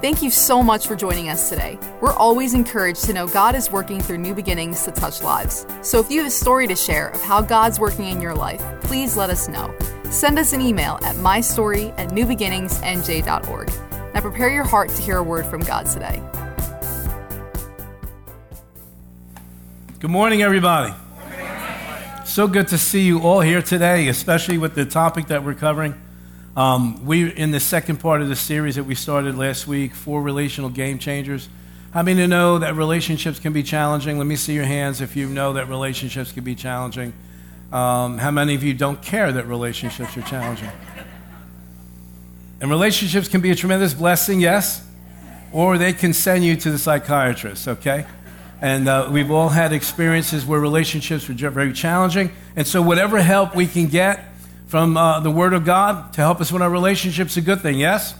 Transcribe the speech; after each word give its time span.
Thank 0.00 0.22
you 0.22 0.30
so 0.30 0.62
much 0.62 0.86
for 0.86 0.96
joining 0.96 1.28
us 1.28 1.50
today. 1.50 1.78
We're 2.00 2.14
always 2.14 2.54
encouraged 2.54 3.04
to 3.04 3.12
know 3.12 3.26
God 3.28 3.54
is 3.54 3.70
working 3.70 4.00
through 4.00 4.16
new 4.16 4.34
beginnings 4.34 4.82
to 4.84 4.92
touch 4.92 5.22
lives. 5.22 5.66
So 5.82 6.00
if 6.00 6.10
you 6.10 6.20
have 6.20 6.26
a 6.26 6.30
story 6.30 6.66
to 6.68 6.74
share 6.74 7.08
of 7.08 7.20
how 7.20 7.42
God's 7.42 7.78
working 7.78 8.06
in 8.06 8.18
your 8.18 8.34
life, 8.34 8.62
please 8.80 9.14
let 9.14 9.28
us 9.28 9.46
know. 9.46 9.76
Send 10.10 10.38
us 10.38 10.54
an 10.54 10.62
email 10.62 10.98
at 11.02 11.16
mystory 11.16 11.92
at 11.98 12.08
newbeginningsnj.org. 12.12 13.70
Now 14.14 14.20
prepare 14.22 14.48
your 14.48 14.64
heart 14.64 14.88
to 14.88 15.02
hear 15.02 15.18
a 15.18 15.22
word 15.22 15.44
from 15.44 15.60
God 15.60 15.84
today. 15.84 16.22
Good 19.98 20.10
morning, 20.10 20.40
everybody. 20.40 20.94
So 22.24 22.48
good 22.48 22.68
to 22.68 22.78
see 22.78 23.02
you 23.02 23.20
all 23.20 23.40
here 23.40 23.60
today, 23.60 24.08
especially 24.08 24.56
with 24.56 24.74
the 24.74 24.86
topic 24.86 25.26
that 25.26 25.44
we're 25.44 25.52
covering. 25.52 26.00
Um, 26.56 27.06
we 27.06 27.30
in 27.30 27.52
the 27.52 27.60
second 27.60 27.98
part 27.98 28.22
of 28.22 28.28
the 28.28 28.34
series 28.34 28.74
that 28.74 28.82
we 28.82 28.96
started 28.96 29.38
last 29.38 29.68
week, 29.68 29.94
four 29.94 30.20
relational 30.20 30.68
game 30.68 30.98
changers. 30.98 31.48
How 31.92 32.02
many 32.02 32.26
know 32.26 32.58
that 32.58 32.74
relationships 32.74 33.38
can 33.38 33.52
be 33.52 33.62
challenging? 33.62 34.18
Let 34.18 34.26
me 34.26 34.36
see 34.36 34.54
your 34.54 34.64
hands 34.64 35.00
if 35.00 35.16
you 35.16 35.28
know 35.28 35.52
that 35.52 35.68
relationships 35.68 36.32
can 36.32 36.42
be 36.42 36.56
challenging. 36.56 37.12
Um, 37.72 38.18
how 38.18 38.32
many 38.32 38.56
of 38.56 38.64
you 38.64 38.74
don't 38.74 39.00
care 39.00 39.30
that 39.30 39.46
relationships 39.46 40.16
are 40.16 40.22
challenging? 40.22 40.70
And 42.60 42.68
relationships 42.68 43.28
can 43.28 43.40
be 43.40 43.50
a 43.50 43.54
tremendous 43.54 43.94
blessing, 43.94 44.40
yes, 44.40 44.84
or 45.52 45.78
they 45.78 45.92
can 45.92 46.12
send 46.12 46.44
you 46.44 46.56
to 46.56 46.70
the 46.70 46.78
psychiatrist, 46.78 47.66
okay? 47.68 48.06
And 48.60 48.88
uh, 48.88 49.08
we've 49.10 49.30
all 49.30 49.48
had 49.48 49.72
experiences 49.72 50.44
where 50.44 50.60
relationships 50.60 51.28
were 51.28 51.34
very 51.34 51.72
challenging. 51.72 52.32
And 52.56 52.66
so, 52.66 52.82
whatever 52.82 53.22
help 53.22 53.54
we 53.54 53.66
can 53.66 53.86
get 53.86 54.29
from 54.70 54.96
uh, 54.96 55.18
the 55.18 55.32
Word 55.32 55.52
of 55.52 55.64
God 55.64 56.12
to 56.12 56.20
help 56.20 56.40
us 56.40 56.52
with 56.52 56.62
our 56.62 56.70
relationships 56.70 57.36
a 57.36 57.40
good 57.40 57.60
thing, 57.60 57.76
yes? 57.76 58.14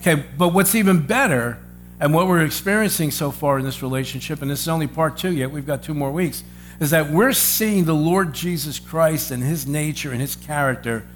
Okay, 0.00 0.24
but 0.36 0.48
what's 0.48 0.74
even 0.74 1.06
better, 1.06 1.56
and 2.00 2.12
what 2.12 2.26
we're 2.26 2.44
experiencing 2.44 3.12
so 3.12 3.30
far 3.30 3.60
in 3.60 3.64
this 3.64 3.80
relationship, 3.80 4.42
and 4.42 4.50
this 4.50 4.60
is 4.60 4.66
only 4.66 4.88
part 4.88 5.16
two 5.16 5.30
yet, 5.30 5.52
we've 5.52 5.66
got 5.66 5.84
two 5.84 5.94
more 5.94 6.10
weeks, 6.10 6.42
is 6.80 6.90
that 6.90 7.12
we're 7.12 7.32
seeing 7.32 7.84
the 7.84 7.94
Lord 7.94 8.34
Jesus 8.34 8.80
Christ 8.80 9.30
and 9.30 9.40
His 9.40 9.68
nature 9.68 10.10
and 10.10 10.20
His 10.20 10.34
character 10.34 11.06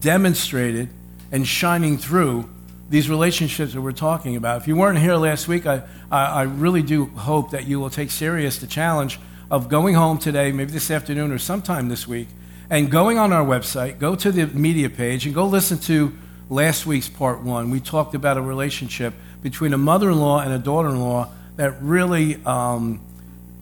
demonstrated 0.00 0.88
and 1.30 1.46
shining 1.46 1.96
through 1.96 2.50
these 2.90 3.08
relationships 3.08 3.72
that 3.74 3.80
we're 3.80 3.92
talking 3.92 4.34
about. 4.34 4.60
If 4.60 4.66
you 4.66 4.74
weren't 4.74 4.98
here 4.98 5.14
last 5.14 5.46
week, 5.46 5.64
I, 5.64 5.84
I, 6.10 6.24
I 6.24 6.42
really 6.42 6.82
do 6.82 7.06
hope 7.06 7.52
that 7.52 7.68
you 7.68 7.78
will 7.78 7.90
take 7.90 8.10
serious 8.10 8.58
the 8.58 8.66
challenge 8.66 9.20
of 9.48 9.68
going 9.68 9.94
home 9.94 10.18
today, 10.18 10.50
maybe 10.50 10.72
this 10.72 10.90
afternoon 10.90 11.30
or 11.30 11.38
sometime 11.38 11.88
this 11.88 12.08
week, 12.08 12.26
and 12.70 12.90
going 12.90 13.18
on 13.18 13.32
our 13.32 13.44
website, 13.44 13.98
go 13.98 14.14
to 14.14 14.30
the 14.30 14.46
media 14.46 14.90
page 14.90 15.24
and 15.26 15.34
go 15.34 15.46
listen 15.46 15.78
to 15.78 16.12
last 16.50 16.86
week's 16.86 17.08
part 17.08 17.40
one. 17.40 17.70
We 17.70 17.80
talked 17.80 18.14
about 18.14 18.36
a 18.36 18.42
relationship 18.42 19.14
between 19.42 19.72
a 19.72 19.78
mother 19.78 20.10
in 20.10 20.18
law 20.18 20.40
and 20.40 20.52
a 20.52 20.58
daughter 20.58 20.88
in 20.88 21.00
law 21.00 21.30
that 21.56 21.80
really, 21.82 22.44
um, 22.44 23.00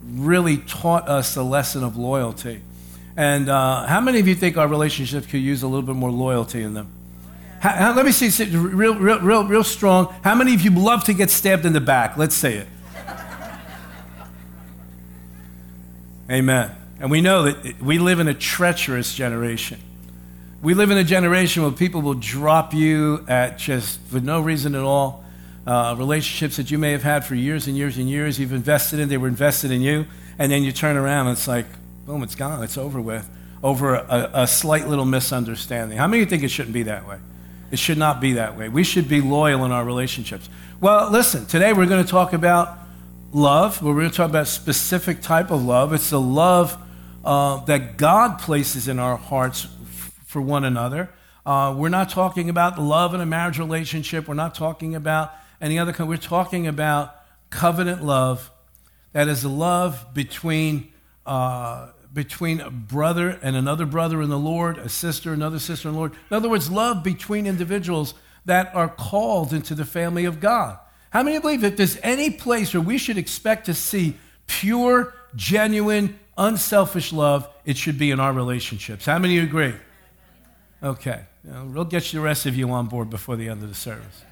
really 0.05 0.59
taught 0.59 1.09
us 1.09 1.35
the 1.35 1.45
lesson 1.45 1.85
of 1.85 1.97
loyalty. 1.97 2.63
And 3.17 3.49
uh, 3.49 3.87
how 3.87 4.01
many 4.01 4.19
of 4.19 4.29
you 4.29 4.35
think 4.35 4.57
our 4.57 4.69
relationships 4.69 5.27
could 5.27 5.41
use 5.41 5.63
a 5.63 5.67
little 5.67 5.83
bit 5.83 5.97
more 5.97 6.11
loyalty 6.11 6.63
in 6.63 6.75
them? 6.75 6.91
How, 7.61 7.71
how, 7.71 7.95
let 7.95 8.05
me 8.05 8.13
see, 8.13 8.45
real, 8.45 8.95
real, 8.97 9.21
real, 9.21 9.45
real 9.45 9.65
strong. 9.65 10.15
How 10.23 10.35
many 10.35 10.55
of 10.55 10.61
you 10.61 10.71
love 10.71 11.05
to 11.05 11.15
get 11.15 11.31
stabbed 11.31 11.65
in 11.65 11.73
the 11.73 11.81
back? 11.81 12.17
Let's 12.17 12.35
say 12.35 12.57
it. 12.57 12.67
Amen. 16.31 16.73
And 16.99 17.11
we 17.11 17.21
know 17.21 17.43
that 17.43 17.81
we 17.83 17.99
live 17.99 18.21
in 18.21 18.29
a 18.29 18.35
treacherous 18.35 19.15
generation. 19.15 19.79
We 20.63 20.75
live 20.75 20.91
in 20.91 20.97
a 20.97 21.05
generation 21.05 21.63
where 21.63 21.73
people 21.73 22.01
will 22.01 22.15
drop 22.15 22.73
you 22.73 23.25
at 23.29 23.59
just 23.59 24.01
for 24.01 24.21
no 24.21 24.41
reason 24.41 24.75
at 24.75 24.83
all. 24.83 25.25
Uh, 25.67 25.95
relationships 25.99 26.57
that 26.57 26.71
you 26.71 26.79
may 26.79 26.93
have 26.93 27.03
had 27.03 27.25
for 27.25 27.35
years 27.35 27.67
and 27.67 27.77
years 27.77 27.99
and 27.99 28.09
years, 28.09 28.39
you've 28.39 28.53
invested 28.53 28.99
in, 28.99 29.09
they 29.09 29.19
were 29.19 29.29
invested 29.29 29.71
in 29.71 29.83
you, 29.83 30.07
and 30.39 30.51
then 30.51 30.63
you 30.63 30.73
turn 30.73 30.97
around 30.97 31.27
and 31.27 31.37
it's 31.37 31.49
like, 31.49 31.67
boom, 32.07 32.23
it's 32.23 32.37
gone, 32.37 32.63
it's 32.63 32.79
over 32.79 33.01
with, 33.01 33.29
over 33.63 33.97
a, 33.97 34.31
a 34.33 34.47
slight 34.47 34.89
little 34.89 35.05
misunderstanding. 35.05 35.99
How 35.99 36.07
many 36.07 36.23
of 36.23 36.27
you 36.27 36.31
think 36.31 36.45
it 36.45 36.49
shouldn't 36.49 36.73
be 36.73 36.85
that 36.85 37.07
way? 37.07 37.19
It 37.73 37.81
should 37.81 37.99
not 37.99 38.21
be 38.21 38.35
that 38.35 38.57
way. 38.57 38.69
We 38.69 38.85
should 38.85 39.09
be 39.09 39.21
loyal 39.21 39.65
in 39.65 39.73
our 39.73 39.85
relationships. 39.85 40.49
Well, 40.81 41.11
listen, 41.11 41.47
today 41.47 41.73
we're 41.73 41.87
going 41.87 42.05
to 42.05 42.11
talk 42.11 42.33
about 42.33 42.79
love. 43.33 43.83
We're 43.83 43.95
going 43.95 44.11
to 44.11 44.17
talk 44.17 44.31
about 44.31 44.45
a 44.45 44.47
specific 44.47 45.21
type 45.21 45.51
of 45.51 45.65
love. 45.65 45.93
It's 45.93 46.11
the 46.11 46.21
love 46.21 46.79
uh, 47.27 47.65
that 47.65 47.97
God 47.97 48.39
places 48.39 48.87
in 48.87 49.01
our 49.01 49.17
hearts 49.17 49.65
f- 49.65 50.13
for 50.27 50.41
one 50.41 50.65
another. 50.65 51.11
Uh, 51.45 51.75
we're 51.77 51.89
not 51.89 52.09
talking 52.09 52.49
about 52.49 52.79
love 52.79 53.15
in 53.15 53.21
a 53.21 53.27
marriage 53.27 53.59
relationship. 53.59 54.29
We're 54.29 54.35
not 54.35 54.55
talking 54.55 54.95
about 54.95 55.33
any 55.61 55.77
other 55.77 55.93
kind. 55.93 56.09
We're 56.09 56.19
talking 56.19 56.69
about 56.69 57.17
covenant 57.51 58.05
love. 58.05 58.53
That 59.13 59.27
is 59.27 59.43
a 59.43 59.49
love 59.49 60.15
between, 60.15 60.93
uh, 61.27 61.89
between 62.13 62.61
a 62.61 62.71
brother 62.71 63.41
and 63.43 63.57
another 63.57 63.87
brother 63.87 64.23
in 64.23 64.31
the 64.31 64.39
Lord, 64.39 64.79
a 64.79 64.89
sister, 64.89 65.33
another 65.33 65.59
sister 65.59 65.89
in 65.89 65.95
the 65.95 65.99
Lord. 65.99 66.13
In 66.31 66.37
other 66.37 66.49
words, 66.49 66.71
love 66.71 67.03
between 67.03 67.47
individuals 67.47 68.15
that 68.45 68.73
are 68.73 68.89
called 68.89 69.53
into 69.53 69.75
the 69.75 69.85
family 69.85 70.27
of 70.27 70.39
God. 70.39 70.79
How 71.11 71.25
many 71.25 71.41
believe 71.41 71.63
that 71.63 71.77
there's 71.77 71.99
any 72.05 72.31
place 72.31 72.73
where 72.73 72.81
we 72.81 72.99
should 72.99 73.19
expect 73.19 73.67
to 73.67 73.75
see 73.75 74.17
pure, 74.47 75.13
genuine, 75.35 76.21
unselfish 76.37 77.13
love, 77.13 77.49
it 77.65 77.77
should 77.77 77.99
be 77.99 78.11
in 78.11 78.21
our 78.21 78.33
relationships. 78.33 79.07
How 79.07 79.19
many 79.19 79.35
you 79.35 79.43
agree? 79.43 79.75
Okay. 80.83 81.23
we'll 81.45 81.85
get 81.85 82.05
the 82.05 82.21
rest 82.21 82.47
of 82.47 82.55
you 82.55 82.71
on 82.71 82.87
board 82.87 83.11
before 83.11 83.37
the 83.37 83.49
end 83.49 83.63
of 83.63 83.69
the 83.69 83.75
service. 83.75 84.25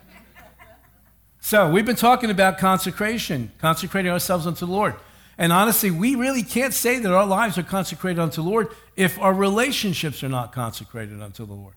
So, 1.41 1.71
we've 1.71 1.85
been 1.85 1.97
talking 1.97 2.31
about 2.31 2.57
consecration, 2.57 3.53
consecrating 3.59 4.11
ourselves 4.11 4.47
unto 4.47 4.65
the 4.65 4.73
Lord. 4.73 4.95
And 5.37 5.53
honestly, 5.53 5.91
we 5.91 6.15
really 6.15 6.43
can't 6.43 6.73
say 6.73 6.99
that 6.99 7.13
our 7.13 7.27
lives 7.27 7.59
are 7.59 7.63
consecrated 7.63 8.21
unto 8.21 8.43
the 8.43 8.49
Lord 8.49 8.69
if 8.97 9.19
our 9.19 9.35
relationships 9.35 10.23
are 10.23 10.29
not 10.29 10.53
consecrated 10.53 11.21
unto 11.21 11.45
the 11.45 11.53
Lord. 11.53 11.75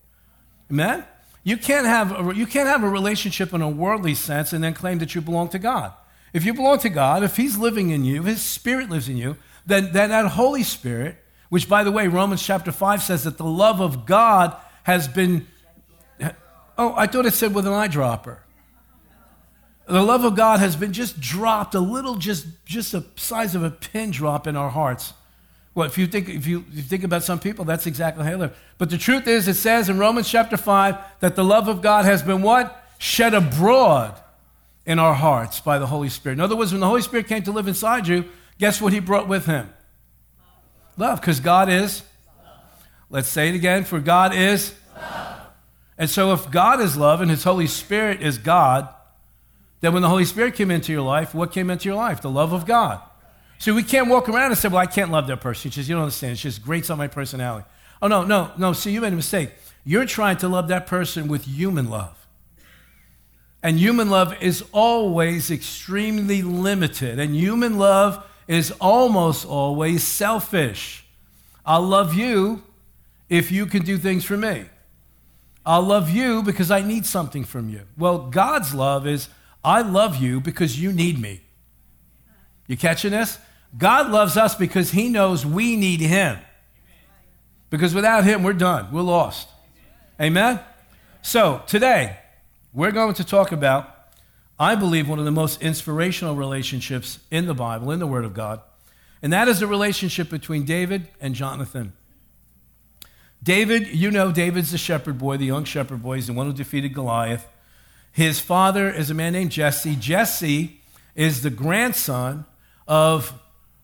Amen? 0.72 1.04
You 1.44 1.58
can't 1.58 1.88
have 1.88 2.12
a, 2.12 2.36
you 2.36 2.46
can't 2.46 2.68
have 2.68 2.84
a 2.84 2.90
relationship 2.90 3.54
in 3.54 3.62
a 3.62 3.70
worldly 3.70 4.14
sense 4.14 4.54
and 4.54 4.64
then 4.64 4.74
claim 4.74 5.00
that 5.00 5.16
you 5.16 5.22
belong 5.22 5.50
to 5.50 5.59
God. 5.59 5.94
If 6.34 6.46
you 6.46 6.54
belong 6.54 6.80
to 6.80 6.90
God, 6.90 7.24
if 7.24 7.38
He's 7.38 7.58
living 7.58 7.90
in 7.90 8.04
you, 8.04 8.22
if 8.22 8.26
His 8.26 8.42
Spirit 8.42 8.90
lives 8.90 9.09
in 9.09 9.18
you, 9.18 9.38
then, 9.67 9.91
then 9.91 10.09
that 10.09 10.25
Holy 10.29 10.63
Spirit, 10.63 11.17
which 11.50 11.69
by 11.69 11.83
the 11.83 11.91
way, 11.91 12.07
Romans 12.07 12.41
chapter 12.41 12.72
5 12.72 13.03
says 13.03 13.25
that 13.25 13.38
the 13.38 13.45
love 13.45 13.81
of 13.81 14.05
God 14.05 14.55
has 14.83 15.07
been. 15.07 15.47
Oh, 16.78 16.94
I 16.95 17.07
thought 17.07 17.25
it 17.25 17.33
said 17.33 17.53
with 17.53 17.67
an 17.67 17.73
eyedropper. 17.73 18.39
The 19.88 20.01
love 20.01 20.23
of 20.23 20.35
God 20.35 20.59
has 20.59 20.75
been 20.75 20.94
just 20.94 21.19
dropped 21.19 21.73
a 21.73 21.79
little, 21.79 22.16
just, 22.16 22.45
just 22.66 22.91
the 22.91 23.05
size 23.16 23.55
of 23.55 23.63
a 23.63 23.72
pin 23.72 24.11
drop 24.11 24.45
in 24.45 24.55
our 24.55 24.69
hearts. 24.69 25.13
Well, 25.73 25.88
if 25.88 25.97
you 25.97 26.07
think 26.07 26.28
if 26.28 26.47
you, 26.47 26.66
if 26.69 26.75
you 26.75 26.81
think 26.81 27.03
about 27.03 27.23
some 27.23 27.39
people, 27.39 27.63
that's 27.63 27.85
exactly 27.85 28.23
how 28.23 28.31
they 28.31 28.35
live. 28.35 28.57
But 28.78 28.89
the 28.89 28.97
truth 28.97 29.28
is, 29.28 29.47
it 29.47 29.53
says 29.53 29.89
in 29.89 29.99
Romans 29.99 30.29
chapter 30.29 30.57
five 30.57 30.97
that 31.19 31.35
the 31.35 31.44
love 31.44 31.67
of 31.67 31.81
God 31.81 32.05
has 32.05 32.23
been 32.23 32.41
what 32.41 32.84
shed 32.97 33.34
abroad 33.34 34.19
in 34.85 34.99
our 34.99 35.13
hearts 35.13 35.59
by 35.59 35.78
the 35.78 35.88
Holy 35.88 36.09
Spirit. 36.09 36.34
In 36.34 36.39
other 36.39 36.55
words, 36.55 36.72
when 36.72 36.81
the 36.81 36.88
Holy 36.88 37.01
Spirit 37.01 37.28
came 37.28 37.44
to 37.44 37.51
live 37.51 37.67
inside 37.67 38.07
you, 38.07 38.25
Guess 38.59 38.81
what 38.81 38.94
he 38.94 39.00
brought 39.00 39.28
with 39.28 39.45
him? 39.45 39.72
Love, 40.97 41.22
because 41.22 41.40
God 41.40 41.69
is. 41.69 42.03
Let's 43.09 43.29
say 43.29 43.50
it 43.50 43.56
again. 43.56 43.84
For 43.84 44.00
God 44.00 44.34
is. 44.34 44.73
And 45.97 46.09
so, 46.09 46.34
if 46.34 46.51
God 46.51 46.79
is 46.81 46.96
love 46.96 47.22
and 47.22 47.31
His 47.31 47.44
Holy 47.44 47.67
Spirit 47.67 48.22
is 48.22 48.38
God, 48.38 48.88
then 49.81 49.94
when 49.94 50.01
the 50.01 50.09
Holy 50.09 50.25
Spirit 50.25 50.56
came 50.56 50.69
into 50.69 50.91
your 50.91 51.01
life, 51.01 51.34
what 51.34 51.51
came 51.51 51.69
into 51.69 51.90
your 51.90 51.96
life? 51.96 52.22
The 52.22 52.29
love 52.29 52.53
of 52.53 52.66
God. 52.66 53.01
See, 53.59 53.72
we 53.72 53.84
can't 53.84 54.07
walk 54.07 54.29
around 54.29 54.51
and 54.51 54.57
say, 54.57 54.67
Well, 54.67 54.78
I 54.78 54.85
can't 54.85 55.12
love 55.12 55.28
that 55.28 55.41
person. 55.41 55.72
She 55.72 55.75
says, 55.75 55.90
you 55.90 55.96
don't 55.96 56.03
understand. 56.03 56.34
It's 56.34 56.41
just 56.41 56.63
grates 56.63 56.90
on 56.90 56.97
my 56.97 57.07
personality. 57.07 57.66
Oh, 58.01 58.07
no, 58.07 58.23
no, 58.23 58.51
no. 58.57 58.73
See, 58.73 58.91
you 58.91 59.01
made 59.01 59.13
a 59.13 59.16
mistake. 59.16 59.51
You're 59.84 60.06
trying 60.06 60.38
to 60.38 60.47
love 60.47 60.67
that 60.67 60.85
person 60.85 61.28
with 61.28 61.46
human 61.46 61.90
love. 61.90 62.28
And 63.63 63.79
human 63.79 64.09
love 64.12 64.35
is 64.41 64.63
always 64.72 65.49
extremely 65.49 66.43
limited. 66.43 67.17
And 67.17 67.35
human 67.35 67.79
love 67.79 68.23
is 68.47 68.72
almost 68.79 69.46
always 69.46 70.03
selfish. 70.03 71.05
I'll 71.66 71.82
love 71.82 72.14
you 72.14 72.64
if 73.29 73.52
you 73.52 73.66
can 73.66 73.84
do 73.84 73.97
things 73.97 74.23
for 74.23 74.38
me. 74.38 74.66
I'll 75.66 75.84
love 75.84 76.09
you 76.09 76.44
because 76.44 76.72
I 76.72 76.82
need 76.82 77.05
something 77.05 77.44
from 77.44 77.67
you. 77.70 77.82
Well, 77.97 78.29
God's 78.29 78.73
love 78.73 79.05
is 79.05 79.28
I 79.66 79.82
love 79.82 80.16
you 80.16 80.40
because 80.40 80.79
you 80.82 80.94
need 80.94 81.20
me. 81.20 81.41
You 82.67 82.78
catching 82.78 83.11
this? 83.11 83.38
God 83.78 84.09
loves 84.09 84.38
us 84.38 84.55
because 84.55 84.91
he 84.91 85.09
knows 85.09 85.46
we 85.46 85.76
need 85.76 85.99
him. 85.99 86.40
Because 87.70 87.94
without 87.94 88.23
him, 88.23 88.44
we're 88.44 88.53
done. 88.53 88.88
We're 88.94 89.02
lost. 89.02 89.49
Amen? 90.22 90.61
So, 91.22 91.61
today, 91.67 92.17
we're 92.73 92.91
going 92.91 93.14
to 93.16 93.26
talk 93.26 93.52
about 93.52 93.97
I 94.59 94.76
believe, 94.76 95.08
one 95.08 95.20
of 95.20 95.26
the 95.26 95.32
most 95.32 95.62
inspirational 95.62 96.36
relationships 96.36 97.20
in 97.30 97.46
the 97.46 97.54
Bible, 97.54 97.92
in 97.92 98.00
the 98.00 98.08
Word 98.08 98.26
of 98.26 98.34
God, 98.34 98.62
and 99.22 99.32
that 99.34 99.48
is 99.48 99.59
the 99.59 99.68
relationship 99.68 100.30
between 100.30 100.66
David 100.66 101.08
and 101.20 101.36
Jonathan. 101.36 101.94
David, 103.42 103.88
you 103.88 104.12
know, 104.12 104.32
David's 104.32 104.72
the 104.72 104.78
shepherd 104.78 105.18
boy, 105.18 105.38
the 105.38 105.46
young 105.46 105.64
shepherd 105.64 106.02
boy. 106.02 106.16
He's 106.16 106.28
the 106.28 106.34
one 106.34 106.48
who 106.48 106.54
defeated 106.54 106.94
Goliath. 106.94 107.48
His 108.12 108.40
father 108.40 108.90
is 108.90 109.09
a 109.09 109.14
man 109.14 109.34
named 109.34 109.52
Jesse. 109.52 109.96
Jesse 109.96 110.82
is 111.16 111.44
the 111.44 111.50
grandson 111.50 112.46
of 112.88 113.34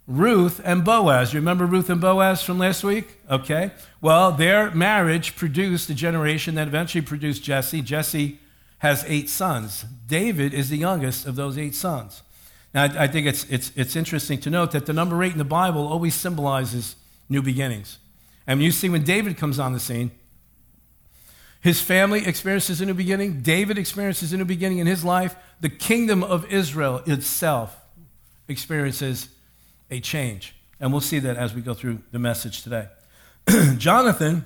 Ruth 0.08 0.60
and 0.64 0.84
Boaz. 0.84 1.34
You 1.34 1.40
remember 1.40 1.66
Ruth 1.66 1.90
and 1.90 2.02
Boaz 2.02 2.42
from 2.42 2.58
last 2.58 2.84
week? 2.84 3.20
Okay. 3.30 3.72
Well, 4.02 4.32
their 4.32 4.72
marriage 4.72 5.36
produced 5.36 5.90
a 5.90 5.94
generation 5.94 6.56
that 6.56 6.68
eventually 6.68 7.04
produced 7.04 7.44
Jesse. 7.44 7.82
Jesse 7.82 8.40
has 8.84 9.06
eight 9.08 9.30
sons. 9.30 9.86
David 10.08 10.54
is 10.54 10.70
the 10.70 10.78
youngest 10.78 11.26
of 11.26 11.38
those 11.38 11.58
eight 11.58 11.74
sons. 11.74 12.22
Now, 12.74 12.84
I 12.84 13.08
think 13.08 13.26
it's, 13.26 13.46
it's, 13.46 13.72
it's 13.78 13.96
interesting 13.96 14.42
to 14.42 14.50
note 14.50 14.72
that 14.72 14.86
the 14.86 14.92
number 14.92 15.24
eight 15.24 15.32
in 15.32 15.38
the 15.38 15.46
Bible 15.46 15.88
always 15.88 16.14
symbolizes 16.14 16.98
new 17.30 17.42
beginnings. 17.42 17.98
And 18.46 18.62
you 18.62 18.72
see 18.72 18.90
when 18.90 19.06
David 19.06 19.38
comes 19.38 19.58
on 19.58 19.72
the 19.72 19.80
scene, 19.80 20.12
his 21.62 21.80
family 21.80 22.28
experiences 22.28 22.82
a 22.82 22.86
new 22.86 22.94
beginning. 22.94 23.42
David 23.42 23.78
experiences 23.78 24.34
a 24.34 24.38
new 24.38 24.44
beginning 24.44 24.80
in 24.80 24.88
his 24.88 25.06
life. 25.06 25.34
The 25.62 25.70
kingdom 25.70 26.22
of 26.22 26.46
Israel 26.52 27.04
itself 27.06 27.80
experiences 28.50 29.30
a 29.90 30.02
change. 30.02 30.56
And 30.82 30.92
we'll 30.92 31.00
see 31.00 31.20
that 31.20 31.38
as 31.38 31.54
we 31.54 31.62
go 31.62 31.74
through 31.74 32.00
the 32.12 32.20
message 32.20 32.64
today. 32.64 32.90
Jonathan 33.78 34.44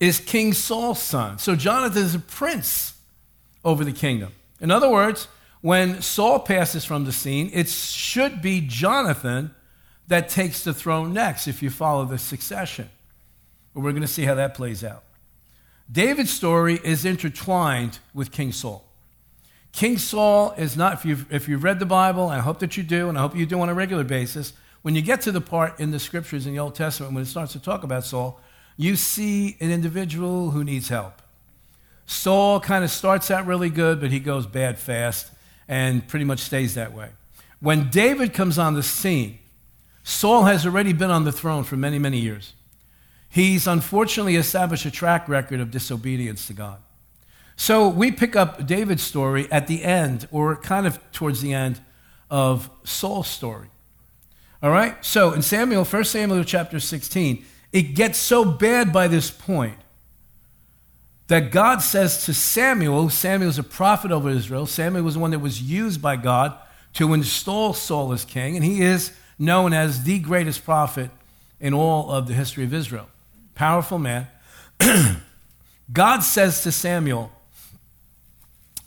is 0.00 0.18
King 0.18 0.54
Saul's 0.54 1.00
son. 1.00 1.38
So 1.38 1.54
Jonathan 1.54 2.02
is 2.02 2.14
a 2.14 2.18
prince 2.18 2.94
over 3.64 3.84
the 3.84 3.92
kingdom. 3.92 4.32
In 4.60 4.70
other 4.70 4.88
words, 4.88 5.28
when 5.60 6.00
Saul 6.00 6.40
passes 6.40 6.84
from 6.86 7.04
the 7.04 7.12
scene, 7.12 7.50
it 7.52 7.68
should 7.68 8.40
be 8.40 8.62
Jonathan 8.66 9.54
that 10.08 10.28
takes 10.28 10.64
the 10.64 10.74
throne 10.74 11.12
next 11.12 11.46
if 11.46 11.62
you 11.62 11.70
follow 11.70 12.04
the 12.06 12.18
succession. 12.18 12.88
But 13.74 13.82
we're 13.82 13.92
going 13.92 14.02
to 14.02 14.08
see 14.08 14.24
how 14.24 14.34
that 14.34 14.54
plays 14.54 14.82
out. 14.82 15.04
David's 15.90 16.30
story 16.30 16.80
is 16.82 17.04
intertwined 17.04 17.98
with 18.14 18.32
King 18.32 18.52
Saul. 18.52 18.84
King 19.72 19.98
Saul 19.98 20.52
is 20.56 20.76
not, 20.76 20.94
if 20.94 21.04
you've, 21.04 21.32
if 21.32 21.48
you've 21.48 21.62
read 21.62 21.78
the 21.78 21.86
Bible, 21.86 22.28
I 22.28 22.38
hope 22.38 22.58
that 22.60 22.76
you 22.76 22.82
do, 22.82 23.08
and 23.08 23.16
I 23.16 23.20
hope 23.20 23.36
you 23.36 23.46
do 23.46 23.60
on 23.60 23.68
a 23.68 23.74
regular 23.74 24.02
basis, 24.02 24.52
when 24.82 24.94
you 24.94 25.02
get 25.02 25.20
to 25.22 25.32
the 25.32 25.40
part 25.40 25.78
in 25.78 25.90
the 25.90 25.98
scriptures 25.98 26.46
in 26.46 26.54
the 26.54 26.58
Old 26.58 26.74
Testament 26.74 27.12
when 27.12 27.22
it 27.22 27.26
starts 27.26 27.52
to 27.52 27.60
talk 27.60 27.84
about 27.84 28.04
Saul, 28.04 28.40
you 28.80 28.96
see 28.96 29.58
an 29.60 29.70
individual 29.70 30.52
who 30.52 30.64
needs 30.64 30.88
help. 30.88 31.20
Saul 32.06 32.60
kind 32.60 32.82
of 32.82 32.90
starts 32.90 33.30
out 33.30 33.46
really 33.46 33.68
good, 33.68 34.00
but 34.00 34.10
he 34.10 34.18
goes 34.18 34.46
bad 34.46 34.78
fast 34.78 35.30
and 35.68 36.08
pretty 36.08 36.24
much 36.24 36.38
stays 36.38 36.74
that 36.76 36.94
way. 36.94 37.10
When 37.60 37.90
David 37.90 38.32
comes 38.32 38.58
on 38.58 38.72
the 38.72 38.82
scene, 38.82 39.38
Saul 40.02 40.44
has 40.44 40.64
already 40.64 40.94
been 40.94 41.10
on 41.10 41.24
the 41.24 41.30
throne 41.30 41.62
for 41.62 41.76
many, 41.76 41.98
many 41.98 42.20
years. 42.20 42.54
He's 43.28 43.66
unfortunately 43.66 44.36
established 44.36 44.86
a 44.86 44.90
track 44.90 45.28
record 45.28 45.60
of 45.60 45.70
disobedience 45.70 46.46
to 46.46 46.54
God. 46.54 46.78
So 47.56 47.86
we 47.86 48.10
pick 48.10 48.34
up 48.34 48.66
David's 48.66 49.02
story 49.02 49.46
at 49.52 49.66
the 49.66 49.84
end, 49.84 50.26
or 50.32 50.56
kind 50.56 50.86
of 50.86 50.98
towards 51.12 51.42
the 51.42 51.52
end 51.52 51.82
of 52.30 52.70
Saul's 52.84 53.28
story. 53.28 53.68
All 54.62 54.70
right? 54.70 55.04
So 55.04 55.34
in 55.34 55.42
Samuel, 55.42 55.84
1 55.84 56.04
Samuel 56.04 56.44
chapter 56.44 56.80
16, 56.80 57.44
it 57.72 57.94
gets 57.94 58.18
so 58.18 58.44
bad 58.44 58.92
by 58.92 59.08
this 59.08 59.30
point 59.30 59.78
that 61.28 61.52
God 61.52 61.80
says 61.80 62.24
to 62.24 62.34
Samuel, 62.34 63.08
Samuel 63.08 63.50
is 63.50 63.58
a 63.58 63.62
prophet 63.62 64.10
over 64.10 64.28
Israel. 64.28 64.66
Samuel 64.66 65.04
was 65.04 65.14
the 65.14 65.20
one 65.20 65.30
that 65.30 65.38
was 65.38 65.62
used 65.62 66.02
by 66.02 66.16
God 66.16 66.58
to 66.94 67.14
install 67.14 67.72
Saul 67.72 68.12
as 68.12 68.24
king, 68.24 68.56
and 68.56 68.64
he 68.64 68.82
is 68.82 69.12
known 69.38 69.72
as 69.72 70.02
the 70.02 70.18
greatest 70.18 70.64
prophet 70.64 71.10
in 71.60 71.72
all 71.72 72.10
of 72.10 72.26
the 72.26 72.34
history 72.34 72.64
of 72.64 72.74
Israel. 72.74 73.08
Powerful 73.54 73.98
man. 73.98 74.26
God 75.92 76.20
says 76.20 76.62
to 76.62 76.72
Samuel, 76.72 77.30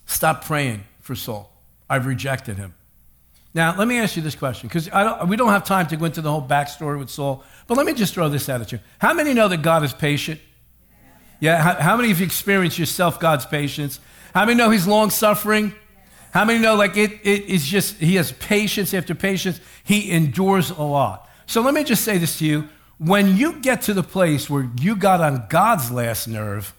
Stop 0.06 0.44
praying 0.44 0.84
for 1.00 1.16
Saul. 1.16 1.52
I've 1.90 2.06
rejected 2.06 2.58
him. 2.58 2.74
Now, 3.56 3.76
let 3.78 3.88
me 3.88 4.00
ask 4.00 4.16
you 4.16 4.24
this 4.24 4.36
question, 4.36 4.68
because 4.68 4.90
we 5.28 5.36
don't 5.38 5.50
have 5.50 5.64
time 5.64 5.86
to 5.88 5.96
go 5.96 6.06
into 6.06 6.22
the 6.22 6.32
whole 6.32 6.42
backstory 6.42 6.98
with 6.98 7.12
Saul, 7.12 7.44
but 7.68 7.78
let 7.78 7.86
me 7.86 7.94
just 7.94 8.14
throw 8.14 8.28
this 8.28 8.50
out 8.50 8.62
at 8.62 8.72
you. 8.72 8.80
How 8.98 9.14
many 9.14 9.34
know 9.34 9.48
that 9.48 9.62
God 9.62 9.84
is 9.84 9.94
patient? 9.94 10.42
Yeah, 11.40 11.62
how, 11.62 11.74
how 11.76 11.98
many 11.98 12.10
of 12.10 12.20
you 12.20 12.26
experienced 12.26 12.80
yourself 12.80 13.20
God's 13.20 13.46
patience? 13.46 14.00
How 14.34 14.46
many 14.46 14.58
know 14.58 14.72
He's 14.72 14.88
long 14.88 15.12
suffering? 15.12 15.76
How 16.32 16.46
many 16.46 16.58
know, 16.58 16.76
like, 16.76 16.98
it, 16.98 17.12
it 17.24 17.46
is 17.46 17.64
just, 17.64 17.98
He 17.98 18.16
has 18.16 18.32
patience 18.32 18.92
after 18.92 19.14
patience? 19.14 19.60
He 19.84 20.12
endures 20.12 20.72
a 20.72 20.82
lot. 20.82 21.30
So 21.46 21.62
let 21.62 21.76
me 21.76 21.84
just 21.84 22.04
say 22.04 22.18
this 22.18 22.40
to 22.40 22.46
you. 22.46 22.70
When 22.98 23.38
you 23.38 23.60
get 23.60 23.84
to 23.84 23.94
the 23.94 24.02
place 24.02 24.50
where 24.50 24.70
you 24.80 24.96
got 24.96 25.22
on 25.22 25.46
God's 25.50 25.92
last 25.92 26.28
nerve, 26.28 26.74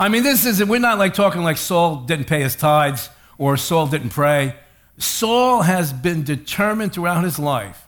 I 0.00 0.08
mean, 0.08 0.22
this 0.22 0.46
is, 0.46 0.64
we're 0.64 0.80
not 0.80 0.96
like 0.96 1.12
talking 1.12 1.42
like 1.42 1.58
Saul 1.58 1.96
didn't 1.96 2.24
pay 2.24 2.40
his 2.40 2.56
tithes 2.56 3.10
or 3.36 3.58
Saul 3.58 3.86
didn't 3.86 4.08
pray. 4.08 4.56
Saul 4.96 5.60
has 5.60 5.92
been 5.92 6.24
determined 6.24 6.94
throughout 6.94 7.22
his 7.22 7.38
life, 7.38 7.86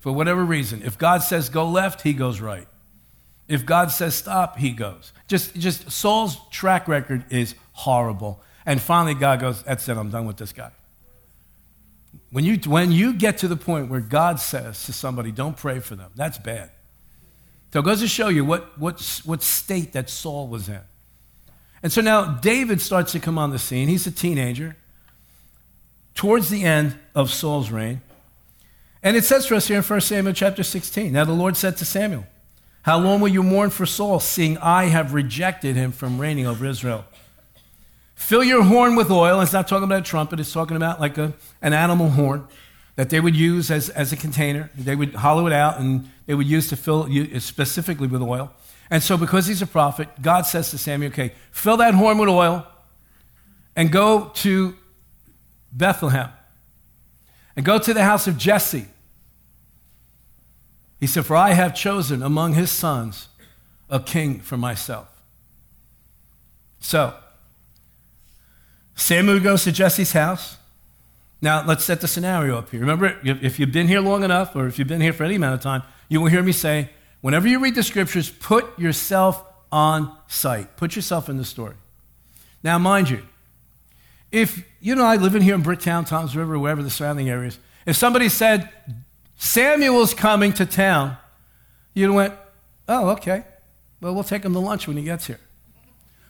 for 0.00 0.12
whatever 0.12 0.44
reason, 0.44 0.82
if 0.82 0.98
God 0.98 1.22
says 1.22 1.48
go 1.48 1.66
left, 1.66 2.02
he 2.02 2.12
goes 2.12 2.42
right. 2.42 2.68
If 3.48 3.64
God 3.64 3.90
says 3.90 4.14
stop, 4.14 4.58
he 4.58 4.70
goes. 4.70 5.14
Just, 5.28 5.54
just 5.54 5.90
Saul's 5.90 6.36
track 6.50 6.88
record 6.88 7.24
is 7.30 7.54
horrible. 7.72 8.42
And 8.66 8.80
finally, 8.80 9.14
God 9.14 9.40
goes, 9.40 9.62
That's 9.62 9.88
it, 9.88 9.96
I'm 9.96 10.10
done 10.10 10.26
with 10.26 10.36
this 10.36 10.52
guy. 10.52 10.72
When 12.32 12.44
you, 12.44 12.58
when 12.66 12.92
you 12.92 13.14
get 13.14 13.38
to 13.38 13.48
the 13.48 13.56
point 13.56 13.88
where 13.88 14.00
God 14.00 14.40
says 14.40 14.84
to 14.84 14.92
somebody, 14.92 15.32
Don't 15.32 15.56
pray 15.56 15.80
for 15.80 15.96
them, 15.96 16.10
that's 16.16 16.36
bad. 16.36 16.70
So 17.72 17.80
it 17.80 17.84
goes 17.84 18.00
to 18.00 18.08
show 18.08 18.28
you 18.28 18.44
what, 18.44 18.78
what, 18.78 19.00
what 19.24 19.42
state 19.42 19.94
that 19.94 20.10
Saul 20.10 20.48
was 20.48 20.68
in. 20.68 20.80
And 21.86 21.92
so 21.92 22.00
now 22.00 22.24
David 22.24 22.80
starts 22.80 23.12
to 23.12 23.20
come 23.20 23.38
on 23.38 23.50
the 23.50 23.60
scene. 23.60 23.86
He's 23.86 24.08
a 24.08 24.10
teenager 24.10 24.74
towards 26.16 26.50
the 26.50 26.64
end 26.64 26.98
of 27.14 27.30
Saul's 27.30 27.70
reign. 27.70 28.00
And 29.04 29.16
it 29.16 29.24
says 29.24 29.46
for 29.46 29.54
us 29.54 29.68
here 29.68 29.76
in 29.76 29.84
1 29.84 30.00
Samuel 30.00 30.34
chapter 30.34 30.64
16 30.64 31.12
Now 31.12 31.24
the 31.24 31.32
Lord 31.32 31.56
said 31.56 31.76
to 31.76 31.84
Samuel, 31.84 32.26
How 32.82 32.98
long 32.98 33.20
will 33.20 33.28
you 33.28 33.44
mourn 33.44 33.70
for 33.70 33.86
Saul, 33.86 34.18
seeing 34.18 34.58
I 34.58 34.86
have 34.86 35.14
rejected 35.14 35.76
him 35.76 35.92
from 35.92 36.20
reigning 36.20 36.44
over 36.44 36.66
Israel? 36.66 37.04
Fill 38.16 38.42
your 38.42 38.64
horn 38.64 38.96
with 38.96 39.08
oil. 39.08 39.40
It's 39.40 39.52
not 39.52 39.68
talking 39.68 39.84
about 39.84 40.00
a 40.00 40.10
trumpet, 40.10 40.40
it's 40.40 40.52
talking 40.52 40.76
about 40.76 41.00
like 41.00 41.16
a, 41.18 41.34
an 41.62 41.72
animal 41.72 42.08
horn 42.08 42.48
that 42.96 43.10
they 43.10 43.20
would 43.20 43.36
use 43.36 43.70
as, 43.70 43.90
as 43.90 44.12
a 44.12 44.16
container. 44.16 44.72
They 44.74 44.96
would 44.96 45.14
hollow 45.14 45.46
it 45.46 45.52
out 45.52 45.78
and 45.78 46.10
they 46.26 46.34
would 46.34 46.48
use 46.48 46.68
to 46.70 46.76
fill 46.76 47.06
it 47.08 47.40
specifically 47.42 48.08
with 48.08 48.22
oil. 48.22 48.52
And 48.90 49.02
so, 49.02 49.16
because 49.16 49.46
he's 49.46 49.62
a 49.62 49.66
prophet, 49.66 50.08
God 50.22 50.42
says 50.42 50.70
to 50.70 50.78
Samuel, 50.78 51.10
okay, 51.12 51.32
fill 51.50 51.76
that 51.78 51.94
horn 51.94 52.18
with 52.18 52.28
oil 52.28 52.66
and 53.74 53.90
go 53.90 54.30
to 54.36 54.76
Bethlehem 55.72 56.30
and 57.56 57.64
go 57.64 57.78
to 57.78 57.92
the 57.92 58.04
house 58.04 58.26
of 58.26 58.38
Jesse. 58.38 58.86
He 61.00 61.06
said, 61.06 61.26
For 61.26 61.36
I 61.36 61.52
have 61.52 61.74
chosen 61.74 62.22
among 62.22 62.54
his 62.54 62.70
sons 62.70 63.28
a 63.90 64.00
king 64.00 64.40
for 64.40 64.56
myself. 64.56 65.08
So, 66.78 67.14
Samuel 68.94 69.40
goes 69.40 69.64
to 69.64 69.72
Jesse's 69.72 70.12
house. 70.12 70.56
Now, 71.42 71.64
let's 71.66 71.84
set 71.84 72.00
the 72.00 72.08
scenario 72.08 72.58
up 72.58 72.70
here. 72.70 72.80
Remember, 72.80 73.18
if 73.22 73.58
you've 73.58 73.72
been 73.72 73.88
here 73.88 74.00
long 74.00 74.24
enough, 74.24 74.56
or 74.56 74.66
if 74.66 74.78
you've 74.78 74.88
been 74.88 75.02
here 75.02 75.12
for 75.12 75.24
any 75.24 75.34
amount 75.34 75.54
of 75.54 75.60
time, 75.60 75.82
you 76.08 76.20
will 76.20 76.28
hear 76.28 76.42
me 76.42 76.52
say, 76.52 76.90
Whenever 77.20 77.48
you 77.48 77.58
read 77.58 77.74
the 77.74 77.82
scriptures, 77.82 78.30
put 78.30 78.78
yourself 78.78 79.42
on 79.72 80.16
site. 80.28 80.76
Put 80.76 80.96
yourself 80.96 81.28
in 81.28 81.36
the 81.36 81.44
story. 81.44 81.74
Now, 82.62 82.78
mind 82.78 83.10
you, 83.10 83.22
if 84.32 84.66
you 84.80 84.94
know 84.94 85.04
I 85.04 85.16
live 85.16 85.34
in 85.34 85.42
here 85.42 85.54
in 85.54 85.62
Bricktown, 85.62 86.06
Toms 86.06 86.36
River, 86.36 86.58
wherever 86.58 86.82
the 86.82 86.90
surrounding 86.90 87.28
areas, 87.28 87.58
if 87.86 87.96
somebody 87.96 88.28
said 88.28 88.68
Samuel's 89.36 90.14
coming 90.14 90.52
to 90.54 90.66
town, 90.66 91.16
you'd 91.94 92.12
went, 92.12 92.34
oh, 92.88 93.10
okay. 93.10 93.44
Well, 94.00 94.14
we'll 94.14 94.24
take 94.24 94.44
him 94.44 94.52
to 94.52 94.58
lunch 94.58 94.86
when 94.86 94.96
he 94.96 95.04
gets 95.04 95.26
here. 95.26 95.40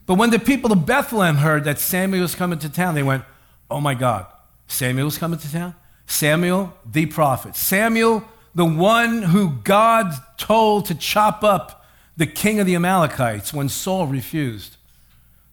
But 0.06 0.14
when 0.14 0.30
the 0.30 0.38
people 0.38 0.72
of 0.72 0.86
Bethlehem 0.86 1.36
heard 1.36 1.64
that 1.64 1.78
Samuel 1.80 2.22
was 2.22 2.34
coming 2.34 2.58
to 2.60 2.68
town, 2.68 2.94
they 2.94 3.02
went, 3.02 3.24
oh 3.70 3.80
my 3.80 3.94
God, 3.94 4.26
Samuel's 4.68 5.18
coming 5.18 5.38
to 5.38 5.50
town? 5.50 5.74
Samuel, 6.06 6.72
the 6.84 7.06
prophet. 7.06 7.56
Samuel, 7.56 8.24
the 8.56 8.64
one 8.64 9.20
who 9.20 9.50
God 9.50 10.14
told 10.38 10.86
to 10.86 10.94
chop 10.94 11.44
up 11.44 11.84
the 12.16 12.26
king 12.26 12.58
of 12.58 12.64
the 12.64 12.74
Amalekites 12.74 13.52
when 13.52 13.68
Saul 13.68 14.06
refused 14.06 14.78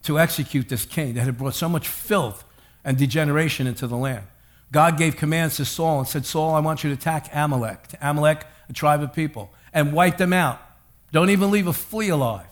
to 0.03 0.17
execute 0.17 0.69
this 0.69 0.85
king 0.85 1.13
that 1.15 1.25
had 1.25 1.37
brought 1.37 1.53
so 1.53 1.67
much 1.67 1.85
filth 1.85 2.45
and 2.81 2.97
degeneration 2.97 3.67
into 3.67 3.87
the 3.87 3.97
land. 3.97 4.23
God 4.71 4.97
gave 4.97 5.17
commands 5.17 5.57
to 5.57 5.65
Saul 5.65 5.99
and 5.99 6.07
said, 6.07 6.25
Saul, 6.25 6.55
I 6.55 6.61
want 6.61 6.85
you 6.85 6.89
to 6.91 6.95
attack 6.95 7.29
Amalek, 7.33 7.79
Amalek, 8.01 8.45
a 8.69 8.73
tribe 8.73 9.03
of 9.03 9.11
people, 9.11 9.53
and 9.73 9.91
wipe 9.91 10.15
them 10.15 10.31
out. 10.31 10.61
Don't 11.11 11.29
even 11.29 11.51
leave 11.51 11.67
a 11.67 11.73
flea 11.73 12.07
alive. 12.07 12.47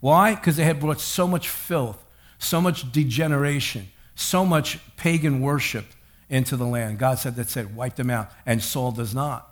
Why? 0.00 0.34
Because 0.34 0.56
they 0.56 0.64
had 0.64 0.80
brought 0.80 1.00
so 1.00 1.28
much 1.28 1.50
filth, 1.50 2.02
so 2.38 2.62
much 2.62 2.90
degeneration, 2.92 3.90
so 4.14 4.46
much 4.46 4.78
pagan 4.96 5.42
worship 5.42 5.84
into 6.30 6.56
the 6.56 6.64
land. 6.64 6.98
God 6.98 7.18
said, 7.18 7.36
That's 7.36 7.58
it, 7.58 7.70
wipe 7.72 7.96
them 7.96 8.08
out. 8.08 8.30
And 8.46 8.62
Saul 8.62 8.92
does 8.92 9.14
not. 9.14 9.48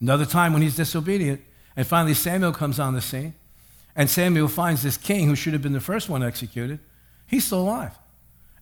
Another 0.00 0.26
time 0.26 0.52
when 0.52 0.62
he's 0.62 0.76
disobedient, 0.76 1.42
And 1.76 1.86
finally, 1.86 2.14
Samuel 2.14 2.52
comes 2.52 2.80
on 2.80 2.94
the 2.94 3.00
scene. 3.00 3.34
And 3.94 4.08
Samuel 4.08 4.48
finds 4.48 4.82
this 4.82 4.96
king 4.96 5.26
who 5.26 5.34
should 5.34 5.52
have 5.52 5.62
been 5.62 5.72
the 5.72 5.80
first 5.80 6.08
one 6.08 6.22
executed. 6.22 6.78
He's 7.26 7.44
still 7.44 7.60
alive. 7.60 7.98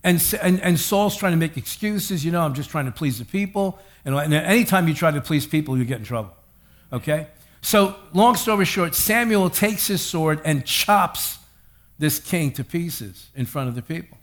And, 0.02 0.23
and, 0.40 0.61
and 0.62 0.78
Saul's 0.78 1.16
trying 1.16 1.33
to 1.33 1.38
make 1.38 1.57
excuses. 1.57 2.25
You 2.25 2.33
know, 2.33 2.43
I'm 2.43 2.55
just 2.55 2.71
trying 2.71 2.87
to 2.87 2.93
please 2.93 3.19
the 3.19 3.25
people. 3.25 3.78
And, 4.05 4.14
and 4.14 4.33
anytime 4.33 4.88
you 4.88 4.95
try 4.95 5.11
to 5.11 5.21
please 5.21 5.47
people, 5.47 5.76
you 5.76 5.85
get 5.85 5.99
in 5.99 6.05
trouble. 6.05 6.35
Okay? 6.93 7.26
So, 7.61 7.97
long 8.12 8.37
story 8.37 8.64
short, 8.64 8.95
Samuel 8.95 9.50
takes 9.50 9.88
his 9.88 10.00
sword 10.00 10.40
and 10.45 10.64
chops 10.64 11.38
this 11.99 12.19
king 12.19 12.52
to 12.52 12.64
pieces 12.64 13.31
in 13.35 13.47
front 13.47 13.69
of 13.69 13.75
the 13.75 13.83
people. 13.83 14.19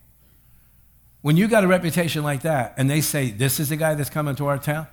When 1.22 1.38
you 1.38 1.48
got 1.48 1.63
a 1.63 1.67
reputation 1.67 2.24
like 2.24 2.41
that, 2.43 2.74
and 2.77 2.89
they 2.89 3.01
say, 3.01 3.32
This 3.32 3.60
is 3.60 3.70
the 3.70 3.75
guy 3.75 3.96
that's 3.96 4.10
coming 4.10 4.36
to 4.36 4.48
our 4.48 4.58
town, 4.58 4.88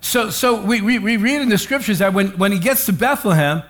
so, 0.00 0.30
so 0.30 0.62
we, 0.62 0.80
we, 0.80 0.98
we 0.98 1.16
read 1.16 1.40
in 1.40 1.48
the 1.48 1.58
scriptures 1.58 1.98
that 1.98 2.14
when, 2.14 2.28
when 2.38 2.52
he 2.52 2.58
gets 2.58 2.86
to 2.86 2.92
Bethlehem, 2.92 3.62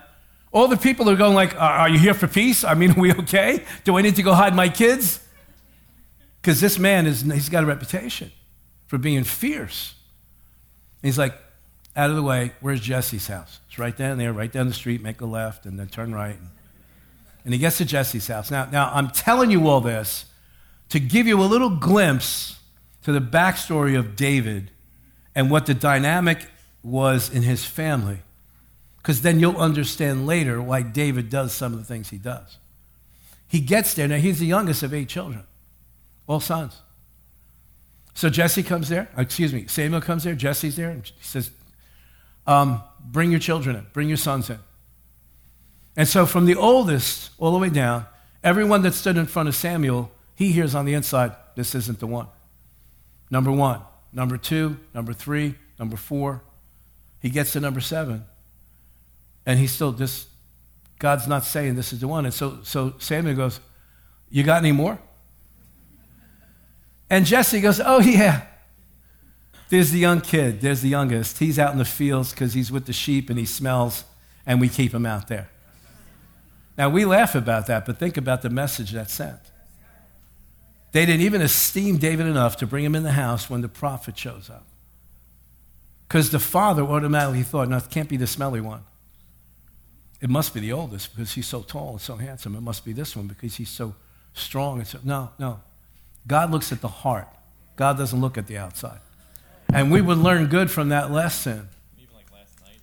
all 0.51 0.67
the 0.67 0.77
people 0.77 1.09
are 1.09 1.15
going 1.15 1.33
like, 1.33 1.59
are 1.59 1.89
you 1.89 1.99
here 1.99 2.13
for 2.13 2.27
peace? 2.27 2.63
I 2.63 2.73
mean, 2.73 2.91
are 2.97 2.99
we 2.99 3.13
okay? 3.13 3.63
Do 3.83 3.97
I 3.97 4.01
need 4.01 4.15
to 4.15 4.23
go 4.23 4.33
hide 4.33 4.55
my 4.55 4.69
kids? 4.69 5.25
Because 6.41 6.59
this 6.59 6.79
man, 6.79 7.05
is, 7.05 7.21
he's 7.21 7.49
got 7.49 7.63
a 7.63 7.67
reputation 7.67 8.31
for 8.87 8.97
being 8.97 9.23
fierce. 9.23 9.93
And 11.01 11.07
he's 11.07 11.17
like, 11.17 11.33
out 11.95 12.09
of 12.09 12.15
the 12.15 12.23
way, 12.23 12.53
where's 12.61 12.79
Jesse's 12.79 13.27
house? 13.27 13.59
It's 13.67 13.77
right 13.77 13.95
down 13.95 14.17
there, 14.17 14.31
right 14.31 14.51
down 14.51 14.67
the 14.67 14.73
street, 14.73 15.01
make 15.01 15.21
a 15.21 15.25
left, 15.25 15.65
and 15.65 15.77
then 15.77 15.87
turn 15.87 16.13
right. 16.13 16.37
And 17.43 17.53
he 17.53 17.59
gets 17.59 17.77
to 17.77 17.85
Jesse's 17.85 18.27
house. 18.27 18.49
Now, 18.49 18.65
now 18.71 18.91
I'm 18.93 19.09
telling 19.09 19.51
you 19.51 19.67
all 19.67 19.81
this 19.81 20.25
to 20.89 20.99
give 20.99 21.27
you 21.27 21.41
a 21.41 21.43
little 21.43 21.69
glimpse 21.69 22.59
to 23.03 23.11
the 23.11 23.19
backstory 23.19 23.97
of 23.97 24.15
David 24.15 24.70
and 25.35 25.49
what 25.49 25.65
the 25.65 25.73
dynamic 25.73 26.47
was 26.83 27.29
in 27.29 27.43
his 27.43 27.65
family. 27.65 28.19
Because 28.97 29.21
then 29.21 29.39
you'll 29.39 29.57
understand 29.57 30.27
later 30.27 30.61
why 30.61 30.81
David 30.81 31.29
does 31.29 31.53
some 31.53 31.73
of 31.73 31.79
the 31.79 31.85
things 31.85 32.09
he 32.09 32.17
does. 32.17 32.57
He 33.47 33.59
gets 33.59 33.93
there. 33.93 34.07
Now, 34.07 34.17
he's 34.17 34.39
the 34.39 34.45
youngest 34.45 34.83
of 34.83 34.93
eight 34.93 35.09
children, 35.09 35.43
all 36.27 36.39
sons. 36.39 36.81
So 38.13 38.29
Jesse 38.29 38.63
comes 38.63 38.89
there. 38.89 39.09
Excuse 39.17 39.53
me, 39.53 39.67
Samuel 39.67 40.01
comes 40.01 40.23
there. 40.23 40.35
Jesse's 40.35 40.75
there. 40.75 40.89
And 40.89 41.05
he 41.05 41.23
says, 41.23 41.51
um, 42.45 42.83
Bring 42.99 43.31
your 43.31 43.39
children 43.39 43.75
in, 43.75 43.87
bring 43.93 44.07
your 44.07 44.17
sons 44.17 44.49
in. 44.49 44.59
And 45.97 46.07
so, 46.07 46.25
from 46.25 46.45
the 46.45 46.55
oldest 46.55 47.31
all 47.37 47.51
the 47.51 47.57
way 47.57 47.69
down, 47.69 48.05
everyone 48.43 48.83
that 48.83 48.93
stood 48.93 49.17
in 49.17 49.25
front 49.25 49.49
of 49.49 49.55
Samuel, 49.55 50.11
he 50.35 50.51
hears 50.51 50.75
on 50.75 50.85
the 50.85 50.93
inside, 50.93 51.33
This 51.55 51.75
isn't 51.75 51.99
the 51.99 52.07
one. 52.07 52.27
Number 53.29 53.51
one 53.51 53.81
number 54.13 54.37
two, 54.37 54.77
number 54.93 55.13
three, 55.13 55.55
number 55.79 55.97
four. 55.97 56.41
He 57.19 57.29
gets 57.29 57.53
to 57.53 57.59
number 57.59 57.81
seven, 57.81 58.25
and 59.45 59.59
he's 59.59 59.71
still 59.71 59.91
just, 59.91 60.27
God's 60.99 61.27
not 61.27 61.45
saying 61.45 61.75
this 61.75 61.93
is 61.93 61.99
the 61.99 62.07
one. 62.07 62.25
And 62.25 62.33
so, 62.33 62.59
so 62.63 62.95
Samuel 62.97 63.35
goes, 63.35 63.59
You 64.29 64.43
got 64.43 64.57
any 64.57 64.71
more? 64.71 64.99
And 67.09 67.25
Jesse 67.25 67.61
goes, 67.61 67.79
Oh, 67.83 67.99
yeah. 67.99 68.45
There's 69.69 69.91
the 69.91 69.99
young 69.99 70.19
kid. 70.19 70.61
There's 70.61 70.81
the 70.81 70.89
youngest. 70.89 71.37
He's 71.37 71.57
out 71.57 71.71
in 71.71 71.77
the 71.77 71.85
fields 71.85 72.31
because 72.31 72.53
he's 72.53 72.71
with 72.71 72.87
the 72.87 72.93
sheep 72.93 73.29
and 73.29 73.39
he 73.39 73.45
smells, 73.45 74.03
and 74.45 74.59
we 74.59 74.67
keep 74.67 74.93
him 74.93 75.05
out 75.05 75.27
there. 75.27 75.49
Now, 76.77 76.89
we 76.89 77.05
laugh 77.05 77.35
about 77.35 77.67
that, 77.67 77.85
but 77.85 77.97
think 77.97 78.17
about 78.17 78.41
the 78.41 78.49
message 78.49 78.91
that 78.91 79.09
sent. 79.09 79.50
They 80.91 81.05
didn't 81.05 81.21
even 81.21 81.41
esteem 81.41 81.97
David 81.97 82.27
enough 82.27 82.57
to 82.57 82.67
bring 82.67 82.83
him 82.83 82.95
in 82.95 83.03
the 83.03 83.13
house 83.13 83.49
when 83.49 83.61
the 83.61 83.69
prophet 83.69 84.17
shows 84.17 84.49
up. 84.49 84.65
Because 86.07 86.31
the 86.31 86.39
father 86.39 86.83
automatically 86.83 87.43
thought, 87.43 87.69
no, 87.69 87.77
it 87.77 87.89
can't 87.89 88.09
be 88.09 88.17
the 88.17 88.27
smelly 88.27 88.59
one. 88.59 88.83
It 90.19 90.29
must 90.29 90.53
be 90.53 90.59
the 90.59 90.73
oldest 90.73 91.15
because 91.15 91.31
he's 91.31 91.47
so 91.47 91.61
tall 91.61 91.91
and 91.91 92.01
so 92.01 92.17
handsome. 92.17 92.55
It 92.55 92.61
must 92.61 92.83
be 92.83 92.93
this 92.93 93.15
one 93.15 93.27
because 93.27 93.55
he's 93.55 93.69
so 93.69 93.95
strong. 94.33 94.79
And 94.79 94.87
so, 94.87 94.99
no, 95.03 95.31
no. 95.39 95.61
God 96.27 96.51
looks 96.51 96.71
at 96.71 96.81
the 96.81 96.87
heart. 96.87 97.27
God 97.75 97.97
doesn't 97.97 98.19
look 98.19 98.37
at 98.37 98.47
the 98.47 98.57
outside. 98.57 98.99
And 99.73 99.91
we 99.91 100.01
would 100.01 100.17
learn 100.17 100.47
good 100.47 100.69
from 100.69 100.89
that 100.89 101.11
lesson. 101.11 101.69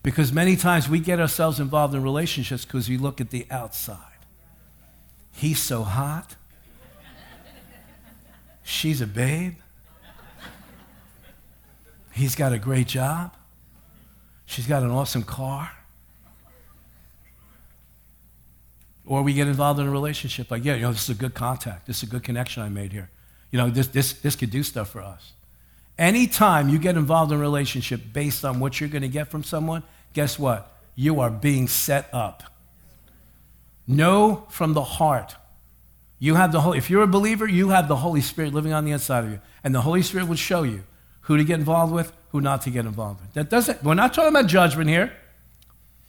Because 0.02 0.32
many 0.32 0.56
times 0.56 0.88
we 0.88 1.00
get 1.00 1.20
ourselves 1.20 1.60
involved 1.60 1.94
in 1.94 2.02
relationships 2.02 2.64
because 2.64 2.88
we 2.88 2.96
look 2.96 3.20
at 3.20 3.30
the 3.30 3.46
outside. 3.50 3.98
He's 5.32 5.60
so 5.60 5.82
hot. 5.82 6.36
She's 8.68 9.00
a 9.00 9.06
babe. 9.06 9.54
He's 12.12 12.34
got 12.34 12.52
a 12.52 12.58
great 12.58 12.86
job. 12.86 13.34
She's 14.44 14.66
got 14.66 14.82
an 14.82 14.90
awesome 14.90 15.22
car. 15.22 15.70
Or 19.06 19.22
we 19.22 19.32
get 19.32 19.48
involved 19.48 19.80
in 19.80 19.86
a 19.86 19.90
relationship 19.90 20.50
like, 20.50 20.66
yeah, 20.66 20.74
you 20.74 20.82
know, 20.82 20.92
this 20.92 21.04
is 21.04 21.16
a 21.16 21.18
good 21.18 21.32
contact. 21.32 21.86
This 21.86 22.02
is 22.02 22.02
a 22.02 22.06
good 22.12 22.22
connection 22.22 22.62
I 22.62 22.68
made 22.68 22.92
here. 22.92 23.08
You 23.50 23.58
know, 23.58 23.70
this, 23.70 23.86
this, 23.86 24.12
this 24.12 24.36
could 24.36 24.50
do 24.50 24.62
stuff 24.62 24.90
for 24.90 25.00
us. 25.00 25.32
Anytime 25.98 26.68
you 26.68 26.78
get 26.78 26.98
involved 26.98 27.32
in 27.32 27.38
a 27.38 27.40
relationship 27.40 28.02
based 28.12 28.44
on 28.44 28.60
what 28.60 28.80
you're 28.80 28.90
going 28.90 29.00
to 29.00 29.08
get 29.08 29.28
from 29.28 29.44
someone, 29.44 29.82
guess 30.12 30.38
what? 30.38 30.76
You 30.94 31.20
are 31.20 31.30
being 31.30 31.68
set 31.68 32.10
up. 32.12 32.42
Know 33.86 34.44
from 34.50 34.74
the 34.74 34.84
heart 34.84 35.36
you 36.18 36.34
have 36.34 36.52
the 36.52 36.60
Holy, 36.60 36.78
if 36.78 36.90
you're 36.90 37.02
a 37.02 37.08
believer, 37.08 37.46
you 37.46 37.68
have 37.68 37.86
the 37.88 37.96
Holy 37.96 38.20
Spirit 38.20 38.52
living 38.52 38.72
on 38.72 38.84
the 38.84 38.90
inside 38.90 39.24
of 39.24 39.30
you. 39.30 39.40
And 39.62 39.74
the 39.74 39.82
Holy 39.82 40.02
Spirit 40.02 40.28
will 40.28 40.36
show 40.36 40.62
you 40.62 40.82
who 41.22 41.36
to 41.36 41.44
get 41.44 41.58
involved 41.58 41.92
with, 41.92 42.12
who 42.30 42.40
not 42.40 42.62
to 42.62 42.70
get 42.70 42.86
involved 42.86 43.20
with. 43.20 43.34
That 43.34 43.50
doesn't, 43.50 43.82
we're 43.84 43.94
not 43.94 44.14
talking 44.14 44.30
about 44.30 44.46
judgment 44.46 44.90
here, 44.90 45.12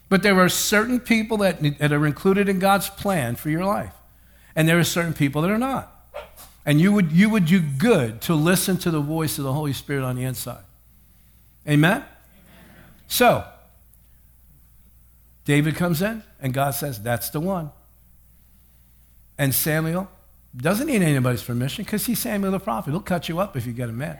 but 0.08 0.24
there 0.24 0.40
are 0.40 0.50
certain 0.50 1.00
people 1.00 1.38
that, 1.38 1.62
that 1.80 1.92
are 1.92 2.06
included 2.08 2.50
in 2.50 2.58
God's 2.58 2.90
plan 2.90 3.36
for 3.36 3.50
your 3.50 3.66
life. 3.66 3.94
And 4.56 4.68
there 4.68 4.80
are 4.80 4.84
certain 4.84 5.14
people 5.14 5.44
that 5.44 5.52
are 5.52 5.58
not. 5.58 5.96
And 6.66 6.82
you 6.82 6.92
would, 6.92 7.12
you 7.12 7.30
would 7.30 7.46
do 7.46 7.60
good 7.62 8.22
to 8.22 8.34
listen 8.34 8.78
to 8.78 8.92
the 8.92 9.00
voice 9.00 9.38
of 9.38 9.44
the 9.44 9.54
Holy 9.54 9.74
Spirit 9.74 10.04
on 10.04 10.16
the 10.16 10.24
inside. 10.24 10.64
Amen? 11.68 11.92
Amen? 11.92 12.06
So, 13.08 13.46
David 15.46 15.76
comes 15.76 16.02
in, 16.02 16.24
and 16.40 16.54
God 16.54 16.72
says, 16.72 17.02
That's 17.02 17.30
the 17.30 17.40
one. 17.40 17.72
And 19.40 19.56
Samuel 19.56 20.12
doesn't 20.56 20.86
need 20.86 21.02
anybody's 21.02 21.42
permission 21.42 21.86
because 21.86 22.06
he's 22.06 22.20
Samuel 22.20 22.52
the 22.52 22.60
prophet. 22.60 22.92
He'll 22.92 23.00
cut 23.00 23.30
you 23.30 23.40
up 23.40 23.56
if 23.56 23.66
you 23.66 23.72
get 23.72 23.88
him 23.88 24.00
mad. 24.00 24.20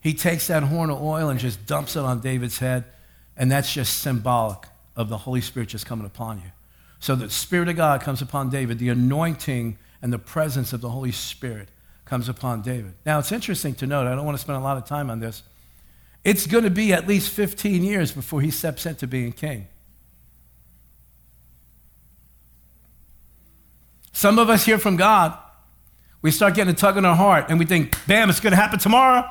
he 0.00 0.14
takes 0.14 0.46
that 0.46 0.62
horn 0.62 0.88
of 0.88 1.02
oil 1.02 1.28
and 1.28 1.40
just 1.40 1.66
dumps 1.66 1.96
it 1.96 2.02
on 2.02 2.20
David's 2.20 2.58
head, 2.58 2.84
and 3.36 3.50
that's 3.50 3.74
just 3.74 3.98
symbolic 3.98 4.68
of 4.94 5.08
the 5.08 5.18
Holy 5.18 5.40
Spirit 5.40 5.70
just 5.70 5.86
coming 5.86 6.06
upon 6.06 6.38
you. 6.38 6.52
So 7.00 7.16
the 7.16 7.28
Spirit 7.28 7.68
of 7.68 7.74
God 7.76 8.00
comes 8.00 8.22
upon 8.22 8.48
David, 8.48 8.78
the 8.78 8.90
anointing 8.90 9.76
and 10.00 10.12
the 10.12 10.18
presence 10.18 10.72
of 10.72 10.80
the 10.80 10.90
Holy 10.90 11.12
Spirit 11.12 11.68
comes 12.04 12.28
upon 12.28 12.62
David. 12.62 12.94
Now, 13.04 13.18
it's 13.18 13.32
interesting 13.32 13.74
to 13.74 13.88
note, 13.88 14.06
I 14.06 14.14
don't 14.14 14.24
want 14.24 14.38
to 14.38 14.42
spend 14.42 14.56
a 14.56 14.62
lot 14.62 14.76
of 14.76 14.84
time 14.84 15.10
on 15.10 15.18
this. 15.18 15.42
It's 16.22 16.46
going 16.46 16.62
to 16.62 16.70
be 16.70 16.92
at 16.92 17.08
least 17.08 17.30
15 17.30 17.82
years 17.82 18.12
before 18.12 18.40
he 18.40 18.52
steps 18.52 18.86
into 18.86 19.08
being 19.08 19.32
king. 19.32 19.66
Some 24.16 24.38
of 24.38 24.48
us 24.48 24.64
hear 24.64 24.78
from 24.78 24.96
God. 24.96 25.36
We 26.22 26.30
start 26.30 26.54
getting 26.54 26.72
a 26.72 26.76
tug 26.76 26.96
in 26.96 27.04
our 27.04 27.14
heart 27.14 27.50
and 27.50 27.58
we 27.58 27.66
think, 27.66 27.94
bam, 28.06 28.30
it's 28.30 28.40
going 28.40 28.52
to 28.52 28.56
happen 28.56 28.78
tomorrow. 28.78 29.28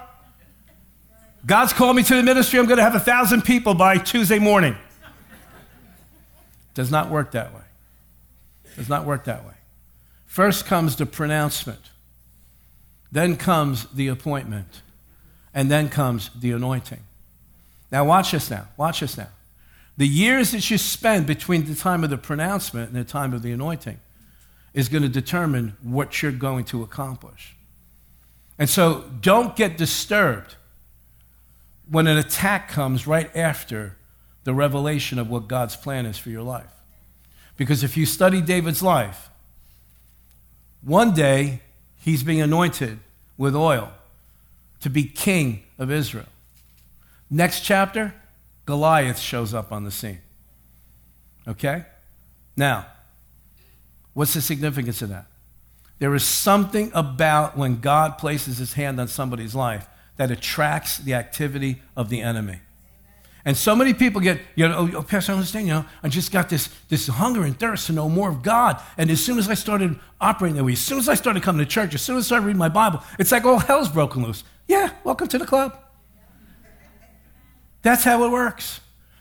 God's 1.43 1.73
called 1.73 1.95
me 1.95 2.03
to 2.03 2.15
the 2.15 2.21
ministry. 2.21 2.59
I'm 2.59 2.67
going 2.67 2.77
to 2.77 2.83
have 2.83 2.93
a 2.93 2.99
thousand 2.99 3.41
people 3.41 3.73
by 3.73 3.97
Tuesday 3.97 4.37
morning. 4.37 4.75
Does 6.75 6.91
not 6.91 7.09
work 7.09 7.31
that 7.31 7.51
way. 7.51 7.63
Does 8.75 8.87
not 8.87 9.05
work 9.05 9.23
that 9.23 9.43
way. 9.43 9.55
First 10.27 10.67
comes 10.67 10.95
the 10.95 11.07
pronouncement, 11.07 11.81
then 13.11 13.37
comes 13.37 13.87
the 13.87 14.07
appointment, 14.07 14.83
and 15.51 15.71
then 15.71 15.89
comes 15.89 16.29
the 16.39 16.51
anointing. 16.51 17.01
Now, 17.91 18.05
watch 18.05 18.33
this 18.33 18.51
now. 18.51 18.67
Watch 18.77 18.99
this 18.99 19.17
now. 19.17 19.29
The 19.97 20.07
years 20.07 20.51
that 20.51 20.69
you 20.69 20.77
spend 20.77 21.25
between 21.25 21.65
the 21.65 21.73
time 21.73 22.03
of 22.03 22.11
the 22.11 22.19
pronouncement 22.19 22.89
and 22.89 22.99
the 22.99 23.03
time 23.03 23.33
of 23.33 23.41
the 23.41 23.51
anointing 23.51 23.99
is 24.75 24.89
going 24.89 25.01
to 25.01 25.09
determine 25.09 25.75
what 25.81 26.21
you're 26.21 26.33
going 26.33 26.65
to 26.65 26.83
accomplish. 26.83 27.55
And 28.59 28.69
so 28.69 29.05
don't 29.21 29.55
get 29.55 29.77
disturbed 29.77 30.55
when 31.89 32.07
an 32.07 32.17
attack 32.17 32.69
comes 32.69 33.07
right 33.07 33.33
after 33.35 33.95
the 34.43 34.53
revelation 34.53 35.17
of 35.17 35.29
what 35.29 35.47
God's 35.47 35.77
plan 35.77 36.05
is 36.05 36.17
for 36.17 36.29
your 36.29 36.43
life. 36.43 36.69
Because 37.55 37.83
if 37.83 37.95
you 37.95 38.05
study 38.05 38.41
David's 38.41 38.83
life, 38.83 39.29
one 40.81 41.13
day 41.13 41.61
he's 41.95 42.21
being 42.21 42.41
anointed 42.41 42.99
with 43.37 43.55
oil 43.55 43.93
to 44.81 44.89
be 44.89 45.05
king 45.05 45.63
of 45.79 45.89
Israel. 45.89 46.27
Next 47.29 47.61
chapter, 47.61 48.13
Goliath 48.65 49.19
shows 49.19 49.53
up 49.53 49.71
on 49.71 49.85
the 49.85 49.91
scene. 49.91 50.19
Okay? 51.47 51.85
Now, 52.57 52.87
What's 54.15 54.33
the 54.33 54.41
significance 54.41 55.01
of 55.01 55.09
that? 55.09 55.27
There 55.99 56.15
is 56.15 56.23
something 56.23 56.89
about 56.95 57.57
when 57.57 57.79
God 57.81 58.17
places 58.17 58.57
his 58.57 58.73
hand 58.73 58.99
on 58.99 59.07
somebody's 59.07 59.53
life 59.53 59.87
that 60.15 60.31
attracts 60.31 60.97
the 60.97 61.13
activity 61.13 61.81
of 61.95 62.09
the 62.09 62.21
enemy. 62.21 62.61
And 63.43 63.55
so 63.55 63.75
many 63.75 63.93
people 63.93 64.21
get, 64.21 64.39
you 64.55 64.67
know, 64.67 64.89
oh, 64.91 64.97
oh, 64.99 65.03
Pastor, 65.03 65.33
I 65.33 65.35
understand, 65.35 65.67
you 65.67 65.73
know, 65.73 65.85
I 66.01 66.07
just 66.07 66.31
got 66.31 66.49
this, 66.49 66.69
this 66.87 67.07
hunger 67.07 67.43
and 67.43 67.59
thirst 67.59 67.87
to 67.87 67.93
know 67.93 68.07
more 68.07 68.29
of 68.29 68.41
God. 68.41 68.81
And 68.97 69.11
as 69.11 69.23
soon 69.23 69.37
as 69.37 69.49
I 69.49 69.53
started 69.53 69.99
operating 70.19 70.55
that 70.55 70.63
way, 70.63 70.71
as 70.71 70.79
soon 70.79 70.97
as 70.97 71.09
I 71.09 71.13
started 71.13 71.43
coming 71.43 71.63
to 71.63 71.69
church, 71.69 71.93
as 71.93 72.01
soon 72.01 72.17
as 72.17 72.23
I 72.23 72.27
started 72.27 72.45
reading 72.45 72.57
my 72.57 72.69
Bible, 72.69 73.03
it's 73.19 73.31
like 73.31 73.45
all 73.45 73.59
hell's 73.59 73.89
broken 73.89 74.23
loose. 74.23 74.43
Yeah, 74.67 74.91
welcome 75.03 75.27
to 75.27 75.37
the 75.37 75.45
club. 75.45 75.77
That's 77.81 78.05
how 78.05 78.23
it 78.23 78.31
works. 78.31 78.79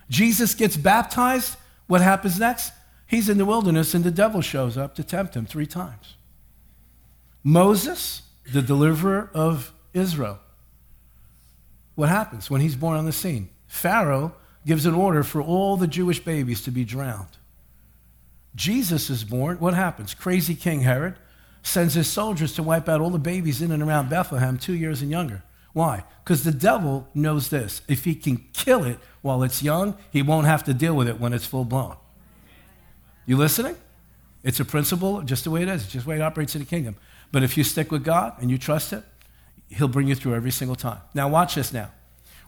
Jesus 0.09 0.55
gets 0.55 0.77
baptized. 0.77 1.57
What 1.89 2.01
happens 2.01 2.39
next? 2.39 2.73
He's 3.07 3.29
in 3.29 3.39
the 3.39 3.45
wilderness 3.45 3.95
and 3.95 4.05
the 4.05 4.11
devil 4.11 4.41
shows 4.41 4.77
up 4.77 4.95
to 4.95 5.05
tempt 5.05 5.35
him 5.35 5.47
three 5.47 5.67
times. 5.67 6.17
Moses, 7.43 8.23
the 8.53 8.63
deliverer 8.63 9.31
of 9.35 9.73
Israel. 9.93 10.39
What 11.95 12.09
happens 12.09 12.51
when 12.51 12.61
he's 12.61 12.77
born 12.77 12.97
on 12.97 13.05
the 13.05 13.13
scene? 13.13 13.51
Pharaoh 13.67 14.35
gives 14.67 14.87
an 14.87 14.95
order 14.95 15.23
for 15.23 15.43
all 15.43 15.77
the 15.77 15.87
Jewish 15.87 16.21
babies 16.21 16.63
to 16.63 16.71
be 16.71 16.85
drowned. 16.85 17.37
Jesus 18.55 19.11
is 19.11 19.25
born. 19.25 19.59
What 19.59 19.75
happens? 19.75 20.15
Crazy 20.15 20.55
King 20.55 20.81
Herod 20.81 21.17
sends 21.63 21.95
his 21.95 22.09
soldiers 22.09 22.55
to 22.55 22.63
wipe 22.63 22.89
out 22.89 23.01
all 23.01 23.11
the 23.11 23.19
babies 23.19 23.61
in 23.63 23.73
and 23.73 23.83
around 23.83 24.11
Bethlehem, 24.11 24.59
two 24.59 24.75
years 24.75 25.03
and 25.03 25.11
younger. 25.11 25.43
Why? 25.73 26.05
Because 26.23 26.45
the 26.45 26.53
devil 26.53 27.09
knows 27.15 27.51
this. 27.51 27.83
If 27.89 28.05
he 28.05 28.15
can 28.15 28.45
kill 28.53 28.85
it 28.85 28.99
while 29.23 29.43
it's 29.43 29.63
young, 29.63 29.97
he 30.11 30.23
won't 30.23 30.47
have 30.47 30.65
to 30.65 30.75
deal 30.75 30.95
with 30.95 31.09
it 31.09 31.19
when 31.19 31.33
it's 31.33 31.47
full 31.47 31.65
blown. 31.65 31.97
You 33.27 33.37
listening? 33.37 33.77
It's 34.43 34.61
a 34.61 34.65
principle, 34.65 35.23
just 35.23 35.45
the 35.45 35.51
way 35.51 35.63
it 35.63 35.69
is. 35.69 35.87
Just 35.87 36.05
the 36.05 36.11
way 36.11 36.17
it 36.17 36.23
operates 36.23 36.55
in 36.55 36.61
the 36.61 36.67
kingdom. 36.67 36.97
But 37.33 37.43
if 37.43 37.57
you 37.57 37.65
stick 37.65 37.91
with 37.91 38.05
God 38.05 38.35
and 38.41 38.51
you 38.51 38.59
trust 38.59 38.93
it, 38.93 39.03
He'll 39.69 39.89
bring 39.89 40.07
you 40.07 40.15
through 40.15 40.35
every 40.35 40.51
single 40.51 40.77
time. 40.77 41.01
Now, 41.15 41.29
watch 41.29 41.55
this 41.55 41.73
now. 41.73 41.91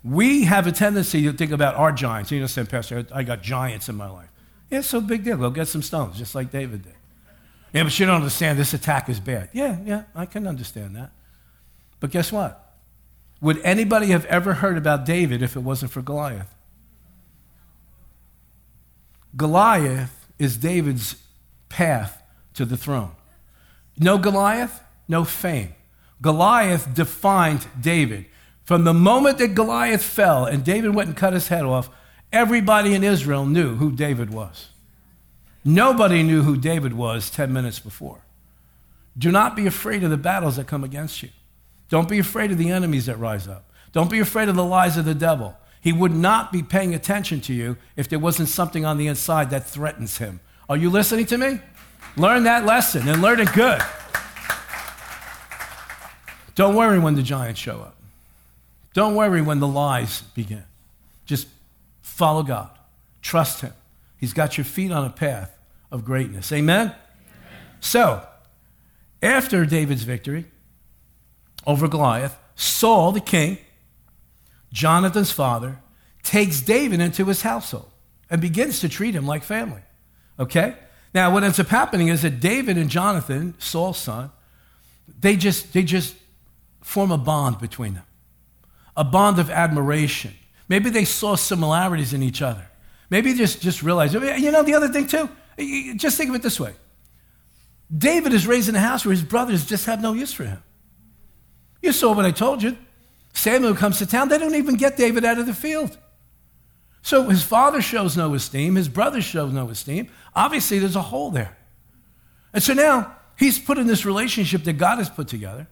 We 0.04 0.44
have 0.44 0.66
a 0.66 0.72
tendency 0.72 1.22
to 1.22 1.32
think 1.32 1.50
about 1.50 1.74
our 1.74 1.90
giants. 1.90 2.30
You 2.30 2.40
know, 2.40 2.46
say, 2.46 2.64
Pastor, 2.64 3.06
I 3.12 3.22
got 3.22 3.42
giants 3.42 3.88
in 3.88 3.96
my 3.96 4.08
life. 4.08 4.30
Yeah, 4.70 4.82
so 4.82 5.00
big 5.00 5.24
deal. 5.24 5.36
Go 5.36 5.50
get 5.50 5.66
some 5.68 5.82
stones, 5.82 6.18
just 6.18 6.34
like 6.34 6.52
David 6.52 6.82
did. 6.82 6.94
Yeah, 7.72 7.82
but 7.82 7.98
you 7.98 8.06
don't 8.06 8.16
understand. 8.16 8.58
This 8.58 8.74
attack 8.74 9.08
is 9.08 9.18
bad. 9.18 9.48
Yeah, 9.52 9.78
yeah, 9.84 10.04
I 10.14 10.26
can 10.26 10.46
understand 10.46 10.94
that. 10.96 11.10
But 11.98 12.10
guess 12.10 12.30
what? 12.30 12.74
Would 13.40 13.58
anybody 13.64 14.08
have 14.08 14.24
ever 14.26 14.54
heard 14.54 14.78
about 14.78 15.04
David 15.04 15.42
if 15.42 15.56
it 15.56 15.60
wasn't 15.60 15.90
for 15.90 16.02
Goliath? 16.02 16.54
Goliath 19.36 20.25
is 20.38 20.56
David's 20.56 21.16
path 21.68 22.22
to 22.54 22.64
the 22.64 22.76
throne. 22.76 23.12
No 23.98 24.18
Goliath, 24.18 24.82
no 25.08 25.24
fame. 25.24 25.74
Goliath 26.20 26.94
defined 26.94 27.66
David. 27.80 28.26
From 28.64 28.84
the 28.84 28.94
moment 28.94 29.38
that 29.38 29.54
Goliath 29.54 30.02
fell 30.02 30.44
and 30.44 30.64
David 30.64 30.94
went 30.94 31.08
and 31.08 31.16
cut 31.16 31.32
his 31.32 31.48
head 31.48 31.64
off, 31.64 31.88
everybody 32.32 32.94
in 32.94 33.04
Israel 33.04 33.46
knew 33.46 33.76
who 33.76 33.92
David 33.92 34.30
was. 34.30 34.68
Nobody 35.64 36.22
knew 36.22 36.42
who 36.42 36.56
David 36.56 36.92
was 36.92 37.30
10 37.30 37.52
minutes 37.52 37.78
before. 37.78 38.20
Do 39.18 39.32
not 39.32 39.56
be 39.56 39.66
afraid 39.66 40.04
of 40.04 40.10
the 40.10 40.16
battles 40.16 40.56
that 40.56 40.66
come 40.66 40.84
against 40.84 41.22
you. 41.22 41.30
Don't 41.88 42.08
be 42.08 42.18
afraid 42.18 42.50
of 42.50 42.58
the 42.58 42.70
enemies 42.70 43.06
that 43.06 43.18
rise 43.18 43.48
up. 43.48 43.70
Don't 43.92 44.10
be 44.10 44.20
afraid 44.20 44.48
of 44.48 44.56
the 44.56 44.64
lies 44.64 44.96
of 44.96 45.04
the 45.04 45.14
devil. 45.14 45.56
He 45.86 45.92
would 45.92 46.12
not 46.12 46.50
be 46.50 46.64
paying 46.64 46.96
attention 46.96 47.40
to 47.42 47.54
you 47.54 47.76
if 47.94 48.08
there 48.08 48.18
wasn't 48.18 48.48
something 48.48 48.84
on 48.84 48.98
the 48.98 49.06
inside 49.06 49.50
that 49.50 49.70
threatens 49.70 50.18
him. 50.18 50.40
Are 50.68 50.76
you 50.76 50.90
listening 50.90 51.26
to 51.26 51.38
me? 51.38 51.60
Learn 52.16 52.42
that 52.42 52.66
lesson 52.66 53.08
and 53.08 53.22
learn 53.22 53.38
it 53.38 53.52
good. 53.52 53.80
Don't 56.56 56.74
worry 56.74 56.98
when 56.98 57.14
the 57.14 57.22
giants 57.22 57.60
show 57.60 57.82
up. 57.82 57.94
Don't 58.94 59.14
worry 59.14 59.40
when 59.40 59.60
the 59.60 59.68
lies 59.68 60.22
begin. 60.34 60.64
Just 61.24 61.46
follow 62.02 62.42
God. 62.42 62.70
Trust 63.22 63.60
Him. 63.60 63.72
He's 64.16 64.32
got 64.32 64.58
your 64.58 64.64
feet 64.64 64.90
on 64.90 65.04
a 65.04 65.10
path 65.10 65.56
of 65.92 66.04
greatness. 66.04 66.50
Amen? 66.50 66.86
Amen? 66.88 66.96
So, 67.78 68.26
after 69.22 69.64
David's 69.64 70.02
victory 70.02 70.46
over 71.64 71.86
Goliath, 71.86 72.36
Saul, 72.56 73.12
the 73.12 73.20
king, 73.20 73.58
Jonathan's 74.72 75.32
father, 75.32 75.78
takes 76.22 76.60
David 76.60 77.00
into 77.00 77.24
his 77.24 77.42
household 77.42 77.90
and 78.28 78.40
begins 78.40 78.80
to 78.80 78.88
treat 78.88 79.14
him 79.14 79.26
like 79.26 79.42
family. 79.42 79.82
Okay? 80.38 80.76
Now, 81.14 81.32
what 81.32 81.44
ends 81.44 81.58
up 81.60 81.68
happening 81.68 82.08
is 82.08 82.22
that 82.22 82.40
David 82.40 82.76
and 82.76 82.90
Jonathan, 82.90 83.54
Saul's 83.58 83.98
son, 83.98 84.30
they 85.20 85.36
just, 85.36 85.72
they 85.72 85.82
just 85.82 86.16
form 86.82 87.10
a 87.10 87.18
bond 87.18 87.58
between 87.58 87.94
them, 87.94 88.04
a 88.96 89.04
bond 89.04 89.38
of 89.38 89.50
admiration. 89.50 90.34
Maybe 90.68 90.90
they 90.90 91.04
saw 91.04 91.36
similarities 91.36 92.12
in 92.12 92.22
each 92.22 92.42
other. 92.42 92.68
Maybe 93.08 93.34
just, 93.34 93.62
just 93.62 93.82
realized, 93.82 94.14
you 94.14 94.50
know, 94.50 94.62
the 94.62 94.74
other 94.74 94.88
thing 94.88 95.06
too, 95.06 95.28
just 95.96 96.16
think 96.16 96.28
of 96.28 96.36
it 96.36 96.42
this 96.42 96.60
way 96.60 96.74
David 97.96 98.34
is 98.34 98.46
raised 98.46 98.68
in 98.68 98.74
a 98.74 98.80
house 98.80 99.04
where 99.04 99.14
his 99.14 99.22
brothers 99.22 99.64
just 99.64 99.86
have 99.86 100.02
no 100.02 100.12
use 100.12 100.32
for 100.32 100.44
him. 100.44 100.62
You 101.80 101.92
saw 101.92 102.12
what 102.14 102.24
I 102.24 102.32
told 102.32 102.62
you. 102.62 102.76
Samuel 103.36 103.74
comes 103.74 103.98
to 103.98 104.06
town, 104.06 104.28
they 104.28 104.38
don't 104.38 104.54
even 104.54 104.76
get 104.76 104.96
David 104.96 105.24
out 105.24 105.38
of 105.38 105.46
the 105.46 105.54
field. 105.54 105.98
So 107.02 107.28
his 107.28 107.42
father 107.42 107.82
shows 107.82 108.16
no 108.16 108.34
esteem, 108.34 108.76
his 108.76 108.88
brothers 108.88 109.24
show 109.24 109.46
no 109.46 109.68
esteem. 109.68 110.08
Obviously, 110.34 110.78
there's 110.78 110.96
a 110.96 111.02
hole 111.02 111.30
there. 111.30 111.56
And 112.52 112.62
so 112.62 112.72
now 112.72 113.14
he's 113.38 113.58
put 113.58 113.76
in 113.78 113.86
this 113.86 114.06
relationship 114.06 114.64
that 114.64 114.72
God 114.74 114.96
has 114.98 115.10
put 115.10 115.28
together, 115.28 115.68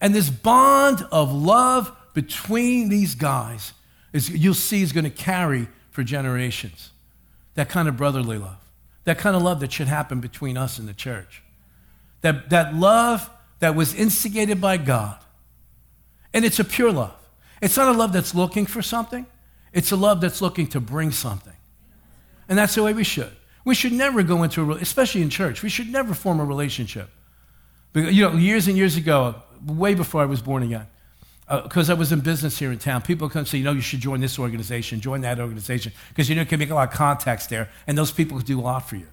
and 0.00 0.14
this 0.14 0.28
bond 0.28 1.06
of 1.10 1.32
love 1.32 1.90
between 2.12 2.90
these 2.90 3.14
guys 3.14 3.72
is 4.12 4.28
you'll 4.28 4.54
see 4.54 4.82
is 4.82 4.92
going 4.92 5.04
to 5.04 5.10
carry 5.10 5.68
for 5.90 6.04
generations. 6.04 6.90
That 7.54 7.70
kind 7.70 7.88
of 7.88 7.96
brotherly 7.96 8.36
love. 8.36 8.58
That 9.04 9.16
kind 9.16 9.34
of 9.34 9.42
love 9.42 9.60
that 9.60 9.72
should 9.72 9.88
happen 9.88 10.20
between 10.20 10.58
us 10.58 10.78
and 10.78 10.86
the 10.86 10.94
church. 10.94 11.42
That, 12.20 12.50
that 12.50 12.74
love 12.74 13.30
that 13.60 13.74
was 13.74 13.94
instigated 13.94 14.60
by 14.60 14.76
God. 14.76 15.18
And 16.36 16.44
it's 16.44 16.58
a 16.58 16.64
pure 16.64 16.92
love. 16.92 17.16
It's 17.62 17.78
not 17.78 17.88
a 17.88 17.96
love 17.96 18.12
that's 18.12 18.34
looking 18.34 18.66
for 18.66 18.82
something. 18.82 19.24
It's 19.72 19.90
a 19.90 19.96
love 19.96 20.20
that's 20.20 20.42
looking 20.42 20.66
to 20.66 20.80
bring 20.80 21.10
something. 21.10 21.54
And 22.46 22.58
that's 22.58 22.74
the 22.74 22.82
way 22.82 22.92
we 22.92 23.04
should. 23.04 23.32
We 23.64 23.74
should 23.74 23.94
never 23.94 24.22
go 24.22 24.42
into 24.42 24.70
a, 24.70 24.76
especially 24.76 25.22
in 25.22 25.30
church, 25.30 25.62
we 25.62 25.70
should 25.70 25.90
never 25.90 26.12
form 26.12 26.38
a 26.38 26.44
relationship. 26.44 27.08
You 27.94 28.28
know, 28.28 28.32
years 28.34 28.68
and 28.68 28.76
years 28.76 28.98
ago, 28.98 29.36
way 29.64 29.94
before 29.94 30.20
I 30.20 30.26
was 30.26 30.42
born 30.42 30.62
again, 30.62 30.86
because 31.48 31.88
uh, 31.88 31.94
I 31.94 31.96
was 31.96 32.12
in 32.12 32.20
business 32.20 32.58
here 32.58 32.70
in 32.70 32.76
town, 32.78 33.00
people 33.00 33.30
come 33.30 33.46
say, 33.46 33.56
you 33.56 33.64
know, 33.64 33.72
you 33.72 33.80
should 33.80 34.00
join 34.00 34.20
this 34.20 34.38
organization, 34.38 35.00
join 35.00 35.22
that 35.22 35.40
organization, 35.40 35.92
because 36.10 36.28
you 36.28 36.34
know, 36.34 36.42
you 36.42 36.46
can 36.46 36.58
make 36.58 36.68
a 36.68 36.74
lot 36.74 36.90
of 36.90 36.94
contacts 36.94 37.46
there, 37.46 37.70
and 37.86 37.96
those 37.96 38.12
people 38.12 38.38
do 38.40 38.60
a 38.60 38.62
lot 38.62 38.86
for 38.86 38.96
you. 38.96 39.06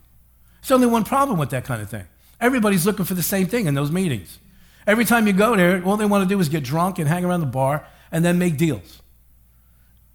There's 0.61 0.71
only 0.71 0.87
one 0.87 1.05
problem 1.05 1.39
with 1.39 1.51
that 1.51 1.63
kind 1.63 1.81
of 1.81 1.89
thing. 1.89 2.05
Everybody's 2.41 2.85
looking 2.85 3.05
for 3.05 3.13
the 3.13 3.23
same 3.23 3.47
thing 3.47 3.67
in 3.67 3.75
those 3.75 3.91
meetings. 3.91 4.39
Every 4.85 5.05
time 5.05 5.27
you 5.27 5.33
go 5.33 5.55
there, 5.55 5.83
all 5.83 5.97
they 5.97 6.05
want 6.05 6.27
to 6.27 6.33
do 6.33 6.39
is 6.39 6.49
get 6.49 6.63
drunk 6.63 6.99
and 6.99 7.07
hang 7.07 7.23
around 7.25 7.39
the 7.39 7.45
bar 7.45 7.85
and 8.11 8.23
then 8.23 8.37
make 8.37 8.57
deals 8.57 9.01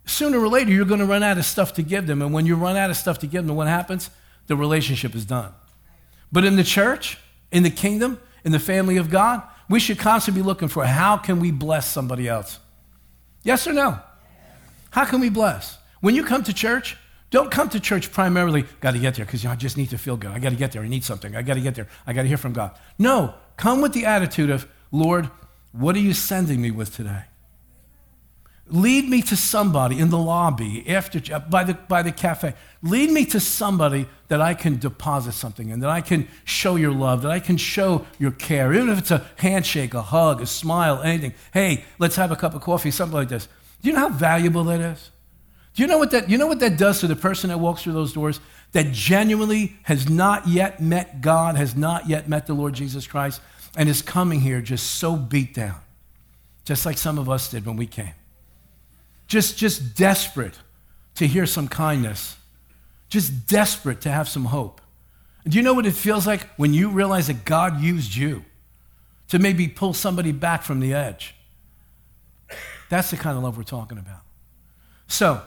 sooner 0.08 0.38
or 0.38 0.48
later 0.48 0.70
you're 0.70 0.84
going 0.84 1.00
to 1.00 1.06
run 1.06 1.22
out 1.22 1.38
of 1.38 1.44
stuff 1.44 1.74
to 1.74 1.82
give 1.82 2.06
them. 2.06 2.22
And 2.22 2.32
when 2.32 2.46
you 2.46 2.56
run 2.56 2.76
out 2.76 2.90
of 2.90 2.96
stuff 2.96 3.18
to 3.20 3.26
give 3.26 3.46
them, 3.46 3.56
what 3.56 3.68
happens? 3.68 4.10
The 4.46 4.56
relationship 4.56 5.14
is 5.14 5.24
done. 5.24 5.52
But 6.32 6.44
in 6.44 6.56
the 6.56 6.64
church, 6.64 7.18
in 7.52 7.62
the 7.62 7.70
kingdom, 7.70 8.20
in 8.44 8.52
the 8.52 8.58
family 8.58 8.96
of 8.96 9.10
God, 9.10 9.42
we 9.68 9.80
should 9.80 9.98
constantly 9.98 10.42
be 10.42 10.46
looking 10.46 10.68
for 10.68 10.84
how 10.84 11.18
can 11.18 11.40
we 11.40 11.50
bless 11.50 11.86
somebody 11.86 12.28
else? 12.28 12.58
Yes 13.42 13.66
or 13.66 13.72
no? 13.72 14.00
How 14.90 15.04
can 15.04 15.20
we 15.20 15.28
bless? 15.28 15.78
When 16.00 16.14
you 16.14 16.24
come 16.24 16.42
to 16.44 16.52
church, 16.52 16.96
don't 17.30 17.50
come 17.50 17.68
to 17.70 17.80
church 17.80 18.10
primarily, 18.10 18.64
got 18.80 18.92
to 18.92 18.98
get 18.98 19.14
there 19.14 19.26
because 19.26 19.42
you 19.42 19.48
know, 19.48 19.52
I 19.52 19.56
just 19.56 19.76
need 19.76 19.90
to 19.90 19.98
feel 19.98 20.16
good. 20.16 20.30
I 20.30 20.38
got 20.38 20.50
to 20.50 20.56
get 20.56 20.72
there. 20.72 20.82
I 20.82 20.88
need 20.88 21.04
something. 21.04 21.36
I 21.36 21.42
got 21.42 21.54
to 21.54 21.60
get 21.60 21.74
there. 21.74 21.88
I 22.06 22.14
got 22.14 22.22
to 22.22 22.28
hear 22.28 22.38
from 22.38 22.54
God. 22.54 22.78
No, 22.98 23.34
come 23.58 23.82
with 23.82 23.92
the 23.92 24.06
attitude 24.06 24.48
of, 24.48 24.66
Lord, 24.90 25.28
what 25.72 25.94
are 25.94 26.00
you 26.00 26.14
sending 26.14 26.62
me 26.62 26.70
with 26.70 26.96
today? 26.96 27.24
Lead 28.70 29.08
me 29.08 29.22
to 29.22 29.36
somebody 29.36 29.98
in 29.98 30.10
the 30.10 30.18
lobby, 30.18 30.88
after, 30.88 31.20
by, 31.40 31.64
the, 31.64 31.74
by 31.74 32.02
the 32.02 32.12
cafe. 32.12 32.54
Lead 32.82 33.10
me 33.10 33.24
to 33.24 33.40
somebody 33.40 34.06
that 34.28 34.40
I 34.42 34.52
can 34.54 34.78
deposit 34.78 35.32
something 35.32 35.70
in, 35.70 35.80
that 35.80 35.88
I 35.88 36.02
can 36.02 36.28
show 36.44 36.76
your 36.76 36.92
love, 36.92 37.22
that 37.22 37.30
I 37.30 37.40
can 37.40 37.56
show 37.56 38.06
your 38.18 38.30
care, 38.30 38.72
even 38.74 38.90
if 38.90 38.98
it's 38.98 39.10
a 39.10 39.26
handshake, 39.36 39.94
a 39.94 40.02
hug, 40.02 40.42
a 40.42 40.46
smile, 40.46 41.02
anything. 41.02 41.32
Hey, 41.52 41.84
let's 41.98 42.16
have 42.16 42.30
a 42.30 42.36
cup 42.36 42.54
of 42.54 42.60
coffee, 42.60 42.90
something 42.90 43.16
like 43.16 43.30
this. 43.30 43.48
Do 43.82 43.88
you 43.88 43.94
know 43.94 44.00
how 44.00 44.10
valuable 44.10 44.64
that 44.64 44.80
is? 44.80 45.10
Do 45.74 45.82
you 45.82 45.88
know 45.88 45.98
what 45.98 46.10
that, 46.10 46.28
you 46.28 46.36
know 46.36 46.46
what 46.46 46.60
that 46.60 46.76
does 46.76 47.00
to 47.00 47.06
the 47.06 47.16
person 47.16 47.48
that 47.48 47.58
walks 47.58 47.82
through 47.82 47.94
those 47.94 48.12
doors 48.12 48.40
that 48.72 48.92
genuinely 48.92 49.76
has 49.84 50.08
not 50.08 50.46
yet 50.46 50.80
met 50.80 51.20
God, 51.20 51.56
has 51.56 51.74
not 51.74 52.08
yet 52.08 52.28
met 52.28 52.46
the 52.46 52.54
Lord 52.54 52.74
Jesus 52.74 53.06
Christ, 53.06 53.40
and 53.76 53.88
is 53.88 54.02
coming 54.02 54.40
here 54.40 54.60
just 54.60 54.86
so 54.94 55.16
beat 55.16 55.54
down, 55.54 55.80
just 56.64 56.84
like 56.84 56.98
some 56.98 57.18
of 57.18 57.28
us 57.28 57.50
did 57.50 57.64
when 57.64 57.76
we 57.76 57.86
came? 57.86 58.14
just, 59.28 59.58
just 59.58 59.94
desperate 59.94 60.58
to 61.14 61.26
hear 61.26 61.46
some 61.46 61.68
kindness, 61.68 62.36
just 63.08 63.46
desperate 63.46 64.00
to 64.00 64.10
have 64.10 64.28
some 64.28 64.46
hope. 64.46 64.80
Do 65.46 65.56
you 65.56 65.62
know 65.62 65.74
what 65.74 65.86
it 65.86 65.92
feels 65.92 66.26
like 66.26 66.48
when 66.56 66.74
you 66.74 66.88
realize 66.88 67.28
that 67.28 67.44
God 67.44 67.80
used 67.80 68.14
you 68.14 68.44
to 69.28 69.38
maybe 69.38 69.68
pull 69.68 69.92
somebody 69.92 70.32
back 70.32 70.62
from 70.62 70.80
the 70.80 70.94
edge? 70.94 71.34
That's 72.88 73.10
the 73.10 73.16
kind 73.16 73.36
of 73.36 73.44
love 73.44 73.56
we're 73.56 73.62
talking 73.62 73.98
about. 73.98 74.22
So, 75.06 75.42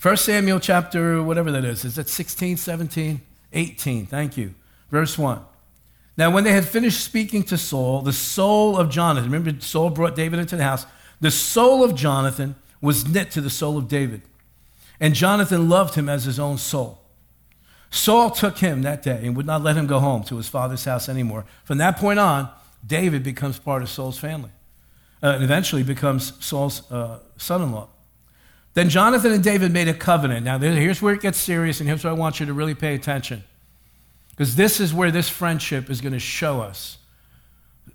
1 0.00 0.16
Samuel 0.16 0.60
chapter, 0.60 1.22
whatever 1.22 1.50
that 1.50 1.64
is, 1.64 1.84
is 1.84 1.96
that 1.96 2.08
16, 2.08 2.56
17, 2.56 3.20
18? 3.52 4.06
Thank 4.06 4.36
you. 4.36 4.54
Verse 4.90 5.18
1. 5.18 5.40
Now, 6.16 6.30
when 6.30 6.44
they 6.44 6.52
had 6.52 6.66
finished 6.66 7.02
speaking 7.02 7.42
to 7.44 7.56
Saul, 7.56 8.02
the 8.02 8.12
soul 8.12 8.76
of 8.76 8.90
Jonathan, 8.90 9.30
remember 9.30 9.60
Saul 9.60 9.90
brought 9.90 10.14
David 10.14 10.38
into 10.38 10.56
the 10.56 10.62
house, 10.64 10.86
the 11.20 11.30
soul 11.30 11.82
of 11.82 11.96
Jonathan 11.96 12.54
was 12.80 13.08
knit 13.08 13.30
to 13.32 13.40
the 13.40 13.50
soul 13.50 13.76
of 13.76 13.88
David. 13.88 14.22
And 15.00 15.14
Jonathan 15.14 15.68
loved 15.68 15.96
him 15.96 16.08
as 16.08 16.24
his 16.24 16.38
own 16.38 16.58
soul. 16.58 17.00
Saul 17.90 18.30
took 18.30 18.58
him 18.58 18.82
that 18.82 19.02
day 19.02 19.20
and 19.24 19.36
would 19.36 19.46
not 19.46 19.62
let 19.62 19.76
him 19.76 19.86
go 19.86 19.98
home 19.98 20.22
to 20.24 20.36
his 20.36 20.48
father's 20.48 20.84
house 20.84 21.08
anymore. 21.08 21.44
From 21.64 21.78
that 21.78 21.96
point 21.96 22.18
on, 22.18 22.50
David 22.86 23.22
becomes 23.22 23.58
part 23.58 23.82
of 23.82 23.88
Saul's 23.88 24.18
family 24.18 24.50
uh, 25.22 25.28
and 25.28 25.42
eventually 25.42 25.82
becomes 25.82 26.32
Saul's 26.44 26.90
uh, 26.92 27.18
son 27.36 27.62
in 27.62 27.72
law. 27.72 27.88
Then 28.78 28.90
Jonathan 28.90 29.32
and 29.32 29.42
David 29.42 29.72
made 29.72 29.88
a 29.88 29.92
covenant. 29.92 30.44
Now, 30.44 30.56
here's 30.56 31.02
where 31.02 31.12
it 31.12 31.20
gets 31.20 31.36
serious, 31.36 31.80
and 31.80 31.88
here's 31.88 32.04
where 32.04 32.12
I 32.12 32.16
want 32.16 32.38
you 32.38 32.46
to 32.46 32.52
really 32.52 32.76
pay 32.76 32.94
attention. 32.94 33.42
Because 34.30 34.54
this 34.54 34.78
is 34.78 34.94
where 34.94 35.10
this 35.10 35.28
friendship 35.28 35.90
is 35.90 36.00
going 36.00 36.12
to 36.12 36.20
show 36.20 36.60
us 36.60 36.98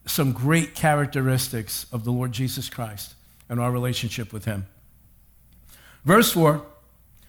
some 0.06 0.34
great 0.34 0.76
characteristics 0.76 1.86
of 1.94 2.04
the 2.04 2.12
Lord 2.12 2.34
Jesus 2.34 2.70
Christ 2.70 3.16
and 3.48 3.62
our 3.62 3.72
relationship 3.72 4.34
with 4.34 4.44
Him. 4.44 4.66
Verse 6.04 6.34
4, 6.34 6.66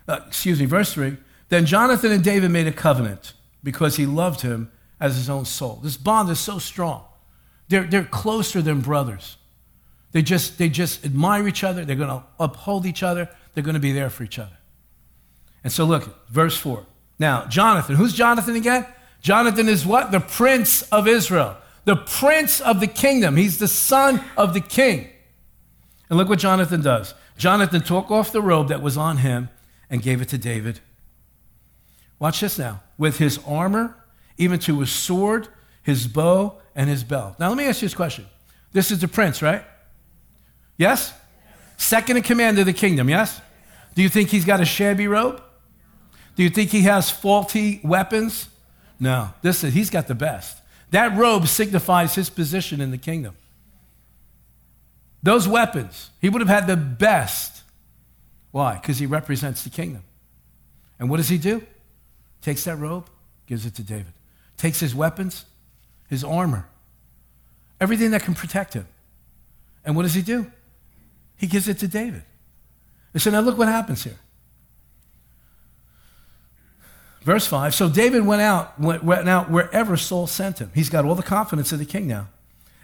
uh, 0.08 0.18
excuse 0.26 0.58
me, 0.58 0.66
verse 0.66 0.92
3 0.92 1.16
Then 1.48 1.64
Jonathan 1.64 2.10
and 2.10 2.24
David 2.24 2.50
made 2.50 2.66
a 2.66 2.72
covenant 2.72 3.34
because 3.62 3.94
he 3.94 4.04
loved 4.04 4.40
him 4.40 4.72
as 4.98 5.14
his 5.14 5.30
own 5.30 5.44
soul. 5.44 5.78
This 5.80 5.96
bond 5.96 6.28
is 6.28 6.40
so 6.40 6.58
strong. 6.58 7.04
They're, 7.68 7.84
they're 7.84 8.02
closer 8.02 8.60
than 8.60 8.80
brothers. 8.80 9.36
They 10.10 10.22
just, 10.22 10.58
they 10.58 10.68
just 10.68 11.04
admire 11.04 11.46
each 11.46 11.62
other. 11.62 11.84
They're 11.84 11.94
going 11.94 12.08
to 12.08 12.24
uphold 12.40 12.84
each 12.84 13.04
other. 13.04 13.28
They're 13.54 13.64
going 13.64 13.74
to 13.74 13.80
be 13.80 13.92
there 13.92 14.10
for 14.10 14.24
each 14.24 14.38
other. 14.38 14.58
And 15.62 15.72
so 15.72 15.84
look, 15.84 16.28
verse 16.28 16.56
4. 16.56 16.84
Now, 17.18 17.46
Jonathan, 17.46 17.96
who's 17.96 18.12
Jonathan 18.12 18.56
again? 18.56 18.86
Jonathan 19.20 19.68
is 19.68 19.86
what? 19.86 20.10
The 20.10 20.20
prince 20.20 20.82
of 20.90 21.08
Israel, 21.08 21.56
the 21.84 21.96
prince 21.96 22.60
of 22.60 22.80
the 22.80 22.86
kingdom. 22.86 23.36
He's 23.36 23.58
the 23.58 23.68
son 23.68 24.22
of 24.36 24.52
the 24.52 24.60
king. 24.60 25.08
And 26.10 26.18
look 26.18 26.28
what 26.28 26.38
Jonathan 26.38 26.82
does. 26.82 27.14
Jonathan 27.38 27.80
took 27.80 28.10
off 28.10 28.32
the 28.32 28.42
robe 28.42 28.68
that 28.68 28.82
was 28.82 28.96
on 28.96 29.18
him 29.18 29.48
and 29.88 30.02
gave 30.02 30.20
it 30.20 30.28
to 30.28 30.38
David. 30.38 30.80
Watch 32.18 32.40
this 32.40 32.58
now. 32.58 32.82
With 32.98 33.18
his 33.18 33.38
armor, 33.46 33.96
even 34.36 34.58
to 34.60 34.80
his 34.80 34.90
sword, 34.90 35.48
his 35.82 36.06
bow, 36.06 36.58
and 36.74 36.90
his 36.90 37.04
belt. 37.04 37.38
Now, 37.38 37.48
let 37.48 37.56
me 37.56 37.64
ask 37.64 37.82
you 37.82 37.86
this 37.88 37.94
question. 37.94 38.26
This 38.72 38.90
is 38.90 39.00
the 39.00 39.08
prince, 39.08 39.40
right? 39.40 39.64
Yes? 40.76 41.12
Second 41.76 42.16
in 42.16 42.22
command 42.22 42.58
of 42.58 42.66
the 42.66 42.72
kingdom, 42.72 43.08
yes? 43.08 43.40
Do 43.94 44.02
you 44.02 44.08
think 44.08 44.30
he's 44.30 44.44
got 44.44 44.60
a 44.60 44.64
shabby 44.64 45.06
robe? 45.06 45.42
Do 46.36 46.42
you 46.42 46.50
think 46.50 46.70
he 46.70 46.82
has 46.82 47.10
faulty 47.10 47.80
weapons? 47.84 48.48
No. 48.98 49.30
This 49.42 49.62
is, 49.62 49.74
he's 49.74 49.90
got 49.90 50.08
the 50.08 50.14
best. 50.14 50.58
That 50.90 51.16
robe 51.16 51.46
signifies 51.46 52.14
his 52.14 52.30
position 52.30 52.80
in 52.80 52.90
the 52.90 52.98
kingdom. 52.98 53.36
Those 55.22 55.48
weapons, 55.48 56.10
he 56.20 56.28
would 56.28 56.40
have 56.40 56.48
had 56.48 56.66
the 56.66 56.76
best. 56.76 57.62
Why? 58.50 58.74
Because 58.74 58.98
he 58.98 59.06
represents 59.06 59.64
the 59.64 59.70
kingdom. 59.70 60.02
And 60.98 61.08
what 61.08 61.16
does 61.16 61.28
he 61.28 61.38
do? 61.38 61.66
Takes 62.42 62.64
that 62.64 62.76
robe, 62.76 63.08
gives 63.46 63.64
it 63.64 63.74
to 63.76 63.82
David. 63.82 64.12
Takes 64.56 64.80
his 64.80 64.94
weapons, 64.94 65.44
his 66.08 66.22
armor, 66.22 66.68
everything 67.80 68.10
that 68.10 68.22
can 68.22 68.34
protect 68.34 68.74
him. 68.74 68.86
And 69.84 69.96
what 69.96 70.02
does 70.02 70.14
he 70.14 70.22
do? 70.22 70.50
He 71.36 71.46
gives 71.46 71.68
it 71.68 71.78
to 71.78 71.88
David. 71.88 72.22
And 73.14 73.22
so 73.22 73.30
now 73.30 73.40
look 73.40 73.56
what 73.56 73.68
happens 73.68 74.04
here. 74.04 74.18
Verse 77.22 77.46
5 77.46 77.74
So 77.74 77.88
David 77.88 78.26
went 78.26 78.42
out, 78.42 78.78
went, 78.78 79.02
went 79.02 79.28
out 79.28 79.50
wherever 79.50 79.96
Saul 79.96 80.26
sent 80.26 80.58
him. 80.58 80.70
He's 80.74 80.90
got 80.90 81.04
all 81.04 81.14
the 81.14 81.22
confidence 81.22 81.72
of 81.72 81.78
the 81.78 81.86
king 81.86 82.06
now. 82.06 82.28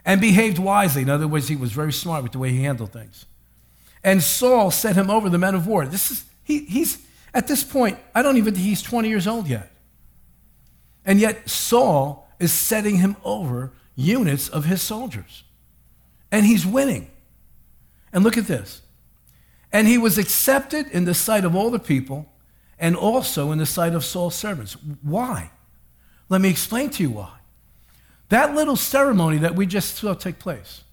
And 0.05 0.21
behaved 0.21 0.59
wisely. 0.59 1.03
In 1.03 1.11
other 1.11 1.29
words, 1.29 1.49
he 1.49 1.57
was 1.57 1.73
very 1.73 1.93
smart 1.93 2.23
with 2.23 2.33
the 2.33 2.39
way 2.39 2.51
he 2.51 2.63
handled 2.63 2.93
things. 2.93 3.27
And 4.03 4.23
Saul 4.23 4.71
set 4.71 4.97
him 4.97 5.11
over 5.11 5.29
the 5.29 5.37
men 5.37 5.55
of 5.55 5.67
war. 5.67 5.85
This 5.85 6.11
is, 6.11 6.25
he, 6.43 6.65
he's, 6.65 7.05
at 7.35 7.47
this 7.47 7.63
point, 7.63 7.99
I 8.15 8.23
don't 8.23 8.39
even 8.39 8.55
think 8.55 8.65
he's 8.65 8.81
20 8.81 9.11
years 9.11 9.27
old 9.27 9.47
yet. 9.47 9.71
And 11.05 11.21
yet 11.21 11.51
Saul 11.51 12.27
is 12.39 12.51
setting 12.51 12.97
him 12.97 13.17
over 13.25 13.73
units 13.95 14.49
of 14.49 14.65
his 14.65 14.81
soldiers. 14.81 15.45
And 16.33 16.47
he's 16.47 16.65
winning. 16.65 17.11
And 18.11 18.25
look 18.25 18.39
at 18.39 18.47
this. 18.47 18.81
And 19.73 19.87
he 19.87 19.99
was 19.99 20.19
accepted 20.19 20.89
in 20.89 21.05
the 21.05 21.15
sight 21.15 21.45
of 21.45 21.55
all 21.55 21.71
the 21.71 21.79
people 21.79 22.31
and 22.79 22.97
also 22.97 23.53
in 23.53 23.59
the 23.59 23.67
sight 23.67 23.95
of 23.95 24.05
Saul's 24.05 24.35
servants. 24.35 24.73
Why? 25.03 25.51
Let 26.29 26.41
me 26.41 26.49
explain 26.49 26.91
to 26.91 27.03
you 27.03 27.11
why. 27.11 27.33
That 28.31 28.55
little 28.55 28.77
ceremony 28.77 29.39
that 29.39 29.55
we 29.55 29.67
just 29.67 29.97
saw 29.97 30.15
take 30.15 30.39
place, 30.39 30.85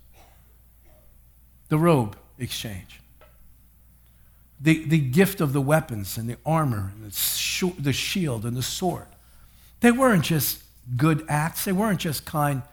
the 1.70 1.78
robe 1.78 2.18
exchange, 2.40 3.00
the, 4.60 4.84
the 4.86 5.00
gift 5.00 5.40
of 5.40 5.54
the 5.54 5.62
weapons 5.62 6.18
and 6.18 6.28
the 6.28 6.38
armor 6.46 6.92
and 6.96 7.12
the, 7.12 7.16
sh- 7.16 7.64
the 7.78 7.94
shield 7.94 8.44
and 8.44 8.58
the 8.58 8.64
sword, 8.64 9.06
they 9.82 9.92
weren't 9.92 10.24
just 10.24 10.64
good 10.96 11.26
acts, 11.30 11.66
they 11.66 11.72
weren't 11.72 12.00
just 12.00 12.26
kind. 12.26 12.64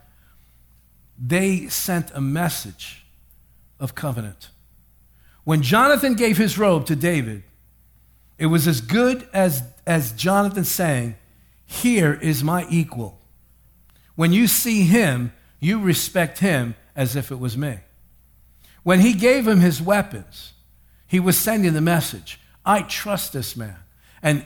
They 1.18 1.68
sent 1.68 2.10
a 2.14 2.20
message 2.20 3.04
of 3.78 3.94
covenant. 3.94 4.48
When 5.44 5.62
Jonathan 5.62 6.14
gave 6.14 6.38
his 6.38 6.58
robe 6.58 6.86
to 6.86 6.96
David, 6.96 7.44
it 8.38 8.46
was 8.46 8.66
as 8.66 8.80
good 8.80 9.28
as, 9.32 9.62
as 9.86 10.12
Jonathan 10.12 10.64
saying, 10.64 11.16
Here 11.64 12.14
is 12.14 12.42
my 12.42 12.66
equal. 12.68 13.20
When 14.16 14.32
you 14.32 14.46
see 14.46 14.82
him, 14.82 15.32
you 15.60 15.80
respect 15.80 16.38
him 16.38 16.74
as 16.96 17.14
if 17.14 17.30
it 17.30 17.38
was 17.38 17.56
me. 17.56 17.78
When 18.82 19.00
he 19.00 19.12
gave 19.12 19.46
him 19.46 19.60
his 19.60 19.80
weapons, 19.80 20.52
he 21.06 21.20
was 21.20 21.38
sending 21.38 21.72
the 21.72 21.80
message 21.80 22.40
I 22.66 22.82
trust 22.82 23.34
this 23.34 23.56
man. 23.56 23.76
And 24.22 24.44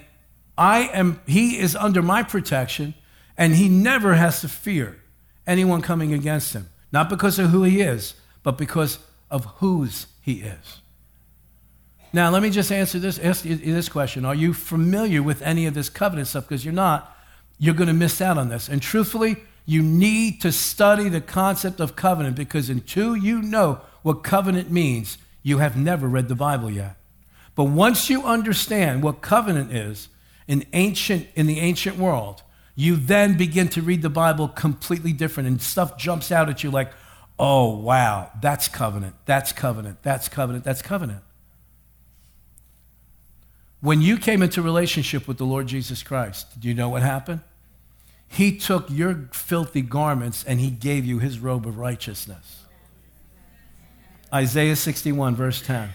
I 0.57 0.89
am, 0.93 1.21
he 1.27 1.59
is 1.59 1.77
under 1.77 2.03
my 2.03 2.25
protection, 2.25 2.95
and 3.37 3.55
he 3.55 3.69
never 3.69 4.15
has 4.15 4.41
to 4.41 4.49
fear 4.49 5.01
anyone 5.47 5.83
coming 5.83 6.13
against 6.13 6.53
him. 6.53 6.69
Not 6.91 7.09
because 7.09 7.39
of 7.39 7.51
who 7.51 7.63
he 7.63 7.81
is, 7.81 8.15
but 8.43 8.59
because 8.59 8.99
of 9.31 9.45
whose 9.57 10.07
he 10.21 10.41
is. 10.41 10.81
Now, 12.12 12.31
let 12.31 12.42
me 12.42 12.51
just 12.51 12.73
answer 12.73 12.99
this, 12.99 13.18
ask 13.18 13.44
you 13.44 13.57
this 13.57 13.88
question. 13.88 14.25
Are 14.25 14.35
you 14.35 14.55
familiar 14.55 15.23
with 15.23 15.42
any 15.42 15.66
of 15.66 15.75
this 15.75 15.90
covenant 15.90 16.29
stuff? 16.29 16.49
Because 16.49 16.64
you're 16.64 16.75
not, 16.75 17.14
you're 17.59 17.75
going 17.75 17.88
to 17.88 17.94
miss 17.94 18.21
out 18.21 18.38
on 18.38 18.49
this. 18.49 18.68
And 18.68 18.81
truthfully, 18.81 19.37
you 19.66 19.83
need 19.83 20.40
to 20.40 20.51
study 20.51 21.11
the 21.11 21.21
concept 21.21 21.81
of 21.81 21.94
covenant 21.94 22.37
because 22.37 22.71
until 22.71 23.14
you 23.14 23.42
know 23.42 23.83
what 24.03 24.23
covenant 24.23 24.71
means, 24.71 25.18
you 25.42 25.59
have 25.59 25.77
never 25.77 26.09
read 26.09 26.29
the 26.29 26.35
Bible 26.35 26.71
yet. 26.71 26.97
But 27.55 27.64
once 27.64 28.09
you 28.09 28.23
understand 28.23 29.03
what 29.03 29.21
covenant 29.21 29.73
is 29.73 30.09
in 30.47 30.64
ancient 30.73 31.27
in 31.35 31.47
the 31.47 31.61
ancient 31.61 31.99
world, 31.99 32.42
you 32.75 32.97
then 32.97 33.37
begin 33.37 33.68
to 33.68 33.83
read 33.83 34.01
the 34.01 34.09
Bible 34.09 34.49
completely 34.49 35.12
different 35.12 35.49
and 35.49 35.61
stuff 35.61 35.99
jumps 35.99 36.33
out 36.33 36.49
at 36.49 36.62
you 36.64 36.71
like, 36.71 36.92
"Oh, 37.38 37.77
wow, 37.77 38.31
that's 38.40 38.68
covenant. 38.68 39.16
That's 39.27 39.53
covenant. 39.53 40.03
That's 40.03 40.29
covenant. 40.29 40.64
That's 40.64 40.81
covenant." 40.81 41.23
When 43.81 44.03
you 44.03 44.17
came 44.19 44.43
into 44.43 44.61
relationship 44.61 45.29
with 45.29 45.38
the 45.38 45.45
Lord 45.45 45.69
Jesus 45.69 46.03
Christ, 46.03 46.61
do 46.61 46.69
you 46.69 46.75
know 46.75 46.88
what 46.88 47.03
happened? 47.03 47.41
He 48.27 48.59
took 48.59 48.91
your 48.91 49.29
filthy 49.33 49.83
garments 49.83 50.45
and 50.45 50.61
he 50.61 50.71
gave 50.71 51.05
you 51.05 51.19
his 51.21 51.38
robe 51.38 51.67
of 51.67 51.79
righteousness. 51.79 52.64
Isaiah 54.33 54.77
61, 54.77 55.37
verse 55.37 55.62
10. 55.62 55.91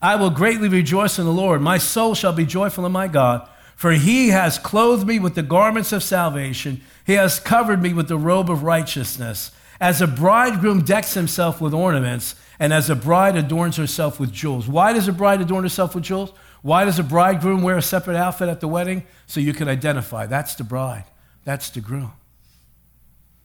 I 0.00 0.16
will 0.16 0.30
greatly 0.30 0.68
rejoice 0.68 1.18
in 1.18 1.26
the 1.26 1.32
Lord. 1.32 1.60
My 1.60 1.78
soul 1.78 2.14
shall 2.14 2.32
be 2.32 2.46
joyful 2.46 2.86
in 2.86 2.92
my 2.92 3.08
God, 3.08 3.48
for 3.76 3.92
he 3.92 4.28
has 4.28 4.58
clothed 4.58 5.06
me 5.06 5.18
with 5.18 5.34
the 5.34 5.42
garments 5.42 5.92
of 5.92 6.02
salvation. 6.02 6.80
He 7.04 7.14
has 7.14 7.38
covered 7.38 7.82
me 7.82 7.92
with 7.92 8.08
the 8.08 8.16
robe 8.16 8.50
of 8.50 8.62
righteousness. 8.62 9.50
As 9.80 10.00
a 10.00 10.06
bridegroom 10.06 10.84
decks 10.84 11.14
himself 11.14 11.60
with 11.60 11.74
ornaments, 11.74 12.36
and 12.58 12.72
as 12.72 12.88
a 12.88 12.94
bride 12.94 13.36
adorns 13.36 13.76
herself 13.76 14.20
with 14.20 14.32
jewels. 14.32 14.68
Why 14.68 14.92
does 14.92 15.08
a 15.08 15.12
bride 15.12 15.40
adorn 15.40 15.64
herself 15.64 15.94
with 15.94 16.04
jewels? 16.04 16.32
Why 16.62 16.84
does 16.84 16.98
a 16.98 17.02
bridegroom 17.02 17.62
wear 17.62 17.76
a 17.76 17.82
separate 17.82 18.16
outfit 18.16 18.48
at 18.48 18.60
the 18.60 18.68
wedding? 18.68 19.04
So 19.26 19.40
you 19.40 19.52
can 19.52 19.68
identify 19.68 20.26
that's 20.26 20.54
the 20.54 20.64
bride, 20.64 21.04
that's 21.44 21.70
the 21.70 21.80
groom. 21.80 22.12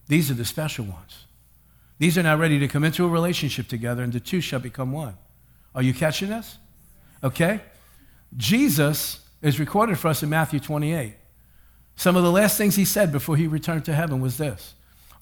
These 0.08 0.32
are 0.32 0.36
the 0.36 0.46
special 0.46 0.86
ones. 0.86 1.26
These 2.00 2.18
are 2.18 2.24
now 2.24 2.38
ready 2.38 2.60
to 2.60 2.68
come 2.68 2.84
into 2.84 3.06
a 3.06 3.10
relationship 3.10 3.68
together, 3.68 4.04
and 4.04 4.14
the 4.14 4.20
two 4.20 4.40
shall 4.40 4.60
become 4.60 4.92
one. 4.92 5.18
Are 5.74 5.82
you 5.82 5.94
catching 5.94 6.30
this? 6.30 6.58
Okay? 7.24 7.62
Jesus 8.36 9.20
is 9.42 9.60
recorded 9.60 9.98
for 9.98 10.10
us 10.10 10.22
in 10.22 10.30
Matthew 10.30 10.60
28. 10.60 11.16
Some 11.96 12.16
of 12.16 12.24
the 12.24 12.32
last 12.32 12.58
things 12.58 12.76
he 12.76 12.86
said 12.86 13.12
before 13.12 13.36
he 13.36 13.48
returned 13.48 13.86
to 13.86 13.94
heaven 13.94 14.22
was 14.22 14.38
this 14.38 14.76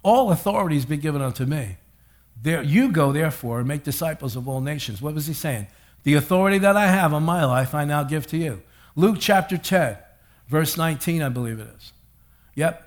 All 0.03 0.31
authority 0.31 0.75
has 0.75 0.86
been 0.86 0.99
given 0.99 1.21
unto 1.21 1.45
me. 1.45 1.77
There, 2.41 2.62
you 2.62 2.91
go, 2.91 3.13
therefore, 3.13 3.60
and 3.60 3.67
make 3.67 3.84
disciples 3.84 4.36
of 4.36 4.47
all 4.47 4.60
nations. 4.60 5.01
What 5.01 5.15
was 5.15 5.27
he 5.27 5.34
saying? 5.34 5.67
The 6.06 6.13
authority 6.13 6.60
that 6.60 6.78
I 6.78 6.88
have 6.88 7.13
on 7.13 7.24
my 7.24 7.44
life, 7.44 7.76
I 7.76 7.84
now 7.84 8.04
give 8.04 8.28
to 8.28 8.38
you. 8.38 8.62
Luke 8.96 9.18
chapter 9.20 9.58
10, 9.58 9.98
verse 10.48 10.78
19, 10.78 11.22
I 11.22 11.30
believe 11.30 11.60
it 11.60 11.68
is. 11.76 11.94
Yep. 12.54 12.84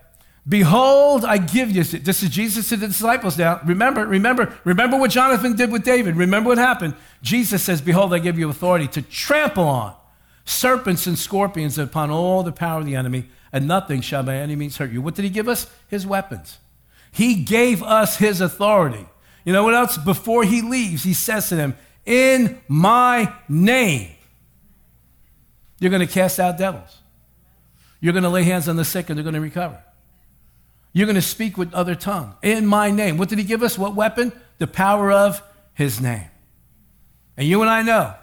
Behold, 0.48 1.24
I 1.24 1.36
give 1.36 1.70
you. 1.70 1.82
This 1.84 2.22
is 2.22 2.30
Jesus 2.30 2.70
to 2.70 2.76
the 2.76 2.86
disciples 2.86 3.36
now. 3.36 3.60
Remember, 3.66 4.06
remember, 4.06 4.56
remember 4.64 4.96
what 4.96 5.10
Jonathan 5.10 5.56
did 5.56 5.70
with 5.70 5.84
David. 5.84 6.16
Remember 6.16 6.48
what 6.48 6.58
happened. 6.58 6.94
Jesus 7.20 7.62
says, 7.62 7.82
Behold, 7.82 8.14
I 8.14 8.18
give 8.18 8.38
you 8.38 8.48
authority 8.48 8.86
to 8.88 9.02
trample 9.02 9.64
on 9.64 9.94
serpents 10.46 11.06
and 11.06 11.18
scorpions 11.18 11.76
upon 11.76 12.10
all 12.10 12.42
the 12.42 12.52
power 12.52 12.80
of 12.80 12.86
the 12.86 12.96
enemy, 12.96 13.28
and 13.52 13.68
nothing 13.68 14.00
shall 14.00 14.22
by 14.22 14.36
any 14.36 14.56
means 14.56 14.78
hurt 14.78 14.90
you. 14.90 15.02
What 15.02 15.16
did 15.16 15.24
he 15.24 15.30
give 15.30 15.48
us? 15.48 15.70
His 15.88 16.06
weapons. 16.06 16.58
He 17.12 17.34
gave 17.34 17.82
us 17.82 18.16
his 18.16 18.40
authority. 18.40 19.06
You 19.44 19.52
know 19.52 19.64
what 19.64 19.74
else? 19.74 19.98
Before 19.98 20.44
he 20.44 20.62
leaves, 20.62 21.02
he 21.02 21.14
says 21.14 21.48
to 21.48 21.56
them, 21.56 21.76
In 22.08 22.58
my 22.68 23.34
name, 23.50 24.12
you're 25.78 25.90
going 25.90 26.06
to 26.06 26.10
cast 26.10 26.40
out 26.40 26.56
devils. 26.56 27.02
You're 28.00 28.14
going 28.14 28.22
to 28.22 28.30
lay 28.30 28.44
hands 28.44 28.66
on 28.66 28.76
the 28.76 28.84
sick 28.84 29.10
and 29.10 29.18
they're 29.18 29.22
going 29.22 29.34
to 29.34 29.42
recover. 29.42 29.78
You're 30.94 31.04
going 31.04 31.16
to 31.16 31.22
speak 31.22 31.58
with 31.58 31.74
other 31.74 31.94
tongue 31.94 32.34
in 32.40 32.64
my 32.64 32.90
name. 32.90 33.18
What 33.18 33.28
did 33.28 33.36
he 33.36 33.44
give 33.44 33.62
us? 33.62 33.76
What 33.76 33.94
weapon? 33.94 34.32
The 34.56 34.66
power 34.66 35.12
of 35.12 35.42
his 35.74 36.00
name. 36.00 36.30
And 37.36 37.46
you 37.46 37.60
and 37.60 37.68
I 37.68 37.82
know 37.82 38.14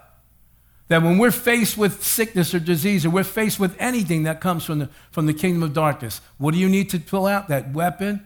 that 0.87 1.03
when 1.03 1.19
we're 1.19 1.29
faced 1.29 1.77
with 1.77 2.03
sickness 2.03 2.55
or 2.55 2.59
disease, 2.59 3.05
or 3.05 3.11
we're 3.11 3.23
faced 3.23 3.59
with 3.59 3.75
anything 3.77 4.23
that 4.23 4.41
comes 4.41 4.65
from 4.65 4.79
the, 4.79 4.89
from 5.11 5.27
the 5.27 5.33
kingdom 5.33 5.61
of 5.61 5.73
darkness, 5.73 6.21
what 6.39 6.55
do 6.55 6.59
you 6.59 6.69
need 6.69 6.89
to 6.89 6.99
pull 6.99 7.27
out? 7.27 7.49
That 7.49 7.71
weapon? 7.71 8.25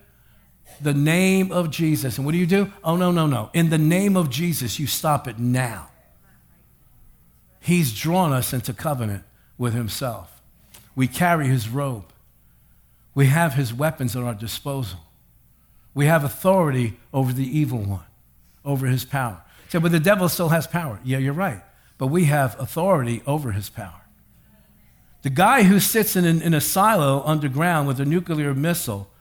The 0.82 0.94
name 0.94 1.52
of 1.52 1.72
Jesus. 1.72 2.18
And 2.18 2.26
what 2.26 2.32
do 2.32 2.38
you 2.38 2.46
do? 2.46 2.72
Oh, 2.84 2.96
no, 2.96 3.12
no, 3.12 3.28
no. 3.28 3.50
In 3.54 3.70
the 3.70 3.78
name 3.78 4.16
of 4.16 4.30
Jesus, 4.30 4.80
you 4.80 4.88
stop 4.88 5.28
it 5.28 5.38
now. 5.38 5.90
He's 7.60 7.98
drawn 7.98 8.32
us 8.32 8.54
into 8.54 8.74
covenant 8.74 9.24
with 9.58 9.74
himself. 9.74 10.42
We 10.96 11.08
carry 11.08 11.48
his 11.48 11.70
robe. 11.70 12.06
We 13.14 13.28
have 13.28 13.56
his 13.56 13.74
weapons 13.74 14.16
at 14.16 14.24
our 14.24 14.34
disposal. 14.34 15.00
We 15.94 16.06
have 16.06 16.24
authority 16.24 16.98
over 17.14 17.34
the 17.34 17.46
evil 17.46 17.80
one, 17.80 18.06
over 18.64 18.88
his 18.88 19.04
power. 19.04 19.42
So, 19.70 19.80
but 19.80 19.92
the 19.92 20.00
devil 20.00 20.30
still 20.30 20.50
has 20.50 20.68
power. 20.68 21.00
Yeah, 21.04 21.18
you're 21.18 21.34
right. 21.34 21.62
But 21.98 22.08
we 22.08 22.26
have 22.26 22.60
authority 22.60 23.22
over 23.28 23.52
his 23.52 23.70
power. 23.70 24.02
The 25.22 25.30
guy 25.30 25.64
who 25.64 25.80
sits 25.80 26.16
in, 26.16 26.26
in 26.26 26.54
a 26.54 26.62
silo 26.62 27.22
underground 27.26 27.88
with 27.88 28.00
a 28.00 28.06
nuclear 28.06 28.54
missile 28.54 29.12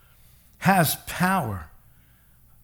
has 0.59 0.97
power. 1.07 1.69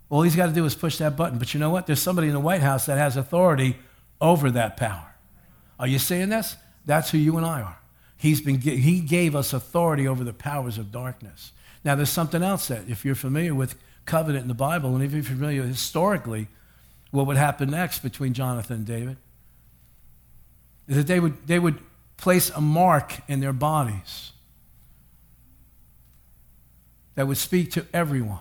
All 0.10 0.22
he's 0.22 0.36
got 0.36 0.48
to 0.48 0.54
do 0.54 0.66
is 0.66 0.76
push 0.76 0.98
that 1.00 1.18
button. 1.18 1.40
But 1.40 1.54
you 1.54 1.60
know 1.60 1.70
what? 1.70 1.88
There's 1.88 2.02
somebody 2.02 2.28
in 2.28 2.34
the 2.34 2.40
White 2.40 2.62
House 2.62 2.86
that 2.86 2.98
has 2.98 3.18
authority 3.18 3.78
over 4.22 4.52
that 4.52 4.78
power. 4.78 5.16
Are 5.80 5.88
you 5.88 6.00
seeing 6.00 6.30
this? 6.30 6.56
That's 6.86 7.10
who 7.10 7.18
you 7.18 7.38
and 7.38 7.46
I 7.46 7.62
are. 7.62 7.78
He's 8.18 8.42
been, 8.42 8.60
he 8.62 9.00
gave 9.02 9.36
us 9.36 9.52
authority 9.52 10.08
over 10.08 10.24
the 10.24 10.34
powers 10.34 10.78
of 10.78 10.92
darkness. 10.92 11.52
Now, 11.84 11.96
there's 11.96 12.10
something 12.10 12.42
else 12.42 12.68
that, 12.70 12.88
if 12.88 13.04
you're 13.04 13.16
familiar 13.16 13.54
with 13.54 13.76
covenant 14.06 14.44
in 14.44 14.48
the 14.48 14.54
Bible, 14.54 14.96
and 14.96 15.04
if 15.04 15.12
you're 15.12 15.24
familiar 15.24 15.64
historically, 15.64 16.48
what 17.12 17.28
would 17.28 17.38
happen 17.38 17.72
next 17.72 18.00
between 18.00 18.34
Jonathan 18.34 18.78
and 18.78 18.86
David? 18.86 19.18
Is 20.88 20.98
that 20.98 21.08
they 21.08 21.20
would, 21.20 21.48
they 21.48 21.60
would 21.60 21.80
place 22.18 22.50
a 22.52 22.62
mark 22.62 23.16
in 23.28 23.40
their 23.40 23.54
bodies 23.54 24.32
that 27.16 27.28
would 27.28 27.38
speak 27.38 27.72
to 27.72 27.86
everyone 27.94 28.40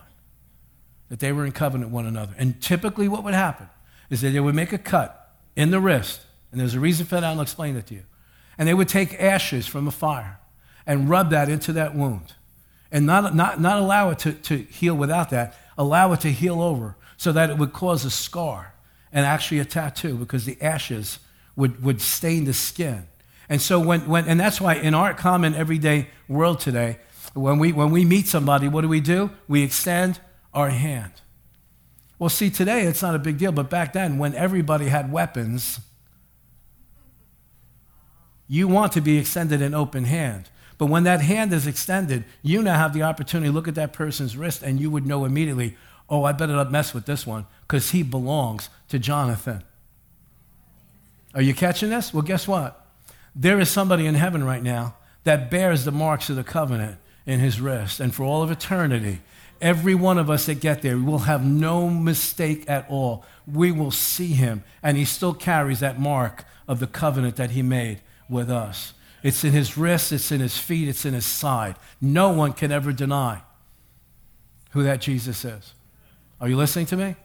that 1.09 1.21
they 1.21 1.33
were 1.33 1.47
in 1.47 1.53
covenant 1.53 1.91
with 1.91 1.95
one 1.95 2.07
another. 2.07 2.35
And 2.39 2.61
typically, 2.61 3.09
what 3.09 3.25
would 3.25 3.35
happen 3.35 3.69
is 4.11 4.21
that 4.21 4.31
they 4.31 4.41
would 4.41 4.55
make 4.55 4.73
a 4.73 4.79
cut 4.79 5.33
in 5.57 5.71
the 5.71 5.81
wrist, 5.81 6.21
and 6.51 6.61
there's 6.61 6.75
a 6.75 6.81
reason 6.81 7.07
for 7.07 7.17
that, 7.17 7.25
I'll 7.25 7.41
explain 7.41 7.77
it 7.77 7.87
to 7.89 7.95
you. 7.95 8.03
And 8.59 8.69
they 8.69 8.75
would 8.75 8.89
take 8.89 9.21
ashes 9.21 9.67
from 9.67 9.89
a 9.89 9.91
fire 9.91 10.39
and 10.87 11.09
rub 11.09 11.31
that 11.31 11.49
into 11.49 11.73
that 11.73 11.95
wound 11.95 12.35
and 12.93 13.07
not, 13.07 13.35
not, 13.35 13.61
not 13.61 13.79
allow 13.79 14.11
it 14.11 14.21
to, 14.21 14.33
to 14.33 14.57
heal 14.57 14.95
without 14.95 15.31
that, 15.31 15.57
allow 15.77 16.13
it 16.13 16.21
to 16.21 16.31
heal 16.31 16.63
over 16.63 16.97
so 17.17 17.33
that 17.33 17.51
it 17.51 17.59
would 17.59 17.73
cause 17.73 18.05
a 18.05 18.11
scar 18.11 18.75
and 19.13 19.27
actually 19.27 19.59
a 19.59 19.65
tattoo 19.65 20.17
because 20.17 20.45
the 20.45 20.61
ashes 20.63 21.19
would, 21.57 21.83
would 21.83 22.01
stain 22.01 22.45
the 22.45 22.53
skin. 22.53 23.07
And 23.49 23.61
so 23.61 23.81
when, 23.81 24.07
when 24.09 24.27
and 24.27 24.39
that's 24.39 24.61
why 24.61 24.75
in 24.75 24.95
our 24.95 25.13
common 25.13 25.55
everyday 25.55 26.09
world 26.29 26.61
today, 26.61 26.99
when 27.35 27.59
we 27.59 27.73
when 27.73 27.91
we 27.91 28.05
meet 28.05 28.29
somebody, 28.29 28.69
what 28.69 28.83
do 28.83 28.89
we 28.89 29.01
do? 29.01 29.31
We 29.49 29.63
extend 29.63 30.21
our 30.53 30.71
hand. 30.71 31.13
Well, 32.19 32.31
see, 32.31 32.49
today 32.49 32.83
it's 32.83 33.03
not 33.03 33.15
a 33.15 33.19
big 33.19 33.39
deal, 33.39 33.53
but 33.53 33.69
back 33.69 33.93
then, 33.93 34.19
when 34.19 34.35
everybody 34.35 34.87
had 34.87 35.11
weapons, 35.11 35.81
you 38.47 38.69
want 38.69 38.93
to 38.93 39.01
be 39.01 39.19
extended 39.19 39.61
an 39.61 39.75
open 39.75 40.05
hand. 40.05 40.49
But 40.79 40.87
when 40.87 41.05
that 41.05 41.21
hand 41.21 41.53
is 41.53 41.67
extended, 41.67 42.25
you 42.43 42.63
now 42.63 42.77
have 42.77 42.95
the 42.95 43.03
opportunity 43.03 43.49
to 43.49 43.55
look 43.55 43.69
at 43.69 43.75
that 43.77 43.93
person's 43.93 44.37
wrist 44.37 44.63
and 44.63 44.81
you 44.81 44.91
would 44.91 45.07
know 45.07 45.25
immediately, 45.25 45.77
oh, 46.09 46.25
I 46.25 46.33
better 46.33 46.53
not 46.53 46.71
mess 46.71 46.93
with 46.93 47.07
this 47.07 47.27
one 47.27 47.47
because 47.63 47.91
he 47.91 48.03
belongs 48.03 48.69
to 48.89 48.99
Jonathan. 48.99 49.63
Are 51.35 51.43
you 51.43 51.55
catching 51.55 51.91
this? 51.91 52.13
Well, 52.13 52.23
guess 52.23 52.47
what? 52.47 52.87
There 53.35 53.59
is 53.59 53.69
somebody 53.69 54.07
in 54.07 54.15
heaven 54.15 54.45
right 54.45 54.63
now 54.63 54.97
that 55.25 55.51
bears 55.51 55.85
the 55.85 55.93
marks 55.93 56.29
of 56.29 56.37
the 56.37 56.45
covenant 56.45 56.99
in 57.27 57.41
his 57.41 57.61
wrist. 57.61 58.01
And 58.01 58.15
for 58.15 58.25
all 58.25 58.43
of 58.43 58.51
eternity, 58.51 59.21
every 59.61 59.95
one 59.95 60.19
of 60.19 60.29
us 60.29 60.47
that 60.47 60.61
get 60.61 60.83
there 60.83 60.99
will 60.99 61.21
have 61.21 61.45
no 61.45 61.89
mistake 61.89 62.65
at 62.69 62.89
all. 62.89 63.25
We 63.47 63.73
will 63.73 63.91
see 63.91 64.29
him, 64.29 64.65
and 64.83 64.97
he 64.97 65.05
still 65.05 65.35
carries 65.35 65.81
that 65.81 66.01
mark 66.01 66.45
of 66.69 66.81
the 66.81 66.87
covenant 66.87 67.37
that 67.37 67.51
he 67.51 67.63
made 67.63 68.01
with 68.29 68.51
us. 68.51 68.95
It's 69.23 69.43
in 69.43 69.53
his 69.53 69.79
wrist, 69.79 70.13
it's 70.13 70.31
in 70.31 70.41
his 70.41 70.59
feet, 70.59 70.89
it's 70.89 71.07
in 71.07 71.15
his 71.15 71.25
side. 71.25 71.77
No 72.01 72.31
one 72.31 72.53
can 72.53 72.71
ever 72.71 72.93
deny 72.93 73.43
who 74.73 74.83
that 74.83 75.01
Jesus 75.01 75.45
is. 75.45 75.75
Are 76.41 76.49
you 76.49 76.57
listening 76.57 76.87
to 76.87 76.97
me? 76.97 77.17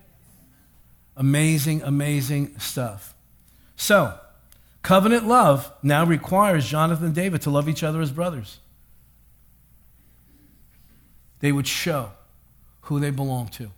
Amazing, 1.18 1.82
amazing 1.82 2.58
stuff. 2.58 3.14
So, 3.76 4.18
covenant 4.82 5.28
love 5.28 5.72
now 5.84 6.06
requires 6.06 6.70
Jonathan 6.70 7.08
and 7.08 7.16
David 7.16 7.42
to 7.42 7.50
love 7.50 7.68
each 7.68 7.84
other 7.84 8.00
as 8.00 8.12
brothers. 8.12 8.60
They 11.39 11.52
would 11.52 11.67
show 11.67 12.12
who 12.82 12.99
they 12.99 13.12
belong 13.12 13.47
to. 13.49 13.71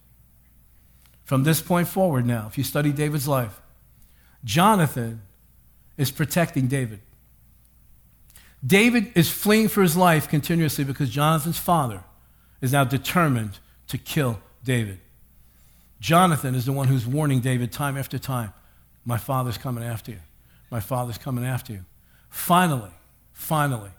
From 1.24 1.43
this 1.43 1.62
point 1.62 1.88
forward, 1.88 2.26
now, 2.26 2.47
if 2.47 2.58
you 2.58 2.63
study 2.63 2.91
David's 2.91 3.28
life, 3.28 3.62
Jonathan 4.43 5.21
is 5.97 6.12
protecting 6.12 6.67
David. 6.67 7.00
David 8.65 9.12
is 9.15 9.30
fleeing 9.30 9.67
for 9.67 9.82
his 9.82 9.97
life 9.97 10.28
continuously 10.28 10.84
because 10.84 11.10
Jonathan's 11.10 11.58
father 11.58 12.04
is 12.62 12.71
now 12.71 12.84
determined 12.84 13.60
to 13.88 13.97
kill 13.97 14.39
David. 14.63 15.00
Jonathan 16.00 16.56
is 16.56 16.65
the 16.65 16.71
one 16.71 16.88
who's 16.88 17.06
warning 17.06 17.39
David 17.39 17.71
time 17.71 17.97
after 17.97 18.17
time 18.17 18.54
My 19.06 19.17
father's 19.17 19.58
coming 19.58 19.84
after 19.84 20.12
you. 20.12 20.19
My 20.69 20.80
father's 20.80 21.17
coming 21.17 21.43
after 21.43 21.74
you. 21.74 21.86
Finally, 22.30 22.91
finally, 23.34 23.89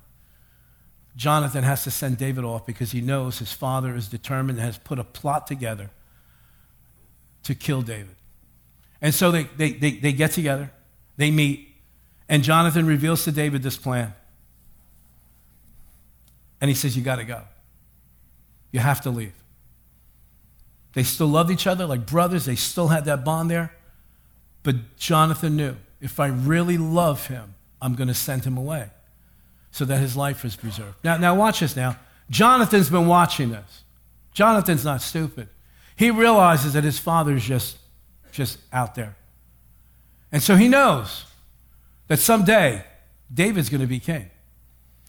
Jonathan 1.17 1.63
has 1.65 1.85
to 1.85 1.91
send 1.91 2.19
David 2.19 2.45
off 2.45 2.65
because 2.65 2.93
he 2.93 3.01
knows 3.01 3.39
his 3.39 3.53
father 3.53 3.95
is 3.95 4.09
determined 4.09 4.59
and 4.59 4.67
has 4.67 4.79
put 4.79 4.99
a 4.99 5.05
plot 5.05 5.47
together 5.47 5.91
to 7.43 7.55
kill 7.55 7.83
David. 7.83 8.17
And 9.01 9.13
so 9.13 9.31
they, 9.31 9.45
they, 9.45 9.73
they, 9.73 9.91
they 9.93 10.13
get 10.13 10.31
together, 10.31 10.71
they 11.17 11.31
meet, 11.31 11.69
and 12.29 12.43
Jonathan 12.43 12.87
reveals 12.87 13.25
to 13.25 13.33
David 13.33 13.63
this 13.63 13.77
plan. 13.77 14.15
And 16.61 16.69
he 16.69 16.75
says, 16.75 16.97
You 16.97 17.03
got 17.03 17.17
to 17.17 17.25
go. 17.25 17.43
You 18.71 18.81
have 18.81 19.03
to 19.03 19.11
leave. 19.11 19.35
They 20.95 21.03
still 21.03 21.27
loved 21.27 21.51
each 21.51 21.67
other 21.67 21.85
like 21.85 22.07
brothers, 22.07 22.47
they 22.47 22.55
still 22.57 22.89
had 22.89 23.05
that 23.05 23.25
bond 23.25 23.51
there. 23.51 23.75
But 24.63 24.97
Jonathan 24.97 25.57
knew 25.57 25.77
if 26.01 26.21
I 26.21 26.29
really 26.29 26.79
love 26.79 27.27
him, 27.27 27.55
I'm 27.83 27.97
going 27.97 28.09
to 28.09 28.15
send 28.15 28.45
him 28.45 28.57
away 28.57 28.89
so 29.73 29.85
that 29.87 29.99
his 29.99 30.17
life 30.17 30.45
is 30.45 30.55
preserved. 30.55 30.95
Now, 31.03 31.17
now 31.17 31.35
watch 31.35 31.61
this 31.61 31.75
now. 31.75 31.99
Jonathan's 32.31 32.89
been 32.89 33.09
watching 33.09 33.51
this. 33.51 33.85
Jonathan's 34.33 34.85
not 34.85 35.03
stupid. 35.03 35.49
He 35.97 36.11
realizes 36.11 36.75
that 36.75 36.85
his 36.85 36.99
father 36.99 37.35
is 37.35 37.45
just, 37.45 37.79
just 38.31 38.59
out 38.73 38.95
there. 38.95 39.17
And 40.31 40.43
so 40.43 40.57
he 40.57 40.69
knows 40.69 41.25
that 42.09 42.19
someday 42.19 42.85
David's 43.33 43.69
going 43.69 43.81
to 43.81 43.87
be 43.87 43.99
king. 43.99 44.31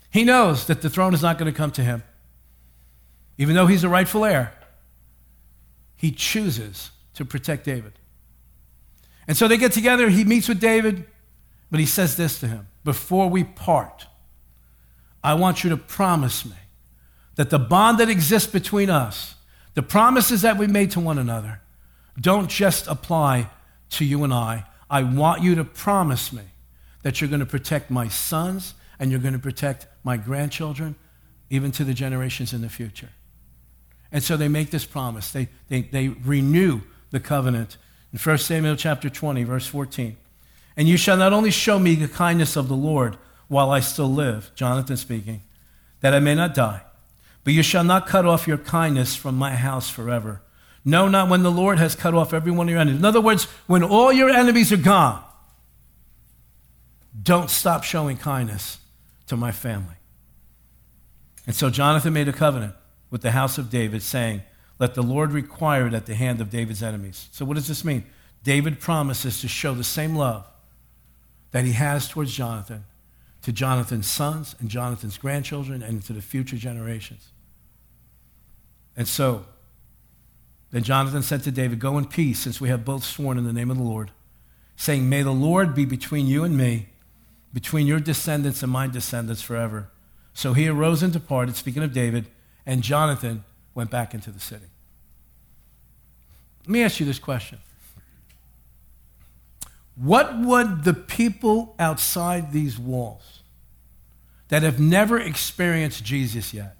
He 0.10 0.24
knows 0.24 0.68
that 0.68 0.82
the 0.82 0.90
throne 0.90 1.14
is 1.14 1.22
not 1.22 1.38
going 1.38 1.52
to 1.52 1.58
come 1.58 1.72
to 1.72 1.84
him. 1.84 2.04
Even 3.38 3.56
though 3.56 3.68
he's 3.68 3.82
the 3.82 3.90
rightful 3.90 4.26
heir, 4.26 4.54
he 5.96 6.12
chooses 6.12 6.92
to 7.16 7.26
protect 7.26 7.66
David. 7.66 7.94
And 9.28 9.36
so 9.36 9.48
they 9.48 9.58
get 9.58 9.72
together, 9.72 10.10
he 10.10 10.24
meets 10.24 10.48
with 10.48 10.60
David, 10.60 11.06
but 11.72 11.80
he 11.80 11.86
says 11.86 12.16
this 12.16 12.40
to 12.42 12.48
him 12.48 12.68
Before 12.84 13.30
we 13.30 13.44
part, 13.44 14.08
I 15.24 15.36
want 15.36 15.64
you 15.64 15.70
to 15.70 15.78
promise 15.78 16.46
me 16.46 16.56
that 17.36 17.50
the 17.50 17.60
bond 17.60 18.00
that 18.00 18.10
exists 18.10 18.52
between 18.52 18.90
us, 18.90 19.36
the 19.74 19.82
promises 19.82 20.42
that 20.42 20.58
we 20.58 20.68
made 20.68 20.92
to 20.92 21.00
one 21.00 21.18
another, 21.18 21.62
don't 22.20 22.50
just 22.50 22.88
apply 22.88 23.50
to 23.92 24.06
you 24.06 24.24
and 24.24 24.34
I. 24.34 24.66
I 24.90 25.04
want 25.04 25.42
you 25.42 25.56
to 25.56 25.64
promise 25.64 26.32
me 26.32 26.44
that 27.02 27.20
you're 27.20 27.30
going 27.30 27.40
to 27.40 27.46
protect 27.46 27.90
my 27.90 28.08
sons 28.08 28.76
and 29.00 29.10
you're 29.10 29.20
going 29.20 29.34
to 29.34 29.40
protect 29.40 29.88
my 30.04 30.18
grandchildren, 30.18 30.96
even 31.50 31.72
to 31.72 31.84
the 31.84 31.94
generations 31.94 32.54
in 32.54 32.62
the 32.62 32.70
future. 32.70 33.10
And 34.12 34.24
so 34.24 34.38
they 34.38 34.48
make 34.48 34.70
this 34.70 34.86
promise. 34.86 35.32
They, 35.32 35.50
they, 35.70 35.82
they 35.82 36.10
renew 36.10 36.82
the 37.10 37.20
covenant. 37.20 37.78
In 38.12 38.20
1 38.20 38.38
Samuel 38.38 38.76
chapter 38.76 39.10
20, 39.10 39.44
verse 39.44 39.66
14. 39.66 40.16
And 40.78 40.88
you 40.88 40.98
shall 40.98 41.18
not 41.18 41.34
only 41.34 41.52
show 41.52 41.80
me 41.80 41.96
the 41.96 42.08
kindness 42.08 42.56
of 42.56 42.68
the 42.68 42.76
Lord 42.76 43.18
while 43.48 43.72
I 43.72 43.80
still 43.80 44.12
live, 44.12 44.52
Jonathan 44.56 44.98
speaking, 44.98 45.42
that 46.02 46.14
I 46.14 46.20
may 46.20 46.36
not 46.36 46.54
die, 46.54 46.82
but 47.44 47.54
you 47.54 47.64
shall 47.64 47.84
not 47.84 48.08
cut 48.08 48.26
off 48.26 48.48
your 48.48 48.58
kindness 48.58 49.16
from 49.16 49.36
my 49.36 49.56
house 49.56 49.90
forever. 49.90 50.42
No, 50.86 51.08
not 51.08 51.30
when 51.30 51.44
the 51.44 51.52
Lord 51.52 51.80
has 51.80 51.96
cut 51.96 52.14
off 52.14 52.34
every 52.34 52.52
one 52.52 52.68
of 52.68 52.72
your 52.72 52.80
enemies. 52.80 53.00
In 53.00 53.06
other 53.06 53.22
words, 53.22 53.46
when 53.68 53.84
all 53.84 54.12
your 54.12 54.30
enemies 54.30 54.72
are 54.72 54.78
gone, 54.78 55.24
don't 57.22 57.50
stop 57.50 57.84
showing 57.84 58.18
kindness 58.18 58.80
to 59.28 59.38
my 59.38 59.52
family. 59.52 59.96
And 61.46 61.56
so 61.56 61.70
Jonathan 61.70 62.14
made 62.14 62.28
a 62.28 62.34
covenant 62.34 62.76
with 63.10 63.22
the 63.22 63.32
house 63.32 63.58
of 63.58 63.70
David, 63.70 64.02
saying, 64.02 64.42
Let 64.80 64.96
the 64.96 65.04
Lord 65.04 65.32
require 65.32 65.88
it 65.88 65.94
at 65.94 66.06
the 66.06 66.16
hand 66.16 66.42
of 66.42 66.50
David's 66.50 66.82
enemies. 66.82 67.30
So, 67.32 67.46
what 67.46 67.56
does 67.56 67.68
this 67.68 67.86
mean? 67.86 68.06
David 68.44 68.80
promises 68.80 69.40
to 69.42 69.48
show 69.48 69.74
the 69.74 69.84
same 69.84 70.16
love 70.16 70.46
that 71.52 71.64
he 71.64 71.74
has 71.74 72.10
towards 72.10 72.34
Jonathan 72.34 72.86
to 73.44 73.52
Jonathan's 73.52 74.08
sons 74.08 74.56
and 74.60 74.70
Jonathan's 74.70 75.18
grandchildren 75.18 75.84
and 75.84 76.02
to 76.04 76.14
the 76.14 76.22
future 76.22 76.58
generations. 76.58 77.32
And 78.96 79.08
so, 79.08 79.46
then 80.72 80.84
Jonathan 80.84 81.22
said 81.22 81.44
to 81.44 81.52
David, 81.52 81.80
Go 81.80 81.98
in 81.98 82.06
peace, 82.06 82.40
since 82.40 82.60
we 82.60 82.70
have 82.70 82.86
both 82.86 83.04
sworn 83.04 83.38
in 83.38 83.44
the 83.44 83.54
name 83.54 83.70
of 83.70 83.78
the 83.78 83.84
Lord, 83.84 84.12
saying, 84.76 85.08
May 85.08 85.22
the 85.22 85.32
Lord 85.32 85.76
be 85.76 85.86
between 85.86 86.26
you 86.26 86.44
and 86.44 86.58
me, 86.58 86.90
between 87.54 87.86
your 87.86 88.00
descendants 88.00 88.64
and 88.64 88.72
my 88.72 88.88
descendants 88.88 89.42
forever. 89.42 89.90
So 90.34 90.54
he 90.54 90.68
arose 90.68 91.04
and 91.04 91.14
departed, 91.14 91.56
speaking 91.56 91.84
of 91.84 91.94
David, 91.94 92.26
and 92.66 92.82
Jonathan 92.82 93.44
went 93.76 93.92
back 93.92 94.14
into 94.14 94.32
the 94.32 94.40
city. 94.40 94.66
Let 96.62 96.70
me 96.70 96.82
ask 96.82 97.00
you 97.00 97.06
this 97.06 97.20
question 97.20 97.60
What 99.96 100.40
would 100.40 100.84
the 100.84 100.94
people 100.94 101.76
outside 101.78 102.52
these 102.52 102.80
walls 102.80 103.42
that 104.50 104.64
have 104.64 104.80
never 104.80 105.20
experienced 105.20 106.04
Jesus 106.04 106.54
yet, 106.54 106.78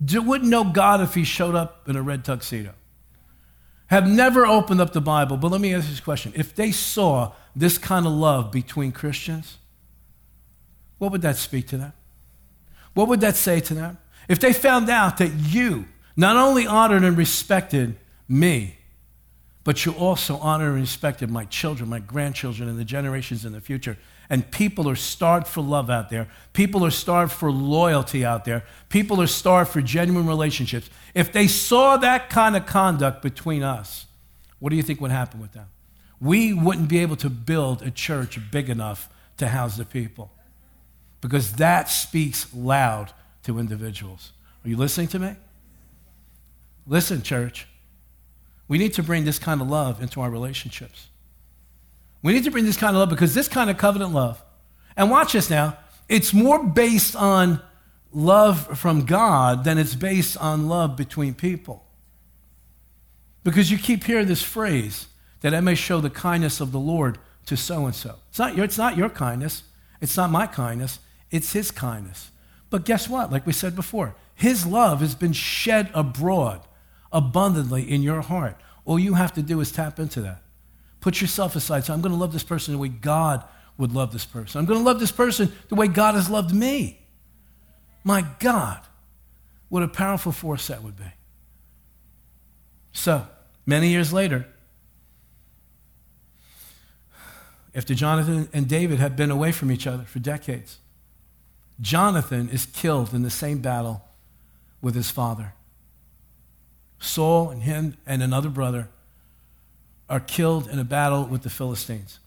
wouldn't 0.00 0.50
know 0.50 0.64
God 0.64 1.00
if 1.00 1.14
he 1.14 1.24
showed 1.24 1.54
up 1.54 1.88
in 1.88 1.96
a 1.96 2.02
red 2.02 2.24
tuxedo, 2.24 2.74
have 3.88 4.06
never 4.06 4.46
opened 4.46 4.80
up 4.80 4.92
the 4.92 5.00
Bible, 5.00 5.36
but 5.36 5.50
let 5.50 5.60
me 5.60 5.74
ask 5.74 5.88
this 5.88 6.00
question. 6.00 6.32
If 6.36 6.54
they 6.54 6.70
saw 6.70 7.32
this 7.56 7.78
kind 7.78 8.06
of 8.06 8.12
love 8.12 8.52
between 8.52 8.92
Christians, 8.92 9.58
what 10.98 11.12
would 11.12 11.22
that 11.22 11.36
speak 11.36 11.66
to 11.68 11.78
them? 11.78 11.92
What 12.94 13.08
would 13.08 13.20
that 13.20 13.36
say 13.36 13.60
to 13.60 13.74
them? 13.74 13.98
If 14.28 14.40
they 14.40 14.52
found 14.52 14.90
out 14.90 15.18
that 15.18 15.32
you 15.32 15.86
not 16.16 16.36
only 16.36 16.66
honored 16.66 17.04
and 17.04 17.16
respected 17.16 17.96
me, 18.28 18.77
but 19.68 19.84
you 19.84 19.92
also 19.92 20.38
honor 20.38 20.70
and 20.70 20.80
respected 20.80 21.30
my 21.30 21.44
children, 21.44 21.90
my 21.90 21.98
grandchildren, 21.98 22.70
and 22.70 22.78
the 22.78 22.86
generations 22.86 23.44
in 23.44 23.52
the 23.52 23.60
future. 23.60 23.98
And 24.30 24.50
people 24.50 24.88
are 24.88 24.96
starved 24.96 25.46
for 25.46 25.60
love 25.60 25.90
out 25.90 26.08
there. 26.08 26.26
People 26.54 26.86
are 26.86 26.90
starved 26.90 27.34
for 27.34 27.52
loyalty 27.52 28.24
out 28.24 28.46
there. 28.46 28.64
People 28.88 29.20
are 29.20 29.26
starved 29.26 29.70
for 29.70 29.82
genuine 29.82 30.26
relationships. 30.26 30.88
If 31.12 31.34
they 31.34 31.46
saw 31.46 31.98
that 31.98 32.30
kind 32.30 32.56
of 32.56 32.64
conduct 32.64 33.20
between 33.20 33.62
us, 33.62 34.06
what 34.58 34.70
do 34.70 34.76
you 34.76 34.82
think 34.82 35.02
would 35.02 35.10
happen 35.10 35.38
with 35.38 35.52
them? 35.52 35.66
We 36.18 36.54
wouldn't 36.54 36.88
be 36.88 37.00
able 37.00 37.16
to 37.16 37.28
build 37.28 37.82
a 37.82 37.90
church 37.90 38.40
big 38.50 38.70
enough 38.70 39.10
to 39.36 39.48
house 39.48 39.76
the 39.76 39.84
people 39.84 40.32
because 41.20 41.56
that 41.56 41.90
speaks 41.90 42.54
loud 42.54 43.12
to 43.42 43.58
individuals. 43.58 44.32
Are 44.64 44.70
you 44.70 44.78
listening 44.78 45.08
to 45.08 45.18
me? 45.18 45.36
Listen, 46.86 47.20
church. 47.20 47.66
We 48.68 48.78
need 48.78 48.94
to 48.94 49.02
bring 49.02 49.24
this 49.24 49.38
kind 49.38 49.60
of 49.60 49.68
love 49.68 50.02
into 50.02 50.20
our 50.20 50.30
relationships. 50.30 51.08
We 52.22 52.32
need 52.32 52.44
to 52.44 52.50
bring 52.50 52.64
this 52.64 52.76
kind 52.76 52.94
of 52.94 53.00
love 53.00 53.08
because 53.08 53.34
this 53.34 53.48
kind 53.48 53.70
of 53.70 53.78
covenant 53.78 54.12
love, 54.12 54.42
and 54.96 55.10
watch 55.10 55.32
this 55.32 55.48
now, 55.50 55.78
it's 56.08 56.34
more 56.34 56.64
based 56.64 57.16
on 57.16 57.62
love 58.12 58.78
from 58.78 59.04
God 59.04 59.64
than 59.64 59.78
it's 59.78 59.94
based 59.94 60.36
on 60.36 60.68
love 60.68 60.96
between 60.96 61.34
people. 61.34 61.84
Because 63.44 63.70
you 63.70 63.78
keep 63.78 64.04
hearing 64.04 64.26
this 64.26 64.42
phrase 64.42 65.06
that 65.40 65.54
I 65.54 65.60
may 65.60 65.74
show 65.74 66.00
the 66.00 66.10
kindness 66.10 66.60
of 66.60 66.72
the 66.72 66.80
Lord 66.80 67.18
to 67.46 67.56
so 67.56 67.86
and 67.86 67.94
so. 67.94 68.16
It's 68.28 68.38
not 68.38 68.56
your, 68.56 68.64
it's 68.64 68.78
not 68.78 68.96
your 68.96 69.08
kindness. 69.08 69.62
It's 70.00 70.16
not 70.16 70.30
my 70.30 70.46
kindness. 70.46 70.98
It's 71.30 71.52
his 71.52 71.70
kindness. 71.70 72.30
But 72.70 72.84
guess 72.84 73.08
what? 73.08 73.32
Like 73.32 73.46
we 73.46 73.52
said 73.52 73.74
before, 73.74 74.14
His 74.34 74.66
love 74.66 75.00
has 75.00 75.14
been 75.14 75.32
shed 75.32 75.90
abroad 75.94 76.60
abundantly 77.12 77.90
in 77.90 78.02
your 78.02 78.20
heart. 78.20 78.56
All 78.84 78.98
you 78.98 79.14
have 79.14 79.34
to 79.34 79.42
do 79.42 79.60
is 79.60 79.72
tap 79.72 79.98
into 79.98 80.20
that. 80.22 80.42
Put 81.00 81.20
yourself 81.20 81.56
aside. 81.56 81.84
So 81.84 81.92
I'm 81.92 82.00
going 82.00 82.12
to 82.12 82.18
love 82.18 82.32
this 82.32 82.42
person 82.42 82.72
the 82.72 82.78
way 82.78 82.88
God 82.88 83.44
would 83.76 83.92
love 83.92 84.12
this 84.12 84.24
person. 84.24 84.58
I'm 84.58 84.66
going 84.66 84.80
to 84.80 84.84
love 84.84 85.00
this 85.00 85.12
person 85.12 85.52
the 85.68 85.74
way 85.74 85.86
God 85.86 86.14
has 86.14 86.28
loved 86.28 86.54
me. 86.54 87.00
My 88.04 88.24
God, 88.40 88.80
what 89.68 89.82
a 89.82 89.88
powerful 89.88 90.32
force 90.32 90.66
that 90.68 90.82
would 90.82 90.96
be. 90.96 91.12
So, 92.92 93.26
many 93.64 93.90
years 93.90 94.12
later, 94.12 94.46
after 97.74 97.94
Jonathan 97.94 98.48
and 98.52 98.66
David 98.66 98.98
had 98.98 99.14
been 99.14 99.30
away 99.30 99.52
from 99.52 99.70
each 99.70 99.86
other 99.86 100.04
for 100.04 100.18
decades, 100.18 100.78
Jonathan 101.80 102.48
is 102.48 102.66
killed 102.66 103.14
in 103.14 103.22
the 103.22 103.30
same 103.30 103.58
battle 103.58 104.04
with 104.80 104.94
his 104.94 105.10
father. 105.10 105.54
Saul 106.98 107.50
and 107.50 107.62
him 107.62 107.96
and 108.06 108.22
another 108.22 108.48
brother 108.48 108.88
are 110.08 110.20
killed 110.20 110.68
in 110.68 110.78
a 110.78 110.84
battle 110.84 111.24
with 111.24 111.42
the 111.42 111.50
Philistines. 111.50 112.18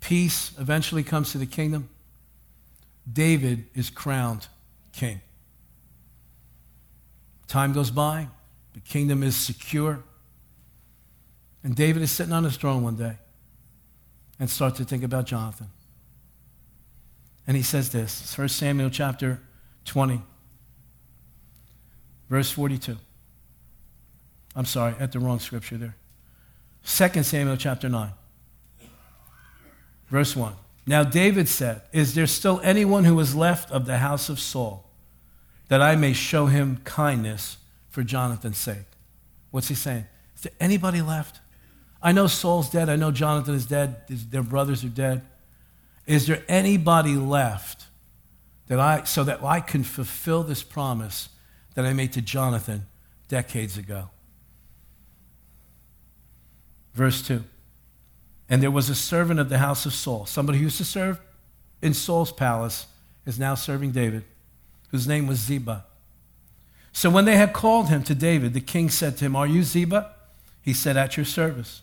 Peace 0.00 0.52
eventually 0.58 1.02
comes 1.02 1.32
to 1.32 1.38
the 1.38 1.46
kingdom. 1.46 1.88
David 3.10 3.66
is 3.74 3.90
crowned 3.90 4.48
king. 4.92 5.20
Time 7.46 7.72
goes 7.72 7.90
by, 7.90 8.28
the 8.74 8.80
kingdom 8.80 9.22
is 9.22 9.36
secure. 9.36 10.02
And 11.62 11.74
David 11.74 12.02
is 12.02 12.10
sitting 12.10 12.32
on 12.32 12.44
his 12.44 12.56
throne 12.56 12.82
one 12.82 12.96
day 12.96 13.16
and 14.38 14.48
starts 14.48 14.78
to 14.78 14.84
think 14.84 15.02
about 15.02 15.26
Jonathan. 15.26 15.68
And 17.46 17.56
he 17.56 17.62
says 17.62 17.90
this 17.90 18.36
1 18.36 18.48
Samuel 18.48 18.90
chapter 18.90 19.40
20, 19.84 20.22
verse 22.30 22.50
42. 22.50 22.96
I'm 24.56 24.64
sorry, 24.64 24.94
at 24.98 25.12
the 25.12 25.18
wrong 25.18 25.40
scripture 25.40 25.76
there. 25.76 25.96
2 26.86 27.22
Samuel 27.22 27.56
chapter 27.58 27.88
9, 27.90 28.10
verse 30.08 30.34
1. 30.34 30.54
Now 30.86 31.04
David 31.04 31.48
said, 31.48 31.82
Is 31.92 32.14
there 32.14 32.26
still 32.26 32.60
anyone 32.64 33.04
who 33.04 33.18
is 33.20 33.34
left 33.36 33.70
of 33.70 33.84
the 33.84 33.98
house 33.98 34.30
of 34.30 34.40
Saul 34.40 34.88
that 35.68 35.82
I 35.82 35.94
may 35.94 36.14
show 36.14 36.46
him 36.46 36.80
kindness 36.84 37.58
for 37.90 38.02
Jonathan's 38.02 38.56
sake? 38.56 38.86
What's 39.50 39.68
he 39.68 39.74
saying? 39.74 40.06
Is 40.34 40.42
there 40.42 40.52
anybody 40.58 41.02
left? 41.02 41.40
I 42.02 42.12
know 42.12 42.28
Saul's 42.28 42.70
dead. 42.70 42.88
I 42.88 42.96
know 42.96 43.10
Jonathan 43.10 43.54
is 43.54 43.66
dead. 43.66 44.08
Their 44.08 44.42
brothers 44.42 44.82
are 44.84 44.88
dead. 44.88 45.20
Is 46.06 46.26
there 46.26 46.42
anybody 46.48 47.14
left 47.14 47.84
that 48.68 48.80
I, 48.80 49.04
so 49.04 49.22
that 49.24 49.44
I 49.44 49.60
can 49.60 49.84
fulfill 49.84 50.42
this 50.42 50.62
promise 50.62 51.28
that 51.74 51.84
I 51.84 51.92
made 51.92 52.12
to 52.12 52.22
Jonathan 52.22 52.86
decades 53.28 53.76
ago? 53.76 54.10
Verse 56.94 57.22
2. 57.22 57.44
And 58.48 58.62
there 58.62 58.70
was 58.70 58.90
a 58.90 58.94
servant 58.94 59.38
of 59.38 59.48
the 59.48 59.58
house 59.58 59.86
of 59.86 59.92
Saul, 59.92 60.26
somebody 60.26 60.58
who 60.58 60.64
used 60.64 60.78
to 60.78 60.84
serve 60.84 61.20
in 61.80 61.94
Saul's 61.94 62.32
palace, 62.32 62.86
is 63.26 63.38
now 63.38 63.54
serving 63.54 63.92
David, 63.92 64.24
whose 64.90 65.06
name 65.06 65.26
was 65.26 65.38
Ziba. 65.38 65.84
So 66.92 67.08
when 67.10 67.26
they 67.26 67.36
had 67.36 67.52
called 67.52 67.88
him 67.88 68.02
to 68.04 68.14
David, 68.14 68.54
the 68.54 68.60
king 68.60 68.90
said 68.90 69.16
to 69.18 69.26
him, 69.26 69.36
Are 69.36 69.46
you 69.46 69.62
Ziba? 69.62 70.12
He 70.62 70.74
said, 70.74 70.96
At 70.96 71.16
your 71.16 71.26
service. 71.26 71.82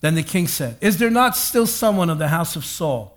Then 0.00 0.14
the 0.14 0.22
king 0.22 0.46
said, 0.46 0.76
Is 0.80 0.98
there 0.98 1.10
not 1.10 1.36
still 1.36 1.66
someone 1.66 2.10
of 2.10 2.18
the 2.18 2.28
house 2.28 2.56
of 2.56 2.64
Saul? 2.64 3.16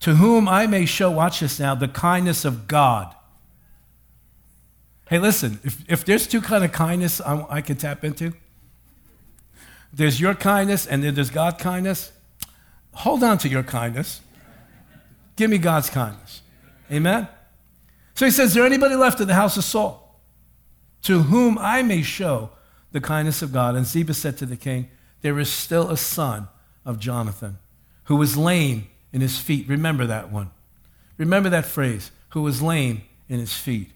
to 0.00 0.14
whom 0.14 0.48
I 0.48 0.66
may 0.66 0.86
show, 0.86 1.10
watch 1.10 1.40
this 1.40 1.58
now, 1.58 1.74
the 1.74 1.88
kindness 1.88 2.44
of 2.44 2.68
God. 2.68 3.14
Hey, 5.08 5.18
listen, 5.18 5.58
if, 5.64 5.82
if 5.88 6.04
there's 6.04 6.26
two 6.26 6.40
kind 6.40 6.64
of 6.64 6.72
kindness 6.72 7.20
I, 7.20 7.46
I 7.48 7.60
can 7.60 7.76
tap 7.76 8.04
into, 8.04 8.34
there's 9.92 10.20
your 10.20 10.34
kindness 10.34 10.86
and 10.86 11.02
then 11.02 11.14
there's 11.14 11.30
God's 11.30 11.62
kindness. 11.62 12.12
Hold 12.92 13.22
on 13.22 13.38
to 13.38 13.48
your 13.48 13.62
kindness. 13.62 14.20
Give 15.36 15.50
me 15.50 15.58
God's 15.58 15.88
kindness. 15.88 16.42
Amen? 16.90 17.28
So 18.14 18.24
he 18.24 18.30
says, 18.30 18.50
Is 18.50 18.54
there 18.54 18.66
anybody 18.66 18.96
left 18.96 19.20
in 19.20 19.28
the 19.28 19.34
house 19.34 19.56
of 19.56 19.64
Saul 19.64 20.20
to 21.02 21.22
whom 21.22 21.56
I 21.58 21.82
may 21.82 22.02
show 22.02 22.50
the 22.92 23.00
kindness 23.00 23.40
of 23.40 23.52
God? 23.52 23.76
And 23.76 23.86
Ziba 23.86 24.14
said 24.14 24.36
to 24.38 24.46
the 24.46 24.56
king, 24.56 24.90
there 25.20 25.38
is 25.38 25.50
still 25.50 25.90
a 25.90 25.96
son 25.96 26.48
of 26.84 26.98
Jonathan 26.98 27.58
who 28.04 28.16
was 28.16 28.36
lame 28.36 28.88
in 29.12 29.20
his 29.20 29.38
feet. 29.38 29.68
Remember 29.68 30.06
that 30.06 30.30
one. 30.30 30.50
Remember 31.16 31.48
that 31.50 31.66
phrase, 31.66 32.10
who 32.30 32.42
was 32.42 32.62
lame 32.62 33.02
in 33.28 33.38
his 33.40 33.54
feet. 33.54 33.90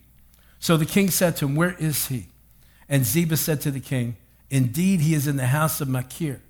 So 0.63 0.77
the 0.77 0.87
king 0.87 1.11
said 1.11 1.37
to 1.39 1.47
him, 1.47 1.57
Where 1.57 1.75
is 1.81 2.07
he? 2.07 2.29
And 2.89 3.05
Ziba 3.05 3.37
said 3.37 3.61
to 3.63 3.73
the 3.73 3.81
king, 3.81 4.17
Indeed, 4.49 5.01
he 5.01 5.13
is 5.13 5.27
in 5.27 5.37
the 5.37 5.49
house 5.49 5.81
of 5.81 5.89
Machir, 5.89 6.41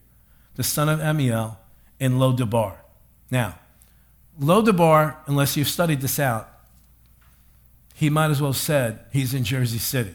the 0.55 0.63
son 0.63 0.91
of 0.91 1.01
Ammiel, 1.01 1.57
in 1.99 2.19
Lodabar. 2.19 2.75
Now, 3.31 3.59
Lodabar, 4.39 5.17
unless 5.27 5.57
you've 5.57 5.69
studied 5.69 6.03
this 6.03 6.19
out, 6.19 6.47
he 7.95 8.11
might 8.11 8.31
as 8.31 8.43
well 8.43 8.53
have 8.53 8.61
said 8.61 9.01
he's 9.13 9.33
in 9.33 9.45
Jersey 9.45 9.79
City, 9.79 10.15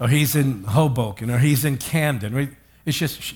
or 0.00 0.08
he's 0.08 0.34
in 0.34 0.64
Hoboken, 0.64 1.30
or 1.30 1.40
he's 1.40 1.66
in 1.66 1.76
Camden. 1.76 2.56
It's 2.86 2.96
just, 2.96 3.34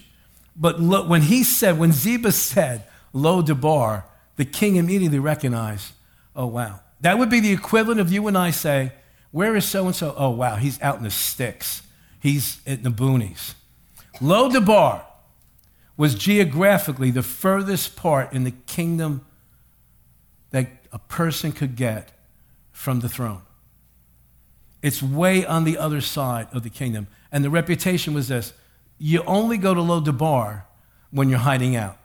but 0.57 0.81
look, 0.81 1.11
when 1.11 1.21
he 1.21 1.45
said, 1.45 1.79
when 1.79 1.93
Ziba 1.93 2.33
said 2.33 2.85
Lodabar, 3.15 4.05
the 4.37 4.47
king 4.47 4.77
immediately 4.77 5.19
recognized, 5.19 5.93
oh, 6.35 6.47
wow. 6.47 6.81
That 7.03 7.19
would 7.19 7.29
be 7.29 7.41
the 7.41 7.53
equivalent 7.53 8.01
of 8.01 8.11
you 8.11 8.27
and 8.29 8.39
I 8.39 8.51
say, 8.51 8.93
where 9.37 9.55
is 9.55 9.67
so 9.67 9.85
and 9.85 9.95
so? 9.95 10.15
Oh, 10.17 10.31
wow, 10.31 10.57
he's 10.57 10.81
out 10.81 10.97
in 10.97 11.03
the 11.03 11.11
sticks. 11.11 11.83
He's 12.21 12.59
in 12.65 12.83
the 12.83 12.89
boonies. 12.89 13.53
Lodabar 14.19 15.03
was 15.95 16.15
geographically 16.15 17.11
the 17.11 17.23
furthest 17.23 17.97
part 17.97 18.33
in 18.33 18.45
the 18.45 18.51
kingdom 18.51 19.27
that 20.53 20.87
a 20.91 20.99
person 20.99 21.53
could 21.53 21.77
get 21.77 22.13
from 22.73 23.01
the 23.01 23.11
throne. 23.11 23.43
It's 24.81 25.03
way 25.03 25.45
on 25.45 25.65
the 25.65 25.77
other 25.77 26.01
side 26.01 26.49
of 26.53 26.63
the 26.63 26.71
kingdom. 26.71 27.07
And 27.31 27.45
the 27.45 27.51
reputation 27.51 28.15
was 28.15 28.29
this 28.29 28.55
you 28.97 29.23
only 29.25 29.59
go 29.59 29.75
to 29.75 29.83
Lodabar 29.83 30.63
when 31.11 31.29
you're 31.29 31.41
hiding 31.41 31.77
out. 31.77 31.99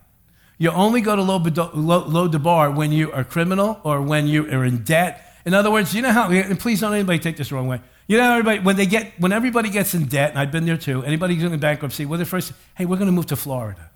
You 0.58 0.72
only 0.72 1.00
go 1.00 1.16
to 1.16 1.22
Lodabar 1.22 2.76
when 2.76 2.92
you 2.92 3.10
are 3.14 3.24
criminal 3.24 3.80
or 3.86 4.02
when 4.02 4.28
you 4.28 4.52
are 4.52 4.66
in 4.66 4.84
debt. 4.84 5.31
In 5.46 5.54
other 5.54 5.72
words, 5.72 5.94
you 5.94 6.02
know 6.02 6.12
how, 6.12 6.30
and 6.30 6.60
please 6.60 6.82
don't 6.82 6.94
anybody 6.94 7.20
take 7.20 7.38
this 7.38 7.50
the 7.50 7.56
wrong 7.56 7.68
way. 7.68 7.82
You 8.08 8.18
know, 8.18 8.32
everybody, 8.32 8.60
when, 8.60 8.76
they 8.76 8.86
get, 8.86 9.14
when 9.20 9.32
everybody 9.32 9.70
gets 9.70 9.94
in 9.94 10.06
debt, 10.06 10.32
and 10.32 10.40
I've 10.40 10.52
been 10.52 10.66
there 10.66 10.78
too, 10.78 11.04
anybody 11.04 11.36
who's 11.36 11.52
in 11.52 11.60
bankruptcy, 11.60 12.06
well, 12.06 12.20
the 12.20 12.26
first, 12.26 12.54
hey, 12.76 12.86
we're 12.86 12.98
going 12.98 13.08
to 13.08 13.14
move 13.14 13.28
to 13.28 13.36
Florida. 13.36 13.90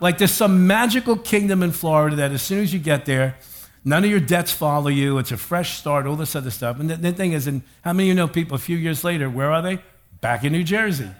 like 0.00 0.18
there's 0.18 0.30
some 0.30 0.66
magical 0.66 1.16
kingdom 1.16 1.62
in 1.62 1.72
Florida 1.72 2.16
that 2.16 2.32
as 2.32 2.42
soon 2.42 2.62
as 2.62 2.72
you 2.72 2.78
get 2.78 3.04
there, 3.04 3.36
none 3.84 4.04
of 4.04 4.10
your 4.10 4.20
debts 4.20 4.52
follow 4.52 4.88
you. 4.88 5.18
It's 5.18 5.32
a 5.32 5.36
fresh 5.36 5.78
start, 5.78 6.06
all 6.06 6.16
this 6.16 6.34
other 6.34 6.50
stuff. 6.50 6.80
And 6.80 6.88
the, 6.88 6.96
the 6.96 7.12
thing 7.12 7.32
is, 7.32 7.46
and 7.46 7.62
how 7.82 7.92
many 7.92 8.04
of 8.04 8.08
you 8.08 8.14
know 8.14 8.28
people 8.28 8.54
a 8.54 8.60
few 8.60 8.76
years 8.76 9.04
later, 9.04 9.28
where 9.28 9.52
are 9.52 9.60
they? 9.60 9.80
Back 10.20 10.44
in 10.44 10.52
New 10.52 10.64
Jersey. 10.64 11.10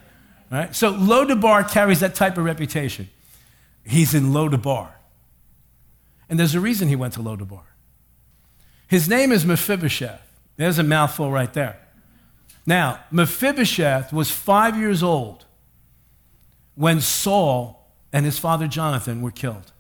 Right? 0.51 0.75
So 0.75 0.93
Lodabar 0.95 1.71
carries 1.71 2.01
that 2.01 2.15
type 2.15 2.39
of 2.39 2.45
reputation. 2.45 3.11
He's 3.85 4.15
in 4.15 4.31
Lodabar. 4.33 4.91
And 6.29 6.39
there's 6.39 6.55
a 6.55 6.61
reason 6.61 6.89
he 6.89 6.97
went 6.97 7.15
to 7.15 7.21
Lodabar. 7.21 7.63
His 8.89 9.09
name 9.09 9.31
is 9.31 9.45
Mephibosheth. 9.45 10.23
There's 10.57 10.79
a 10.79 10.83
mouthful 10.83 11.31
right 11.31 11.53
there. 11.53 11.79
Now, 12.67 13.01
Mephibosheth 13.11 14.13
was 14.13 14.31
five 14.31 14.77
years 14.77 15.03
old 15.03 15.45
when 16.75 17.01
Saul 17.01 17.93
and 18.13 18.25
his 18.25 18.39
father 18.39 18.67
Jonathan 18.67 19.23
were 19.23 19.31
killed. 19.31 19.73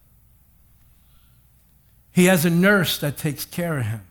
He 2.12 2.26
has 2.26 2.44
a 2.44 2.50
nurse 2.50 2.98
that 2.98 3.16
takes 3.16 3.44
care 3.44 3.78
of 3.78 3.86
him. 3.86 4.06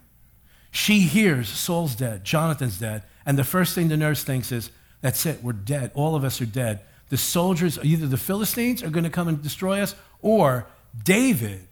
She 0.71 1.01
hears 1.01 1.47
Saul's 1.47 1.95
dead, 1.95 2.23
Jonathan's 2.23 2.79
dead, 2.79 3.03
and 3.25 3.37
the 3.37 3.43
first 3.43 3.75
thing 3.75 3.87
the 3.87 3.97
nurse 3.97 4.23
thinks 4.23 4.51
is, 4.51 4.71
That's 5.01 5.25
it, 5.25 5.43
we're 5.43 5.53
dead. 5.53 5.91
All 5.93 6.15
of 6.15 6.23
us 6.23 6.41
are 6.41 6.45
dead. 6.45 6.81
The 7.09 7.17
soldiers, 7.17 7.79
either 7.83 8.07
the 8.07 8.17
Philistines 8.17 8.83
are 8.83 8.89
going 8.89 9.03
to 9.03 9.09
come 9.09 9.27
and 9.27 9.41
destroy 9.41 9.81
us, 9.81 9.95
or 10.21 10.67
David 11.03 11.67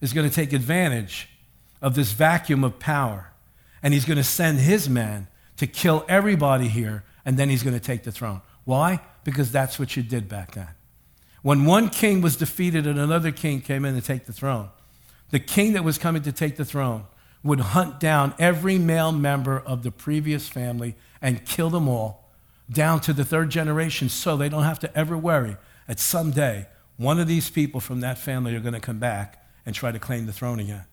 is 0.00 0.12
going 0.12 0.28
to 0.28 0.34
take 0.34 0.52
advantage 0.52 1.28
of 1.80 1.94
this 1.94 2.12
vacuum 2.12 2.64
of 2.64 2.78
power 2.78 3.32
and 3.82 3.94
he's 3.94 4.04
going 4.04 4.16
to 4.16 4.24
send 4.24 4.58
his 4.58 4.88
man 4.88 5.28
to 5.56 5.66
kill 5.66 6.04
everybody 6.08 6.68
here, 6.68 7.04
and 7.24 7.36
then 7.36 7.48
he's 7.48 7.62
going 7.62 7.74
to 7.74 7.84
take 7.84 8.04
the 8.04 8.12
throne. 8.12 8.40
Why? 8.64 9.00
Because 9.24 9.50
that's 9.50 9.78
what 9.78 9.96
you 9.96 10.02
did 10.02 10.28
back 10.28 10.52
then. 10.52 10.68
When 11.42 11.64
one 11.64 11.90
king 11.90 12.20
was 12.20 12.36
defeated 12.36 12.86
and 12.86 12.98
another 12.98 13.32
king 13.32 13.60
came 13.60 13.84
in 13.84 13.94
to 13.94 14.00
take 14.00 14.26
the 14.26 14.32
throne, 14.32 14.70
the 15.30 15.40
king 15.40 15.72
that 15.72 15.84
was 15.84 15.98
coming 15.98 16.22
to 16.22 16.32
take 16.32 16.56
the 16.56 16.64
throne 16.64 17.04
would 17.42 17.60
hunt 17.60 18.00
down 18.00 18.34
every 18.38 18.78
male 18.78 19.12
member 19.12 19.58
of 19.58 19.82
the 19.82 19.90
previous 19.90 20.48
family 20.48 20.96
and 21.20 21.44
kill 21.44 21.70
them 21.70 21.88
all 21.88 22.28
down 22.70 23.00
to 23.00 23.12
the 23.12 23.24
third 23.24 23.50
generation 23.50 24.08
so 24.08 24.36
they 24.36 24.48
don't 24.48 24.64
have 24.64 24.78
to 24.80 24.98
ever 24.98 25.16
worry 25.16 25.56
that 25.86 25.98
someday 25.98 26.66
one 26.96 27.18
of 27.18 27.26
these 27.26 27.48
people 27.50 27.80
from 27.80 28.00
that 28.00 28.18
family 28.18 28.54
are 28.54 28.60
going 28.60 28.74
to 28.74 28.80
come 28.80 28.98
back 28.98 29.44
and 29.64 29.74
try 29.74 29.92
to 29.92 29.98
claim 29.98 30.26
the 30.26 30.32
throne 30.32 30.58
again. 30.58 30.84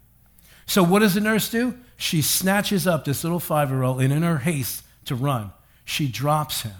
So, 0.66 0.84
what 0.84 0.99
does 0.99 1.13
the 1.13 1.22
nurse 1.22 1.49
do? 1.49 1.78
She 1.97 2.22
snatches 2.22 2.88
up 2.88 3.05
this 3.05 3.24
little 3.24 3.39
five 3.39 3.70
year 3.70 3.84
old, 3.84 4.01
and 4.01 4.11
in 4.11 4.24
her 4.24 4.39
haste 4.39 4.84
to 5.05 5.16
run, 5.16 5.51
she 5.84 6.07
drops 6.07 6.63
him 6.63 6.76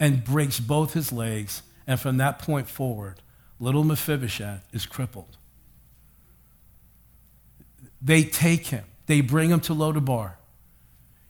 and 0.00 0.24
breaks 0.24 0.60
both 0.60 0.94
his 0.94 1.12
legs. 1.12 1.62
And 1.86 2.00
from 2.00 2.16
that 2.16 2.38
point 2.38 2.68
forward, 2.68 3.20
little 3.60 3.84
Mephibosheth 3.84 4.66
is 4.72 4.86
crippled. 4.86 5.36
They 8.02 8.24
take 8.24 8.66
him, 8.66 8.84
they 9.06 9.20
bring 9.20 9.50
him 9.50 9.60
to 9.60 9.72
Lodabar. 9.74 10.34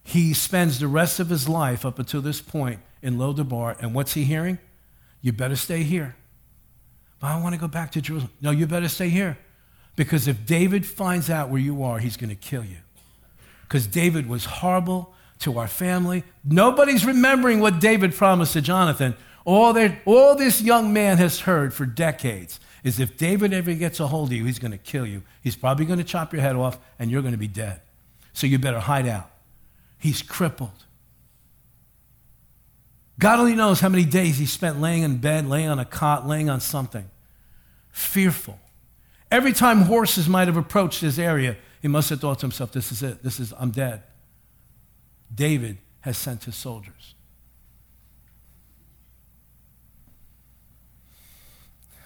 He 0.03 0.35
spends 0.35 0.79
the 0.79 0.89
rest 0.89 1.19
of 1.19 1.31
his 1.31 1.49
life 1.49 1.87
up 1.87 1.99
until 1.99 2.21
this 2.21 2.41
point 2.41 2.81
in 3.01 3.17
Lodabar, 3.17 3.77
and 3.81 3.95
what's 3.95 4.15
he 4.15 4.25
hearing? 4.25 4.59
You 5.23 5.33
better 5.33 5.57
stay 5.57 5.83
here. 5.83 6.17
But 7.21 7.29
I 7.29 7.41
want 7.41 7.55
to 7.55 7.61
go 7.61 7.69
back 7.69 7.93
to 7.93 8.03
Jerusalem. 8.03 8.33
No, 8.43 8.51
you 8.51 8.67
better 8.67 8.89
stay 8.89 9.09
here. 9.09 9.39
Because 9.97 10.27
if 10.27 10.45
David 10.45 10.87
finds 10.87 11.31
out 11.31 11.51
where 11.51 11.61
you 11.61 11.83
are, 11.83 11.99
he's 11.99 12.17
going 12.17 12.31
to 12.31 12.37
kill 12.37 12.65
you. 12.65 12.79
Because 13.63 13.87
David 13.87 14.29
was 14.29 14.45
horrible 14.45 15.15
to 15.41 15.59
our 15.59 15.69
family. 15.69 16.25
Nobody's 16.45 17.05
remembering 17.05 17.61
what 17.61 17.81
David 17.81 18.15
promised 18.15 18.55
to 18.55 18.61
Jonathan. 18.61 19.15
All, 19.45 19.73
that, 19.75 19.99
all 20.05 20.35
this 20.35 20.61
young 20.61 20.93
man 20.93 21.19
has 21.19 21.41
heard 21.41 21.75
for 21.75 21.87
decades 21.87 22.59
is 22.83 23.01
if 23.01 23.17
David 23.17 23.53
ever 23.53 23.73
gets 23.75 24.01
a 24.01 24.07
hold 24.07 24.29
of 24.29 24.33
you, 24.35 24.45
he's 24.45 24.59
going 24.59 24.73
to 24.73 24.79
kill 24.79 25.07
you. 25.07 25.23
He's 25.43 25.57
probably 25.57 25.87
going 25.87 25.99
to 25.99 26.05
chop 26.05 26.33
your 26.33 26.43
head 26.43 26.57
off, 26.57 26.79
and 26.99 27.11
you're 27.11 27.23
going 27.23 27.33
to 27.33 27.39
be 27.39 27.49
dead. 27.49 27.81
So 28.33 28.47
you 28.47 28.59
better 28.59 28.81
hide 28.81 29.07
out. 29.07 29.31
He's 29.99 30.23
crippled. 30.23 30.85
God 33.19 33.39
only 33.39 33.55
knows 33.55 33.81
how 33.81 33.89
many 33.89 34.05
days 34.05 34.39
he 34.39 34.47
spent 34.47 34.81
laying 34.81 35.03
in 35.03 35.19
bed, 35.19 35.49
laying 35.49 35.69
on 35.69 35.79
a 35.79 35.85
cot, 35.85 36.27
laying 36.27 36.51
on 36.51 36.61
something. 36.61 37.09
Fearful. 37.91 38.59
Every 39.31 39.53
time 39.53 39.83
horses 39.83 40.29
might 40.29 40.47
have 40.49 40.57
approached 40.57 41.01
this 41.01 41.19
area, 41.19 41.57
he 41.83 41.89
must 41.89 42.11
have 42.11 42.21
thought 42.21 42.39
to 42.41 42.47
himself, 42.47 42.73
This 42.73 42.93
is 42.93 43.03
it. 43.03 43.23
This 43.23 43.41
is, 43.41 43.53
I'm 43.59 43.71
dead. 43.71 44.03
David 45.35 45.79
has 46.01 46.17
sent 46.17 46.45
his 46.45 46.57
soldiers. 46.57 47.15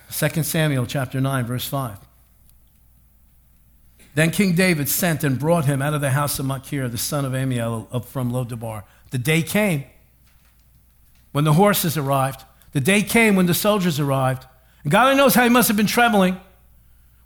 Second 0.08 0.44
Samuel 0.44 0.86
chapter 0.86 1.20
9, 1.20 1.44
verse 1.44 1.66
5. 1.66 1.98
Then 4.14 4.30
King 4.30 4.54
David 4.54 4.88
sent 4.88 5.22
and 5.22 5.38
brought 5.38 5.66
him 5.66 5.80
out 5.80 5.94
of 5.94 6.00
the 6.00 6.10
house 6.10 6.38
of 6.38 6.46
Machir, 6.46 6.88
the 6.88 6.98
son 6.98 7.24
of 7.24 7.32
Ammiel 7.32 7.86
up 7.92 8.04
from 8.04 8.32
Lodabar. 8.32 8.84
The 9.10 9.18
day 9.18 9.42
came 9.42 9.84
when 11.32 11.44
the 11.44 11.52
horses 11.52 11.96
arrived. 11.96 12.42
The 12.72 12.80
day 12.80 13.02
came 13.02 13.36
when 13.36 13.46
the 13.46 13.54
soldiers 13.54 14.00
arrived. 14.00 14.44
And 14.82 14.90
God 14.90 15.04
only 15.04 15.16
knows 15.16 15.34
how 15.34 15.44
he 15.44 15.50
must 15.50 15.68
have 15.68 15.76
been 15.76 15.86
trembling 15.86 16.40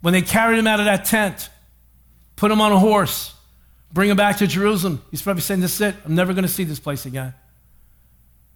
when 0.03 0.13
they 0.13 0.21
carried 0.21 0.59
him 0.59 0.67
out 0.67 0.81
of 0.81 0.85
that 0.85 1.07
tent, 1.07 1.49
put 2.37 2.51
him 2.51 2.61
on 2.61 2.73
a 2.73 2.79
horse, 2.79 3.35
bring 3.93 4.11
him 4.11 4.17
back 4.17 4.37
to 4.39 4.47
Jerusalem. 4.47 5.01
He's 5.11 5.23
probably 5.23 5.43
saying, 5.43 5.61
This 5.61 5.77
is 5.77 5.81
it. 5.81 5.95
I'm 6.05 6.15
never 6.15 6.35
going 6.35 6.43
to 6.43 6.53
see 6.53 6.65
this 6.65 6.81
place 6.81 7.07
again. 7.07 7.33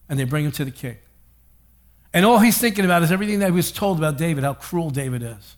And 0.09 0.19
they 0.19 0.25
bring 0.25 0.45
him 0.45 0.53
to 0.53 0.65
the 0.65 0.71
king. 0.71 0.97
And 2.13 2.27
all 2.27 2.39
he's 2.39 2.59
thinking 2.59 2.85
about 2.85 3.03
is 3.03 3.13
everything 3.13 3.39
that 3.41 3.47
he 3.47 3.53
was 3.53 3.73
told 3.73 3.99
about 3.99 4.19
David, 4.19 4.45
how 4.45 4.55
cruel 4.55 4.91
David 4.91 5.23
is, 5.23 5.57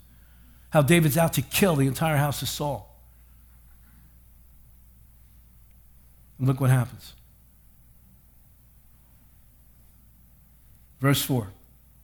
how 0.71 0.83
David's 0.83 1.17
out 1.17 1.33
to 1.35 1.43
kill 1.43 1.77
the 1.77 1.87
entire 1.87 2.17
house 2.17 2.43
of 2.43 2.49
Saul. 2.49 2.85
And 6.39 6.47
look 6.47 6.61
what 6.61 6.71
happens. 6.71 7.15
Verse 11.01 11.23
4, 11.23 11.49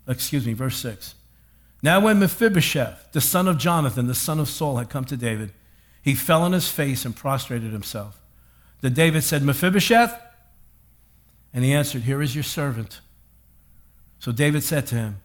excuse 0.07 0.47
me, 0.47 0.53
verse 0.53 0.77
6. 0.77 1.17
Now, 1.85 2.01
when 2.01 2.19
Mephibosheth, 2.19 3.13
the 3.13 3.21
son 3.21 3.47
of 3.47 3.59
Jonathan, 3.59 4.07
the 4.07 4.15
son 4.15 4.41
of 4.41 4.49
Saul, 4.49 4.79
had 4.79 4.89
come 4.89 5.05
to 5.05 5.19
David, 5.19 5.53
he 6.01 6.15
fell 6.15 6.41
on 6.41 6.53
his 6.53 6.67
face 6.67 7.05
and 7.05 7.15
prostrated 7.15 7.73
himself. 7.73 8.23
Then 8.81 8.95
David 8.95 9.23
said, 9.23 9.43
Mephibosheth? 9.43 10.19
And 11.53 11.63
he 11.63 11.75
answered, 11.75 12.05
Here 12.05 12.23
is 12.23 12.35
your 12.35 12.43
servant. 12.43 13.03
So 14.19 14.33
David 14.33 14.63
said 14.63 14.87
to 14.87 14.95
him, 14.95 15.21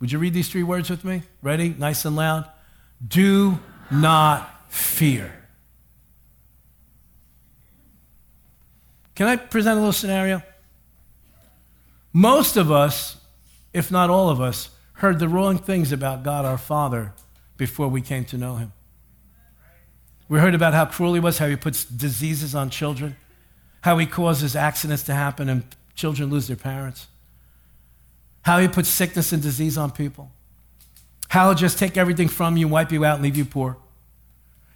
Would 0.00 0.10
you 0.10 0.18
read 0.18 0.34
these 0.34 0.48
three 0.48 0.64
words 0.64 0.90
with 0.90 1.04
me? 1.04 1.22
Ready? 1.42 1.76
Nice 1.78 2.04
and 2.04 2.16
loud. 2.16 2.50
Do 3.06 3.60
not 3.88 4.68
fear. 4.68 5.32
Can 9.14 9.28
I 9.28 9.36
present 9.36 9.76
a 9.76 9.80
little 9.80 9.92
scenario? 9.92 10.42
Most 12.12 12.56
of 12.56 12.72
us 12.72 13.16
if 13.72 13.90
not 13.90 14.10
all 14.10 14.28
of 14.28 14.40
us, 14.40 14.70
heard 15.00 15.18
the 15.18 15.28
wrong 15.28 15.56
things 15.56 15.92
about 15.92 16.22
God 16.22 16.44
our 16.44 16.58
Father 16.58 17.14
before 17.56 17.88
we 17.88 18.02
came 18.02 18.26
to 18.26 18.36
know 18.36 18.56
Him. 18.56 18.72
We 20.28 20.38
heard 20.38 20.54
about 20.54 20.74
how 20.74 20.84
cruel 20.84 21.14
He 21.14 21.20
was, 21.20 21.38
how 21.38 21.48
He 21.48 21.56
puts 21.56 21.84
diseases 21.84 22.54
on 22.54 22.68
children, 22.68 23.16
how 23.80 23.96
He 23.96 24.04
causes 24.04 24.54
accidents 24.54 25.02
to 25.04 25.14
happen 25.14 25.48
and 25.48 25.64
children 25.94 26.28
lose 26.28 26.48
their 26.48 26.56
parents, 26.56 27.06
how 28.42 28.58
He 28.58 28.68
puts 28.68 28.90
sickness 28.90 29.32
and 29.32 29.42
disease 29.42 29.78
on 29.78 29.90
people, 29.90 30.30
how 31.28 31.46
He'll 31.46 31.54
just 31.54 31.78
take 31.78 31.96
everything 31.96 32.28
from 32.28 32.58
you, 32.58 32.68
wipe 32.68 32.92
you 32.92 33.02
out, 33.04 33.14
and 33.14 33.22
leave 33.22 33.38
you 33.38 33.46
poor. 33.46 33.78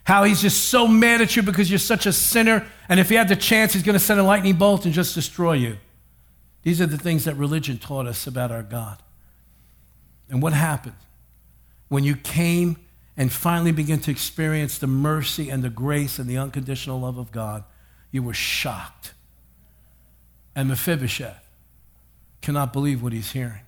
How 0.05 0.23
he's 0.23 0.39
just 0.39 0.65
so 0.65 0.87
mad 0.87 1.21
at 1.21 1.35
you 1.35 1.41
because 1.41 1.67
you're 1.69 1.79
such 1.79 2.05
a 2.05 2.13
sinner, 2.13 2.65
and 2.87 2.99
if 2.99 3.09
he 3.09 3.15
had 3.15 3.27
the 3.27 3.35
chance, 3.35 3.73
he's 3.73 3.81
going 3.81 3.97
to 3.97 3.99
send 3.99 4.19
a 4.19 4.23
lightning 4.23 4.55
bolt 4.55 4.85
and 4.85 4.93
just 4.93 5.15
destroy 5.15 5.53
you. 5.53 5.77
These 6.61 6.79
are 6.79 6.85
the 6.85 6.97
things 6.97 7.25
that 7.25 7.35
religion 7.35 7.79
taught 7.79 8.05
us 8.05 8.27
about 8.27 8.51
our 8.51 8.61
God. 8.61 8.99
And 10.29 10.41
what 10.41 10.53
happened? 10.53 10.95
When 11.87 12.03
you 12.03 12.15
came 12.15 12.77
and 13.17 13.31
finally 13.31 13.71
began 13.71 13.99
to 13.99 14.11
experience 14.11 14.77
the 14.77 14.87
mercy 14.87 15.49
and 15.49 15.63
the 15.63 15.69
grace 15.69 16.19
and 16.19 16.29
the 16.29 16.37
unconditional 16.37 16.99
love 16.99 17.17
of 17.17 17.31
God, 17.31 17.63
you 18.11 18.23
were 18.23 18.33
shocked. 18.33 19.13
And 20.55 20.69
Mephibosheth 20.69 21.47
cannot 22.41 22.73
believe 22.73 23.01
what 23.03 23.13
he's 23.13 23.31
hearing. 23.31 23.61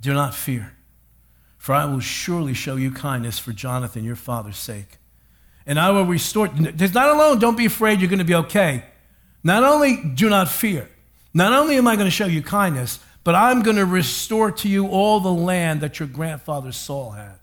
Do 0.00 0.12
not 0.12 0.34
fear, 0.34 0.74
for 1.58 1.74
I 1.74 1.84
will 1.84 2.00
surely 2.00 2.54
show 2.54 2.76
you 2.76 2.90
kindness 2.90 3.38
for 3.38 3.52
Jonathan, 3.52 4.04
your 4.04 4.16
father's 4.16 4.56
sake. 4.56 4.98
And 5.64 5.78
I 5.78 5.90
will 5.90 6.04
restore. 6.04 6.48
There's 6.48 6.92
not 6.92 7.08
alone, 7.08 7.38
don't 7.38 7.56
be 7.56 7.66
afraid, 7.66 8.00
you're 8.00 8.10
going 8.10 8.18
to 8.18 8.24
be 8.24 8.34
okay. 8.34 8.84
Not 9.44 9.62
only 9.62 10.02
do 10.14 10.28
not 10.28 10.48
fear, 10.48 10.88
not 11.32 11.52
only 11.52 11.76
am 11.76 11.86
I 11.86 11.94
going 11.94 12.06
to 12.06 12.10
show 12.10 12.26
you 12.26 12.42
kindness, 12.42 12.98
but 13.24 13.34
I'm 13.34 13.62
going 13.62 13.76
to 13.76 13.86
restore 13.86 14.50
to 14.50 14.68
you 14.68 14.88
all 14.88 15.20
the 15.20 15.32
land 15.32 15.80
that 15.80 16.00
your 16.00 16.08
grandfather 16.08 16.72
Saul 16.72 17.12
had. 17.12 17.38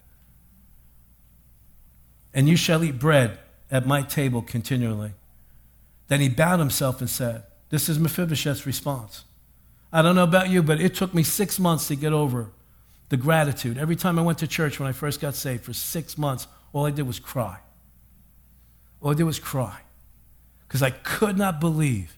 And 2.34 2.48
you 2.50 2.56
shall 2.56 2.84
eat 2.84 3.00
bread 3.00 3.40
at 3.72 3.88
my 3.88 4.02
table 4.02 4.42
continually. 4.42 5.14
Then 6.08 6.20
he 6.20 6.30
bowed 6.30 6.60
himself 6.60 7.00
and 7.00 7.10
said, 7.10 7.44
This 7.70 7.88
is 7.88 7.98
Mephibosheth's 7.98 8.66
response. 8.66 9.24
I 9.92 10.02
don't 10.02 10.16
know 10.16 10.24
about 10.24 10.50
you, 10.50 10.62
but 10.62 10.80
it 10.80 10.96
took 10.96 11.14
me 11.14 11.24
six 11.24 11.60
months 11.60 11.88
to 11.88 11.96
get 11.96 12.14
over 12.14 12.52
the 13.10 13.18
gratitude. 13.18 13.78
Every 13.78 13.96
time 13.96 14.20
I 14.20 14.22
went 14.22 14.38
to 14.40 14.48
church 14.48 14.80
when 14.80 14.88
I 14.88 14.92
first 14.92 15.20
got 15.20 15.36
saved, 15.36 15.64
for 15.64 15.74
six 15.74 16.18
months, 16.18 16.48
all 16.74 16.86
I 16.86 16.92
did 16.92 17.08
was 17.08 17.20
cry. 17.20 17.60
All 19.02 19.12
I 19.12 19.14
did 19.16 19.24
was 19.24 19.40
cry. 19.40 19.80
Because 20.68 20.84
I 20.84 20.92
could 20.92 21.38
not 21.38 21.60
believe 21.60 22.18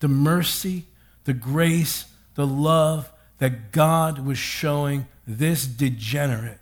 the 0.00 0.08
mercy, 0.08 0.86
the 1.24 1.32
grace, 1.32 2.06
the 2.34 2.46
love 2.46 3.12
that 3.38 3.72
God 3.72 4.20
was 4.20 4.38
showing 4.38 5.06
this 5.26 5.66
degenerate 5.66 6.58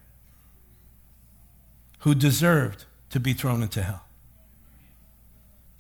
who 2.01 2.15
deserved 2.15 2.87
to 3.11 3.21
be 3.21 3.33
thrown 3.33 3.63
into 3.63 3.83
hell. 3.83 4.05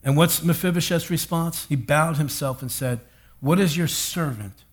And 0.02 0.16
what's 0.16 0.42
Mephibosheth's 0.42 1.10
response? 1.10 1.66
He 1.66 1.76
bowed 1.76 2.16
himself 2.16 2.62
and 2.62 2.70
said, 2.70 3.00
What 3.40 3.60
is 3.60 3.76
your 3.76 3.86
servant 3.86 4.64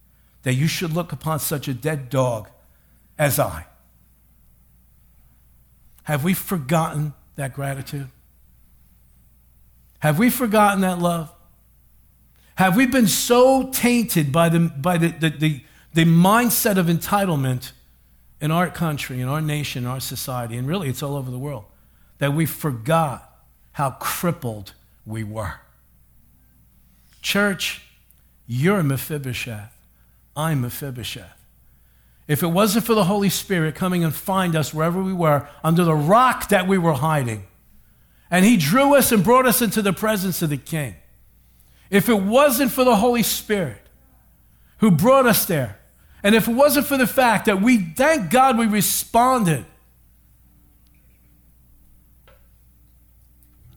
that 0.43 0.53
you 0.53 0.67
should 0.67 0.93
look 0.93 1.11
upon 1.11 1.39
such 1.39 1.67
a 1.67 1.73
dead 1.73 2.09
dog 2.09 2.49
as 3.17 3.39
I? 3.39 3.65
Have 6.03 6.23
we 6.23 6.33
forgotten 6.33 7.13
that 7.35 7.53
gratitude? 7.53 8.09
Have 9.99 10.17
we 10.17 10.29
forgotten 10.29 10.81
that 10.81 10.99
love? 10.99 11.33
Have 12.57 12.75
we 12.75 12.87
been 12.87 13.07
so 13.07 13.69
tainted 13.71 14.31
by 14.31 14.49
the, 14.49 14.59
by 14.59 14.97
the, 14.97 15.09
the, 15.09 15.29
the, 15.29 15.61
the 15.93 16.05
mindset 16.05 16.77
of 16.77 16.87
entitlement 16.87 17.71
in 18.41 18.49
our 18.49 18.69
country, 18.71 19.21
in 19.21 19.27
our 19.27 19.41
nation, 19.41 19.83
in 19.83 19.89
our 19.89 19.99
society, 19.99 20.57
and 20.57 20.67
really 20.67 20.89
it's 20.89 21.03
all 21.03 21.15
over 21.15 21.29
the 21.29 21.37
world, 21.37 21.65
that 22.17 22.33
we 22.33 22.47
forgot 22.47 23.31
how 23.73 23.91
crippled 23.91 24.73
we 25.05 25.23
were? 25.23 25.61
Church, 27.21 27.83
you're 28.47 28.81
Mephibosheth. 28.81 29.77
I'm 30.35 30.61
Mephibosheth. 30.61 31.45
If 32.27 32.41
it 32.41 32.47
wasn't 32.47 32.85
for 32.85 32.95
the 32.95 33.03
Holy 33.03 33.29
Spirit 33.29 33.75
coming 33.75 34.03
and 34.03 34.13
find 34.13 34.55
us 34.55 34.73
wherever 34.73 35.01
we 35.03 35.13
were, 35.13 35.47
under 35.63 35.83
the 35.83 35.93
rock 35.93 36.49
that 36.49 36.67
we 36.67 36.79
were 36.79 36.93
hiding, 36.93 37.45
and 38.31 38.43
He 38.43 38.57
drew 38.57 38.95
us 38.95 39.11
and 39.11 39.23
brought 39.23 39.45
us 39.45 39.61
into 39.61 39.83
the 39.83 39.93
presence 39.93 40.41
of 40.41 40.49
the 40.49 40.57
King, 40.57 40.95
if 41.89 42.09
it 42.09 42.21
wasn't 42.21 42.71
for 42.71 42.83
the 42.83 42.95
Holy 42.95 43.23
Spirit 43.23 43.81
who 44.79 44.91
brought 44.91 45.25
us 45.25 45.45
there, 45.45 45.79
and 46.23 46.35
if 46.35 46.47
it 46.47 46.53
wasn't 46.53 46.85
for 46.85 46.97
the 46.97 47.07
fact 47.07 47.45
that 47.45 47.61
we, 47.61 47.77
thank 47.77 48.29
God, 48.29 48.57
we 48.57 48.65
responded 48.65 49.65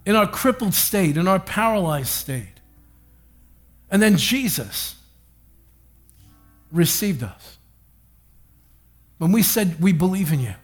in 0.04 0.16
our 0.16 0.26
crippled 0.26 0.74
state, 0.74 1.16
in 1.16 1.28
our 1.28 1.38
paralyzed 1.38 2.08
state, 2.08 2.61
and 3.90 4.00
then 4.02 4.16
Jesus 4.16 4.96
received 6.72 7.22
us. 7.22 7.58
When 9.18 9.32
we 9.32 9.42
said, 9.42 9.80
We 9.80 9.92
believe 9.92 10.32
in 10.32 10.40
you. 10.40 10.54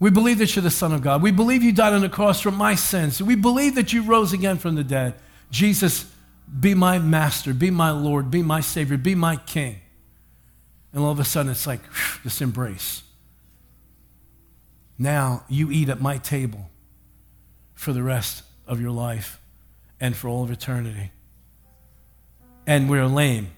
We 0.00 0.10
believe 0.10 0.38
that 0.38 0.54
you're 0.54 0.62
the 0.62 0.70
Son 0.70 0.92
of 0.92 1.02
God. 1.02 1.22
We 1.22 1.32
believe 1.32 1.62
you 1.62 1.72
died 1.72 1.92
on 1.92 2.00
the 2.00 2.08
cross 2.08 2.40
for 2.40 2.52
my 2.52 2.76
sins. 2.76 3.20
We 3.20 3.34
believe 3.34 3.74
that 3.74 3.92
you 3.92 4.02
rose 4.02 4.32
again 4.32 4.56
from 4.56 4.76
the 4.76 4.84
dead. 4.84 5.14
Jesus, 5.50 6.10
be 6.60 6.74
my 6.74 6.98
master, 6.98 7.54
be 7.54 7.70
my 7.70 7.90
Lord, 7.90 8.30
be 8.30 8.42
my 8.42 8.60
Savior, 8.60 8.96
be 8.96 9.14
my 9.14 9.36
King. 9.36 9.80
And 10.92 11.02
all 11.02 11.10
of 11.10 11.20
a 11.20 11.24
sudden, 11.24 11.52
it's 11.52 11.66
like 11.66 11.82
whew, 11.82 12.20
this 12.24 12.40
embrace. 12.40 13.02
Now 14.98 15.44
you 15.48 15.70
eat 15.70 15.88
at 15.88 16.00
my 16.00 16.18
table 16.18 16.70
for 17.74 17.92
the 17.92 18.02
rest 18.02 18.42
of 18.66 18.80
your 18.80 18.90
life 18.90 19.40
and 20.00 20.16
for 20.16 20.28
all 20.28 20.42
of 20.42 20.50
eternity. 20.50 21.12
And 22.66 22.90
we're 22.90 23.06
lame 23.06 23.48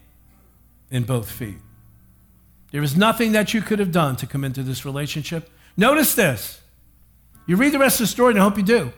in 0.89 1.03
both 1.03 1.29
feet. 1.29 1.57
There 2.71 2.83
is 2.83 2.95
nothing 2.95 3.33
that 3.33 3.53
you 3.53 3.61
could 3.61 3.79
have 3.79 3.91
done 3.91 4.15
to 4.17 4.27
come 4.27 4.43
into 4.43 4.63
this 4.63 4.85
relationship. 4.85 5.49
Notice 5.75 6.15
this. 6.15 6.61
You 7.45 7.57
read 7.57 7.73
the 7.73 7.79
rest 7.79 7.99
of 7.99 8.05
the 8.05 8.11
story, 8.11 8.31
and 8.31 8.39
I 8.39 8.43
hope 8.43 8.57
you 8.57 8.63
do. 8.63 8.93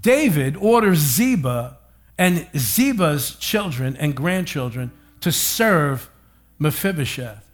David 0.00 0.56
orders 0.56 0.98
Ziba 0.98 1.78
and 2.18 2.46
Ziba's 2.56 3.36
children 3.36 3.96
and 3.96 4.14
grandchildren 4.14 4.92
to 5.20 5.32
serve 5.32 6.10
Mephibosheth 6.58 7.44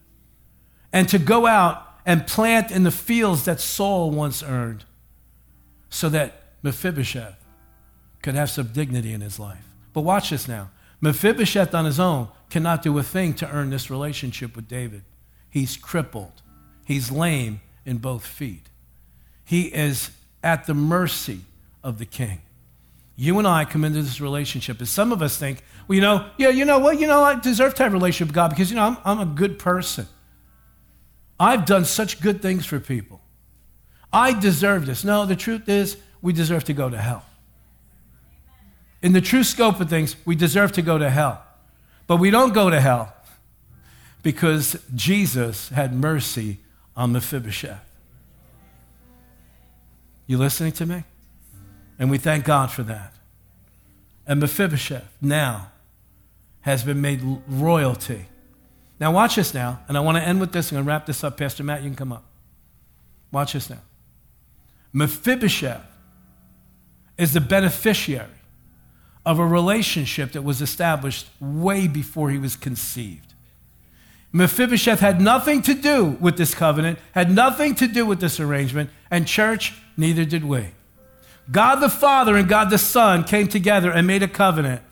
and 0.93 1.09
to 1.09 1.19
go 1.19 1.47
out 1.47 1.85
and 2.05 2.27
plant 2.27 2.71
in 2.71 2.85
the 2.85 2.91
fields 2.91 3.45
that 3.45 3.61
Saul 3.61 4.11
once 4.11 4.43
earned 4.43 4.85
so 5.91 6.09
that 6.09 6.43
Mephibosheth 6.63 7.37
could 8.23 8.35
have 8.35 8.51
some 8.51 8.69
dignity 8.69 9.13
in 9.13 9.21
his 9.21 9.39
life. 9.39 9.65
But 9.93 10.03
watch 10.03 10.31
this 10.31 10.49
now. 10.49 10.71
Mephibosheth 11.01 11.75
on 11.75 11.85
his 11.85 12.01
own 12.01 12.29
cannot 12.51 12.83
do 12.83 12.97
a 12.99 13.03
thing 13.03 13.35
to 13.35 13.51
earn 13.51 13.71
this 13.71 13.91
relationship 13.91 14.57
with 14.57 14.69
David. 14.69 15.03
He's 15.51 15.77
crippled, 15.77 16.43
he's 16.85 17.11
lame 17.11 17.61
in 17.85 17.99
both 17.99 18.27
feet. 18.27 18.69
He 19.45 19.63
is 19.67 20.11
at 20.43 20.67
the 20.67 20.75
mercy 20.75 21.41
of 21.83 21.99
the 21.99 22.07
king. 22.07 22.43
You 23.17 23.39
and 23.39 23.49
I 23.49 23.65
come 23.65 23.85
into 23.85 24.03
this 24.03 24.21
relationship, 24.21 24.81
as 24.81 24.91
some 24.91 25.11
of 25.11 25.23
us 25.23 25.37
think, 25.37 25.65
well, 25.89 25.97
you 25.97 26.03
know, 26.03 26.31
yeah, 26.37 26.51
you 26.51 26.65
know 26.65 26.79
what, 26.79 27.01
you 27.01 27.07
know, 27.07 27.23
I 27.23 27.39
deserve 27.39 27.75
to 27.77 27.83
have 27.83 27.93
a 27.93 27.97
relationship 27.97 28.29
with 28.29 28.35
God 28.35 28.51
because, 28.51 28.71
you 28.71 28.77
know, 28.77 28.83
I'm, 28.83 28.97
I'm 29.05 29.21
a 29.21 29.27
good 29.27 29.59
person. 29.59 30.07
I've 31.41 31.67
done 31.67 31.85
such 31.85 32.21
good 32.21 32.41
things 32.43 32.67
for 32.67 32.79
people. 32.79 33.21
I 34.13 34.39
deserve 34.39 34.87
this. 34.87 35.05
No, 35.05 35.27
the 35.27 35.37
truth 35.37 35.69
is, 35.69 35.97
we 36.23 36.33
deserve 36.33 36.65
to 36.65 36.73
go 36.73 36.89
to 36.89 36.99
hell. 36.99 37.25
In 39.03 39.13
the 39.13 39.21
true 39.21 39.45
scope 39.45 39.81
of 39.81 39.89
things, 39.89 40.17
we 40.25 40.35
deserve 40.35 40.73
to 40.73 40.83
go 40.83 40.99
to 40.99 41.09
hell. 41.11 41.43
But 42.07 42.17
we 42.17 42.31
don't 42.31 42.55
go 42.55 42.71
to 42.71 42.81
hell 42.81 43.15
because 44.23 44.77
Jesus 44.95 45.69
had 45.69 45.93
mercy 45.93 46.59
on 46.97 47.13
Mephibosheth. 47.13 47.85
You 50.27 50.39
listening 50.39 50.73
to 50.73 50.87
me? 50.87 51.05
And 51.99 52.11
we 52.11 52.19
thank 52.19 52.45
God 52.45 52.71
for 52.71 52.83
that. 52.85 53.15
And 54.27 54.41
Mephibosheth 54.41 55.09
now 55.21 55.73
has 56.61 56.85
been 56.85 57.01
made 57.01 57.21
royalty. 57.49 58.27
Now, 59.01 59.13
watch 59.13 59.37
this 59.37 59.55
now, 59.55 59.81
and 59.89 59.97
I 59.97 60.01
want 60.01 60.19
to 60.19 60.23
end 60.23 60.41
with 60.41 60.53
this. 60.53 60.71
I'm 60.71 60.77
going 60.77 60.85
to 60.85 60.89
wrap 60.89 61.07
this 61.07 61.25
up. 61.25 61.37
Pastor 61.37 61.63
Matt, 61.63 61.83
you 61.83 61.89
can 61.89 61.97
come 61.97 62.13
up. 62.13 62.25
Watch 63.33 63.53
this 63.53 63.71
now. 63.71 63.81
Mephibosheth 64.93 65.87
is 67.17 67.33
the 67.33 67.41
beneficiary 67.41 68.27
of 69.25 69.39
a 69.39 69.47
relationship 69.47 70.33
that 70.33 70.43
was 70.43 70.61
established 70.63 71.29
way 71.41 71.87
before 71.87 72.31
he 72.31 72.39
was 72.39 72.57
conceived. 72.57 73.35
Mephibosheth 74.33 75.01
had 75.01 75.21
nothing 75.21 75.63
to 75.63 75.75
do 75.75 76.17
with 76.21 76.37
this 76.37 76.55
covenant, 76.55 76.99
had 77.13 77.31
nothing 77.31 77.75
to 77.77 77.87
do 77.87 78.05
with 78.05 78.21
this 78.21 78.41
arrangement, 78.41 78.91
and 79.11 79.27
church, 79.27 79.75
neither 79.97 80.25
did 80.25 80.45
we. 80.45 80.69
God 81.51 81.77
the 81.77 81.89
Father 81.89 82.37
and 82.37 82.49
God 82.49 82.71
the 82.71 82.79
Son 82.79 83.25
came 83.25 83.49
together 83.49 83.91
and 83.91 84.07
made 84.07 84.23
a 84.23 84.29
covenant 84.29 84.83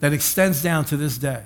that 0.00 0.12
extends 0.12 0.62
down 0.62 0.84
to 0.86 0.96
this 0.96 1.18
day. 1.18 1.44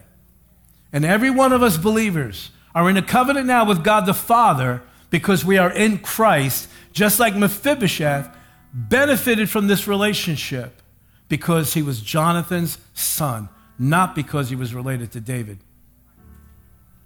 And 0.93 1.05
every 1.05 1.31
one 1.31 1.53
of 1.53 1.63
us 1.63 1.79
believers 1.79 2.51
are 2.75 2.89
in 2.91 2.97
a 2.97 3.03
covenant 3.03 3.47
now 3.47 3.65
with 3.65 3.83
God 3.83 4.05
the 4.07 4.15
Father 4.15 4.83
because 5.11 5.45
we 5.45 5.59
are 5.59 5.71
in 5.71 5.99
Christ, 5.99 6.69
just 6.93 7.19
like 7.19 7.35
Mephibosheth 7.35 8.35
benefited 8.73 9.49
from 9.49 9.67
this 9.67 9.87
relationship 9.87 10.83
because 11.29 11.75
he 11.75 11.83
was 11.83 12.01
Jonathan's 12.01 12.79
son, 12.95 13.49
not 13.79 14.15
because 14.15 14.51
he 14.51 14.57
was 14.57 14.75
related 14.75 15.13
to 15.13 15.21
David. 15.21 15.59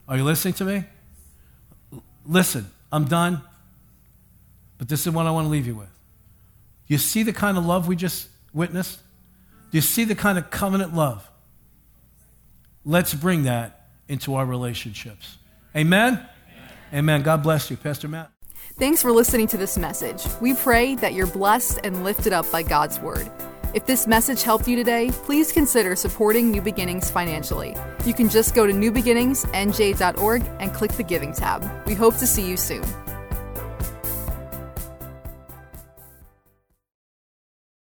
Are 0.08 0.16
you 0.16 0.24
listening 0.24 0.54
to 0.54 0.64
me? 0.64 0.84
Listen, 2.24 2.70
I'm 2.92 3.04
done, 3.04 3.42
but 4.78 4.88
this 4.88 5.06
is 5.06 5.12
what 5.12 5.26
I 5.26 5.30
want 5.30 5.46
to 5.46 5.50
leave 5.50 5.66
you 5.66 5.74
with. 5.74 5.88
You 6.86 6.98
see 6.98 7.22
the 7.22 7.32
kind 7.32 7.58
of 7.58 7.66
love 7.66 7.88
we 7.88 7.96
just 7.96 8.28
witnessed? 8.52 9.00
Do 9.70 9.78
you 9.78 9.82
see 9.82 10.04
the 10.04 10.14
kind 10.14 10.38
of 10.38 10.50
covenant 10.50 10.94
love? 10.94 11.28
Let's 12.84 13.12
bring 13.14 13.44
that 13.44 13.88
into 14.08 14.36
our 14.36 14.46
relationships. 14.46 15.38
Amen? 15.74 16.14
Amen. 16.14 16.28
Amen. 16.94 17.22
God 17.22 17.42
bless 17.42 17.70
you, 17.70 17.76
Pastor 17.76 18.06
Matt. 18.06 18.30
Thanks 18.78 19.02
for 19.02 19.10
listening 19.10 19.48
to 19.48 19.56
this 19.56 19.76
message. 19.76 20.24
We 20.40 20.54
pray 20.54 20.94
that 20.96 21.14
you're 21.14 21.26
blessed 21.26 21.80
and 21.82 22.04
lifted 22.04 22.32
up 22.32 22.50
by 22.52 22.62
God's 22.62 23.00
Word. 23.00 23.30
If 23.74 23.86
this 23.86 24.06
message 24.06 24.42
helped 24.42 24.68
you 24.68 24.76
today, 24.76 25.10
please 25.10 25.52
consider 25.52 25.96
supporting 25.96 26.50
New 26.50 26.62
Beginnings 26.62 27.10
financially. 27.10 27.74
You 28.04 28.14
can 28.14 28.28
just 28.28 28.54
go 28.54 28.66
to 28.66 28.72
newbeginningsnj.org 28.72 30.44
and 30.60 30.72
click 30.72 30.92
the 30.92 31.02
Giving 31.02 31.32
tab. 31.32 31.86
We 31.86 31.94
hope 31.94 32.16
to 32.18 32.26
see 32.26 32.48
you 32.48 32.56
soon. 32.56 32.84